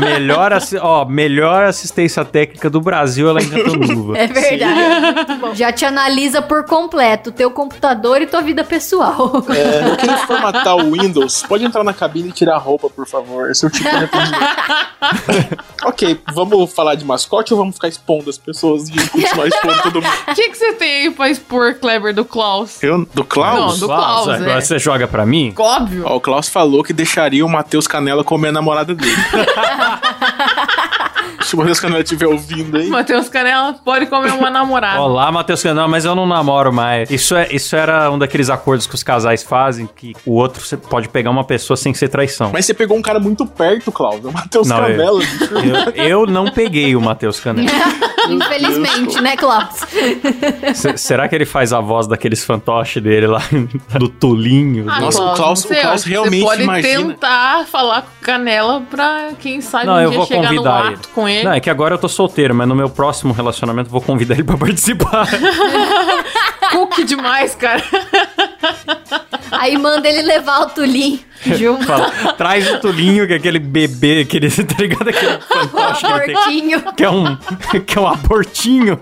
melhor, 0.00 0.52
assi- 0.52 0.78
ó, 0.78 1.04
melhor 1.04 1.64
assistência 1.64 2.24
técnica 2.24 2.70
do 2.70 2.80
Brasil 2.80 3.28
é 3.28 3.32
lá 3.32 3.40
em 3.42 3.48
Catanduva. 3.48 4.16
É 4.18 4.26
verdade. 4.26 5.14
Muito 5.16 5.34
bom. 5.36 5.54
Já 5.54 5.72
te 5.72 5.84
analisa 5.84 6.40
por 6.42 6.64
completo, 6.64 7.30
teu 7.32 7.50
computador 7.50 8.22
e 8.22 8.26
tua 8.26 8.40
vida 8.40 8.64
pessoal. 8.64 9.44
É, 9.54 9.90
eu 9.90 9.96
queria 9.96 10.18
formatar 10.18 10.76
o 10.76 10.92
Windows. 10.92 11.44
Pode 11.48 11.64
entrar 11.64 11.84
na 11.84 11.92
cabine 11.92 12.28
e 12.28 12.32
tirar 12.32 12.56
a 12.56 12.58
roupa, 12.58 12.88
por 12.88 13.06
favor. 13.06 13.50
Esse 13.50 13.64
é 13.64 13.68
o 13.68 13.70
tipo 13.70 13.88
de 13.88 13.94
arrependimento. 13.96 14.40
ok, 15.84 16.20
vamos 16.32 16.72
falar 16.72 16.94
de 16.94 17.04
mascote 17.04 17.52
ou 17.52 17.58
vamos 17.58 17.74
ficar 17.74 17.88
expondo 17.88 18.30
as 18.30 18.38
pessoas 18.38 18.88
e 18.88 19.08
continuar 19.08 19.46
expondo 19.46 19.82
todo 19.82 20.02
mundo? 20.02 20.12
O 20.28 20.34
que, 20.34 20.50
que 20.50 20.56
você 20.56 20.72
tem 20.74 21.02
aí 21.02 21.10
pra 21.10 21.28
expor, 21.28 21.74
Kleber, 21.74 22.14
do 22.14 22.24
Klaus? 22.24 22.82
Eu, 22.82 23.06
do 23.14 23.24
Klaus? 23.24 23.80
Não, 23.80 23.88
do 23.88 23.94
Klaus, 23.94 24.28
agora 24.28 24.58
é. 24.58 24.60
você 24.60 24.78
joga 24.78 25.08
pra 25.08 25.26
mim? 25.26 25.54
Óbvio. 25.56 26.04
Ó, 26.06 26.16
o 26.16 26.20
Klaus 26.20 26.48
falou 26.48 26.82
que 26.82 26.92
deixaria 26.92 27.44
o 27.44 27.48
Matheus 27.48 27.86
Canela 27.86 28.22
comer 28.22 28.48
a 28.48 28.52
namorada 28.52 28.94
dele. 28.94 29.16
Se 31.42 31.54
o 31.54 31.58
Matheus 31.58 31.80
Canela 31.80 32.02
estiver 32.02 32.26
ouvindo 32.26 32.76
aí. 32.76 32.88
Matheus 32.88 33.28
Canela 33.28 33.74
pode 33.84 34.06
comer 34.06 34.32
uma 34.32 34.50
namorada. 34.50 35.00
Olá, 35.00 35.30
Matheus 35.32 35.62
Canal, 35.62 35.88
mas 35.88 36.04
eu 36.04 36.14
não 36.14 36.26
namoro 36.26 36.72
mais. 36.72 37.10
Isso, 37.10 37.34
é, 37.34 37.48
isso 37.50 37.74
era 37.74 38.10
um 38.10 38.18
daqueles 38.18 38.50
acordos 38.50 38.86
que 38.86 38.94
os 38.94 39.02
casais 39.02 39.42
fazem, 39.42 39.88
que 39.96 40.14
o 40.26 40.34
outro 40.34 40.64
você 40.64 40.76
pode 40.76 41.08
pegar 41.08 41.30
uma 41.30 41.44
pessoa 41.44 41.76
sem 41.76 41.92
ser 41.94 42.08
traição. 42.08 42.50
Mas 42.52 42.66
você 42.66 42.74
pegou 42.74 42.96
um 42.96 43.02
cara 43.02 43.18
muito 43.18 43.46
perto. 43.46 43.92
É 44.22 44.26
o 44.28 44.32
Matheus 44.32 44.68
Não, 44.68 44.76
Canela. 44.80 45.22
Eu, 45.96 46.04
eu 46.04 46.26
não 46.26 46.50
peguei 46.50 46.94
o 46.94 47.00
Matheus 47.00 47.40
Canel. 47.40 47.64
Infelizmente, 48.28 49.20
né, 49.20 49.36
Klaus? 49.36 49.80
Se- 50.74 50.96
será 50.98 51.26
que 51.28 51.34
ele 51.34 51.46
faz 51.46 51.72
a 51.72 51.80
voz 51.80 52.06
daqueles 52.06 52.44
fantoches 52.44 53.02
dele 53.02 53.26
lá, 53.26 53.40
do 53.98 54.08
Tulinho? 54.08 54.86
Ah, 54.88 55.00
Nossa, 55.00 55.22
o 55.22 55.34
Klaus- 55.34 55.64
o 55.64 55.68
Klaus 55.68 56.04
realmente 56.04 56.40
Você 56.40 56.46
pode 56.46 56.62
imagina. 56.62 57.04
tentar 57.08 57.66
falar 57.66 58.02
com 58.02 58.08
Canela 58.22 58.82
pra, 58.90 59.30
quem 59.38 59.60
sabe, 59.60 59.86
Não, 59.86 59.94
um 59.94 60.00
eu 60.00 60.10
dia 60.10 60.18
vou 60.18 60.26
chegar 60.26 60.42
no 60.42 60.48
convidar 60.48 60.86
ele. 60.86 60.94
ato 60.94 61.08
com 61.20 61.28
ele. 61.28 61.44
Não, 61.44 61.52
é 61.52 61.60
que 61.60 61.70
agora 61.70 61.94
eu 61.94 61.98
tô 61.98 62.08
solteiro, 62.08 62.54
mas 62.54 62.66
no 62.66 62.74
meu 62.74 62.88
próximo 62.88 63.32
relacionamento 63.32 63.88
eu 63.88 63.92
vou 63.92 64.00
convidar 64.00 64.34
ele 64.34 64.44
pra 64.44 64.56
participar. 64.56 65.28
Cookie 66.72 67.04
demais, 67.04 67.54
cara. 67.54 67.82
Aí 69.50 69.76
manda 69.76 70.08
ele 70.08 70.22
levar 70.22 70.60
o 70.60 70.70
Tulim 70.70 71.20
junto. 71.44 71.84
Fala, 71.84 72.10
traz 72.34 72.70
o 72.70 72.78
Tulinho, 72.78 73.26
que 73.26 73.32
é 73.32 73.36
aquele 73.36 73.58
bebê, 73.58 74.20
aquele, 74.20 74.48
tá 74.64 74.76
ligado? 74.78 75.08
Aquele 75.08 75.38
fantoche 75.48 76.06
que 76.06 76.12
ele 76.12 76.24
tem. 76.24 76.34
Porquinho. 76.34 76.92
Que 76.94 77.04
é 77.04 77.10
um, 77.10 77.36
que 77.86 77.98
é 77.98 78.00
um 78.00 78.06
abortinho. 78.06 78.98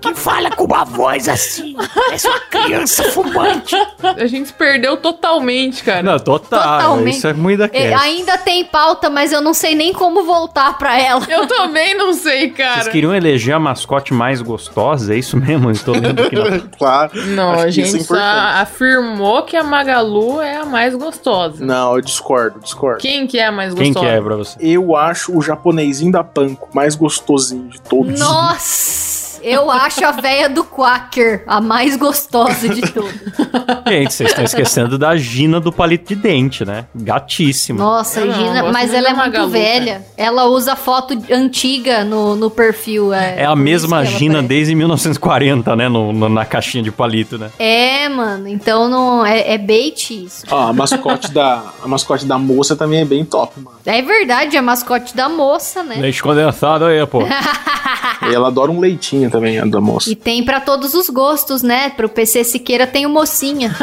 Que 0.00 0.14
fala 0.14 0.50
com 0.50 0.64
uma 0.64 0.84
voz 0.84 1.28
assim. 1.28 1.76
Parece 1.94 2.28
uma 2.28 2.40
criança 2.40 3.04
fumante. 3.04 3.74
A 4.02 4.26
gente 4.26 4.48
se 4.48 4.52
perdeu 4.52 4.96
totalmente, 4.96 5.82
cara. 5.82 6.02
Não, 6.02 6.18
total. 6.18 6.60
Totalmente. 6.80 7.16
Isso 7.18 7.26
é 7.28 7.32
muito 7.32 7.58
da 7.60 7.70
É, 7.72 7.94
ainda 7.94 8.36
tem 8.38 8.64
pauta, 8.64 9.08
mas 9.10 9.32
eu 9.32 9.40
não 9.40 9.54
sei 9.54 9.74
nem 9.74 9.92
como 9.92 10.24
voltar 10.24 10.76
pra 10.78 10.98
ela. 11.00 11.24
Eu 11.28 11.46
também 11.46 11.94
não 11.96 12.12
sei, 12.14 12.50
cara. 12.50 12.74
Vocês 12.82 12.88
queriam 12.88 13.14
eleger 13.14 13.54
a 13.54 13.58
mascote 13.60 14.12
mais 14.12 14.40
gostosa? 14.40 15.14
É 15.14 15.18
isso 15.18 15.36
mesmo? 15.36 15.70
Eu 15.70 15.78
tô 15.78 15.92
lendo 15.92 16.22
aqui. 16.22 16.36
na- 16.36 16.60
claro. 16.78 17.26
Não, 17.28 17.52
a 17.52 17.68
é 17.68 17.70
gente 17.70 17.90
só 17.90 17.96
importante. 17.98 18.56
afirmou 18.60 19.42
que 19.42 19.56
a 19.56 19.62
Magalu 19.64 20.40
é 20.40 20.56
a 20.56 20.64
mais 20.64 20.94
gostosa. 20.94 21.64
Não, 21.64 21.94
eu 21.94 22.00
discordo, 22.00 22.58
discordo. 22.60 22.98
Quem 23.00 23.26
que 23.26 23.38
é 23.38 23.46
a 23.46 23.52
mais 23.52 23.72
Quem 23.74 23.92
gostosa? 23.92 24.06
que 24.06 24.12
é 24.12 24.20
pra 24.20 24.36
você? 24.36 24.56
Eu 24.60 24.96
acho 24.96 25.36
o 25.36 25.40
japonesinho 25.42 26.10
da 26.12 26.24
Panko 26.24 26.68
mais 26.74 26.94
gostosinho 26.94 27.68
de 27.68 27.80
todos. 27.80 28.18
Nossa! 28.18 28.91
Eu 29.42 29.70
acho 29.70 30.04
a 30.04 30.12
véia 30.12 30.48
do 30.48 30.64
Quaker 30.64 31.44
a 31.46 31.60
mais 31.60 31.96
gostosa 31.96 32.68
de 32.68 32.80
todas. 32.82 33.12
Gente, 33.88 34.12
vocês 34.14 34.30
estão 34.30 34.44
esquecendo 34.44 34.96
da 34.98 35.16
Gina 35.16 35.60
do 35.60 35.72
palito 35.72 36.14
de 36.14 36.20
dente, 36.20 36.64
né? 36.64 36.86
Gatíssima. 36.94 37.78
Nossa, 37.82 38.20
Eu 38.20 38.26
não, 38.26 38.34
Gina, 38.34 38.60
gosto 38.62 38.72
mas 38.72 38.94
ela 38.94 39.08
é 39.08 39.12
muito 39.14 39.26
Magalu, 39.32 39.50
velha. 39.50 40.04
Ela 40.16 40.44
usa 40.46 40.76
foto 40.76 41.20
antiga 41.30 42.04
no, 42.04 42.36
no 42.36 42.50
perfil. 42.50 43.12
É, 43.12 43.42
É 43.42 43.44
a 43.44 43.56
mesma 43.56 44.04
Gina 44.04 44.34
parece. 44.34 44.48
desde 44.48 44.74
1940, 44.74 45.76
né? 45.76 45.88
No, 45.88 46.12
no- 46.12 46.28
na 46.28 46.44
caixinha 46.44 46.82
de 46.82 46.90
palito, 46.92 47.36
né? 47.38 47.50
É, 47.58 48.08
mano. 48.08 48.48
Então 48.48 48.88
não 48.88 49.24
é, 49.26 49.54
é 49.54 49.58
bait 49.58 50.10
isso. 50.24 50.44
Ó, 50.50 50.68
a 50.68 50.72
mascote 50.72 51.30
da 51.32 51.62
a 51.82 51.88
mascote 51.88 52.24
da 52.26 52.38
moça 52.38 52.76
também 52.76 53.00
é 53.00 53.04
bem 53.04 53.24
top, 53.24 53.58
mano. 53.60 53.76
É 53.84 54.00
verdade, 54.02 54.56
é 54.56 54.58
a 54.58 54.62
mascote 54.62 55.16
da 55.16 55.28
moça, 55.28 55.82
né? 55.82 55.96
Leite 55.96 56.22
condensado 56.22 56.84
aí, 56.84 57.04
pô. 57.06 57.20
E 58.30 58.32
ela 58.32 58.48
adora 58.48 58.70
um 58.70 58.78
leitinho 58.78 59.28
também, 59.32 59.58
a 59.58 59.64
da 59.64 59.80
moça. 59.80 60.10
E 60.10 60.14
tem 60.14 60.44
pra 60.44 60.60
todos 60.60 60.94
os 60.94 61.08
gostos, 61.10 61.62
né? 61.62 61.90
Pro 61.90 62.08
PC 62.08 62.44
Siqueira 62.44 62.86
tem 62.86 63.06
o 63.06 63.08
mocinha. 63.10 63.74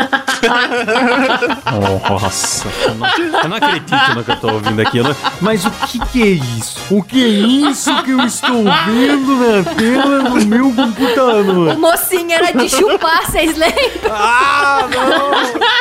Nossa, 2.09 2.67
eu 2.83 2.95
não, 2.95 3.07
eu 3.43 3.49
não 3.49 3.57
acredito 3.57 4.15
no 4.15 4.23
que 4.23 4.31
eu 4.31 4.37
tô 4.39 4.47
ouvindo 4.51 4.81
aqui. 4.81 5.01
não- 5.01 5.15
Mas 5.41 5.65
o 5.65 5.71
que 5.71 5.99
que 6.07 6.23
é 6.23 6.27
isso? 6.27 6.77
O 6.91 7.03
que 7.03 7.23
é 7.23 7.27
isso 7.27 8.03
que 8.03 8.11
eu 8.11 8.21
estou 8.23 8.63
vendo 8.63 9.35
na 9.35 9.63
tela 9.75 10.23
do 10.29 10.45
meu 10.45 10.73
computador? 10.73 11.75
o 11.75 11.79
mocinha 11.79 12.35
era 12.37 12.51
de 12.51 12.69
chupar, 12.69 13.25
vocês 13.25 13.57
lembram? 13.57 14.11
Ah, 14.11 14.87
não! 14.89 15.31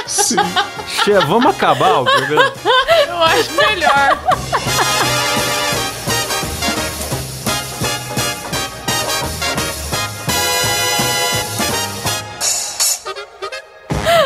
Sim. 0.06 0.36
Che, 1.04 1.12
vamos 1.26 1.46
acabar 1.54 2.00
o 2.00 2.04
programa? 2.04 2.52
Eu 3.08 3.22
acho 3.22 3.52
melhor. 3.52 4.18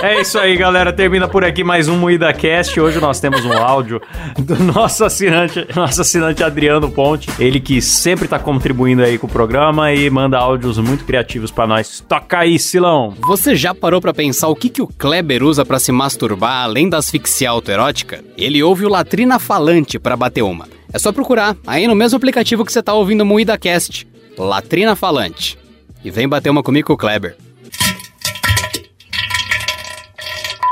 É 0.02 0.20
isso 0.20 0.36
aí, 0.36 0.56
galera. 0.56 0.92
Termina 0.92 1.28
por 1.28 1.44
aqui 1.44 1.62
mais 1.62 1.86
um 1.86 1.96
Moída 1.96 2.32
Cast. 2.32 2.78
Hoje 2.80 2.98
nós 2.98 3.20
temos 3.20 3.44
um 3.44 3.52
áudio 3.52 4.02
do 4.36 4.56
nosso 4.58 5.04
assinante, 5.04 5.64
nosso 5.76 6.00
assinante 6.00 6.42
Adriano 6.42 6.90
Ponte. 6.90 7.30
Ele 7.38 7.60
que 7.60 7.80
sempre 7.80 8.26
tá 8.26 8.36
contribuindo 8.36 9.00
aí 9.04 9.16
com 9.16 9.28
o 9.28 9.30
programa 9.30 9.92
e 9.92 10.10
manda 10.10 10.36
áudios 10.36 10.76
muito 10.78 11.04
criativos 11.04 11.52
pra 11.52 11.68
nós. 11.68 12.04
Toca 12.08 12.40
aí, 12.40 12.58
Silão. 12.58 13.14
Você 13.20 13.54
já 13.54 13.72
parou 13.72 14.00
pra 14.00 14.12
pensar 14.12 14.48
o 14.48 14.56
que, 14.56 14.68
que 14.68 14.82
o 14.82 14.88
Kleber 14.88 15.44
usa 15.44 15.64
pra 15.64 15.78
se 15.78 15.92
masturbar 15.92 16.64
além 16.64 16.88
da 16.88 16.98
asfixia 16.98 17.50
autoerótica? 17.50 18.24
Ele 18.36 18.60
ouve 18.60 18.84
o 18.84 18.88
latrina 18.88 19.38
falante 19.38 20.00
pra 20.00 20.16
bater 20.16 20.42
uma. 20.42 20.66
É 20.92 20.98
só 20.98 21.12
procurar 21.12 21.56
aí 21.64 21.86
no 21.86 21.94
mesmo 21.94 22.16
aplicativo 22.16 22.64
que 22.64 22.72
você 22.72 22.82
tá 22.82 22.92
ouvindo 22.92 23.20
o 23.20 23.26
Moída 23.26 23.56
Cast, 23.56 24.04
Latrina 24.36 24.96
Falante. 24.96 25.56
E 26.04 26.10
vem 26.10 26.28
bater 26.28 26.50
uma 26.50 26.64
comigo 26.64 26.96
Kleber. 26.96 27.36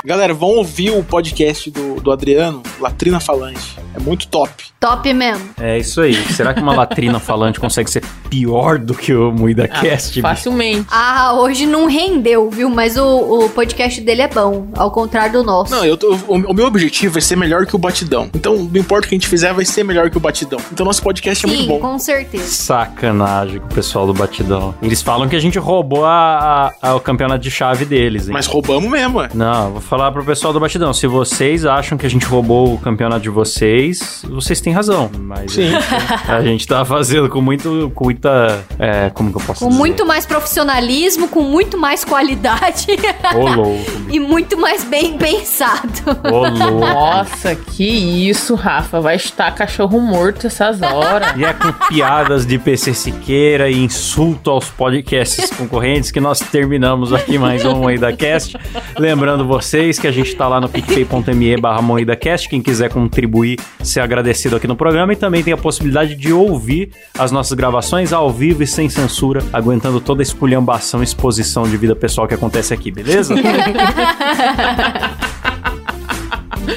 Galera, 0.03 0.33
vão 0.33 0.51
ouvir 0.57 0.91
o 0.91 1.05
podcast 1.05 1.71
do, 1.71 2.01
do 2.01 2.11
Adriano, 2.11 2.63
Latrina 2.79 3.21
Falante. 3.21 3.77
É 3.95 4.01
muito 4.01 4.29
top. 4.29 4.70
Top 4.81 5.13
mesmo. 5.13 5.45
É 5.61 5.79
isso 5.79 6.01
aí. 6.01 6.15
Será 6.33 6.55
que 6.55 6.63
uma 6.63 6.75
latrina 6.75 7.21
falante 7.21 7.61
consegue 7.61 7.91
ser 7.91 8.03
pior 8.31 8.79
do 8.79 8.95
que 8.95 9.13
o 9.13 9.31
Moída 9.31 9.69
Cast? 9.69 10.09
bicho? 10.15 10.23
Facilmente. 10.23 10.87
Ah, 10.91 11.35
hoje 11.35 11.67
não 11.67 11.87
rendeu, 11.87 12.49
viu? 12.49 12.71
Mas 12.71 12.97
o, 12.97 13.05
o 13.45 13.49
podcast 13.51 14.01
dele 14.01 14.23
é 14.23 14.29
bom, 14.29 14.69
ao 14.75 14.91
contrário 14.91 15.33
do 15.35 15.43
nosso. 15.45 15.71
Não, 15.75 15.85
eu 15.85 15.99
tô- 15.99 16.15
o, 16.27 16.35
o 16.35 16.55
meu 16.55 16.65
objetivo 16.67 17.19
é 17.19 17.21
ser 17.21 17.37
melhor 17.37 17.67
que 17.67 17.77
o 17.77 17.79
Batidão. 17.79 18.31
Então, 18.35 18.57
não 18.57 18.81
importa 18.81 19.05
o 19.07 19.09
que 19.11 19.15
a 19.15 19.19
gente 19.19 19.29
fizer, 19.29 19.53
vai 19.53 19.67
ser 19.67 19.85
melhor 19.85 20.09
que 20.09 20.17
o 20.17 20.21
Batidão. 20.21 20.59
Então, 20.73 20.87
nosso 20.87 21.03
podcast 21.03 21.45
é 21.45 21.49
Sim, 21.49 21.57
muito 21.57 21.69
bom. 21.69 21.79
com 21.81 21.99
certeza. 21.99 22.45
Sacanagem 22.45 23.61
com 23.61 23.67
o 23.67 23.75
pessoal 23.75 24.07
do 24.07 24.15
Batidão. 24.15 24.75
Eles 24.81 25.03
falam 25.03 25.29
que 25.29 25.37
a 25.37 25.41
gente 25.41 25.59
roubou 25.59 26.07
a, 26.07 26.73
a- 26.83 26.89
a- 26.91 26.95
o 26.95 27.01
campeonato 27.01 27.41
de 27.43 27.51
chave 27.51 27.85
deles, 27.85 28.29
hein? 28.29 28.33
Mas 28.33 28.47
roubamos 28.47 28.91
mesmo, 28.91 29.21
é. 29.21 29.29
Não, 29.35 29.73
vou 29.73 29.81
falar 29.83 30.11
pro 30.13 30.25
pessoal 30.25 30.53
do 30.55 30.59
Batidão. 30.61 30.95
Se 30.95 31.07
vocês 31.07 31.67
acham 31.67 31.99
que 31.99 32.07
a 32.07 32.11
gente 32.11 32.25
roubou 32.25 32.73
o 32.75 32.79
campeonato 32.79 33.21
de 33.21 33.29
vocês, 33.29 34.23
vocês 34.29 34.61
têm 34.61 34.70
razão. 34.73 35.11
Mas 35.19 35.53
Sim. 35.53 35.71
a 36.29 36.41
gente 36.43 36.67
tá 36.67 36.85
fazendo 36.85 37.29
com 37.29 37.41
muito, 37.41 37.91
com 37.95 38.05
muita. 38.05 38.65
É, 38.79 39.11
como 39.11 39.31
que 39.31 39.39
eu 39.39 39.43
posso 39.43 39.61
Com 39.65 39.69
dizer? 39.69 39.79
muito 39.79 40.07
mais 40.07 40.27
profissionalismo, 40.27 41.29
com 41.29 41.43
muito 41.43 41.79
mais 41.79 42.05
qualidade 42.05 42.87
Ô 43.35 43.49
louco. 43.49 43.91
e 44.11 44.21
muito 44.21 44.59
mais 44.59 44.85
bem 44.85 45.17
pensado. 45.17 45.91
Ô 46.25 46.49
louco. 46.49 46.81
Nossa, 46.81 47.55
que 47.55 47.85
isso, 48.29 48.55
Rafa. 48.55 49.01
Vai 49.01 49.17
estar 49.17 49.55
cachorro 49.55 50.01
morto 50.01 50.47
essas 50.47 50.83
horas. 50.83 51.37
E 51.37 51.45
é 51.45 51.53
com 51.53 51.73
piadas 51.89 52.47
de 52.47 52.59
PC 52.59 52.95
Siqueira 52.95 53.71
e 53.71 53.79
insulto 53.79 54.51
aos 54.51 54.69
podcasts 54.69 55.51
concorrentes 55.51 56.11
que 56.11 56.21
nós 56.21 56.41
terminamos 56.41 57.13
aqui 57.13 57.39
mais 57.39 57.65
um 57.65 57.77
Moída 57.77 58.13
Cast. 58.13 58.57
Lembrando 58.99 59.47
vocês 59.47 59.99
que 59.99 60.07
a 60.07 60.13
gente 60.13 60.35
tá 60.35 60.49
lá 60.49 60.61
no 60.61 60.69
picpay.me 60.69 61.57
barra 61.57 61.83
Moída 61.83 62.17
Cast. 62.17 62.49
Quem 62.49 62.61
quiser 62.63 62.91
contribuir, 62.91 63.59
ser 63.83 64.01
agradecido 64.01 64.57
aqui 64.61 64.69
no 64.69 64.77
programa. 64.77 65.13
E 65.13 65.17
também 65.17 65.43
tem 65.43 65.53
a 65.53 65.57
possibilidade 65.57 66.15
de 66.15 66.33
ouvir 66.33 66.91
as 67.19 67.33
nossas 67.33 67.55
gravações 67.55 68.13
ao 68.13 68.31
vivo 68.31 68.63
e 68.63 68.67
sem 68.67 68.89
censura, 68.89 69.43
aguentando 69.53 70.01
toda 70.01 70.23
a 70.23 70.25
esculhambação 70.25 71.01
e 71.01 71.05
exposição 71.05 71.65
de 71.65 71.77
vida 71.77 71.97
pessoal 71.97 72.29
que 72.29 72.35
acontece 72.35 72.73
aqui, 72.73 72.91
beleza? 72.91 73.35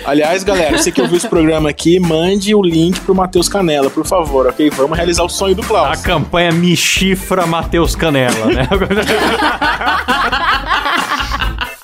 Aliás, 0.05 0.43
galera, 0.43 0.77
você 0.77 0.91
que 0.91 1.01
ouviu 1.01 1.17
esse 1.17 1.27
programa 1.27 1.69
aqui, 1.69 1.99
mande 1.99 2.53
o 2.53 2.61
link 2.61 2.99
pro 3.01 3.15
Matheus 3.15 3.47
Canela, 3.47 3.89
por 3.89 4.05
favor, 4.05 4.47
ok? 4.47 4.69
Vamos 4.71 4.97
realizar 4.97 5.23
o 5.23 5.29
sonho 5.29 5.55
do 5.55 5.61
A 5.61 5.65
Klaus. 5.65 6.01
campanha 6.01 6.51
Me 6.51 6.75
Chifra 6.75 7.45
Matheus 7.45 7.95
Canela, 7.95 8.47
né? 8.47 8.67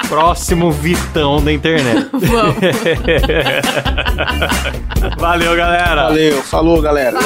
Próximo 0.10 0.72
Vitão 0.72 1.40
da 1.42 1.54
internet. 1.54 2.10
Vamos. 2.12 2.56
Valeu, 5.20 5.56
galera. 5.56 6.04
Valeu, 6.06 6.42
falou, 6.42 6.82
galera. 6.82 7.20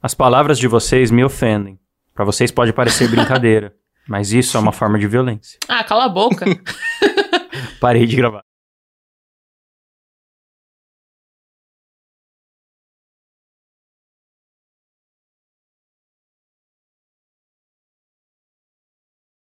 As 0.00 0.14
palavras 0.14 0.58
de 0.58 0.68
vocês 0.68 1.10
me 1.10 1.24
ofendem. 1.24 1.78
Pra 2.14 2.24
vocês 2.24 2.50
pode 2.50 2.72
parecer 2.72 3.08
brincadeira, 3.10 3.74
mas 4.08 4.32
isso 4.32 4.56
é 4.56 4.60
uma 4.60 4.72
forma 4.72 4.98
de 4.98 5.06
violência. 5.06 5.58
Ah, 5.68 5.82
cala 5.82 6.04
a 6.04 6.08
boca. 6.08 6.44
Parei 7.80 8.06
de 8.06 8.16
gravar. 8.16 8.47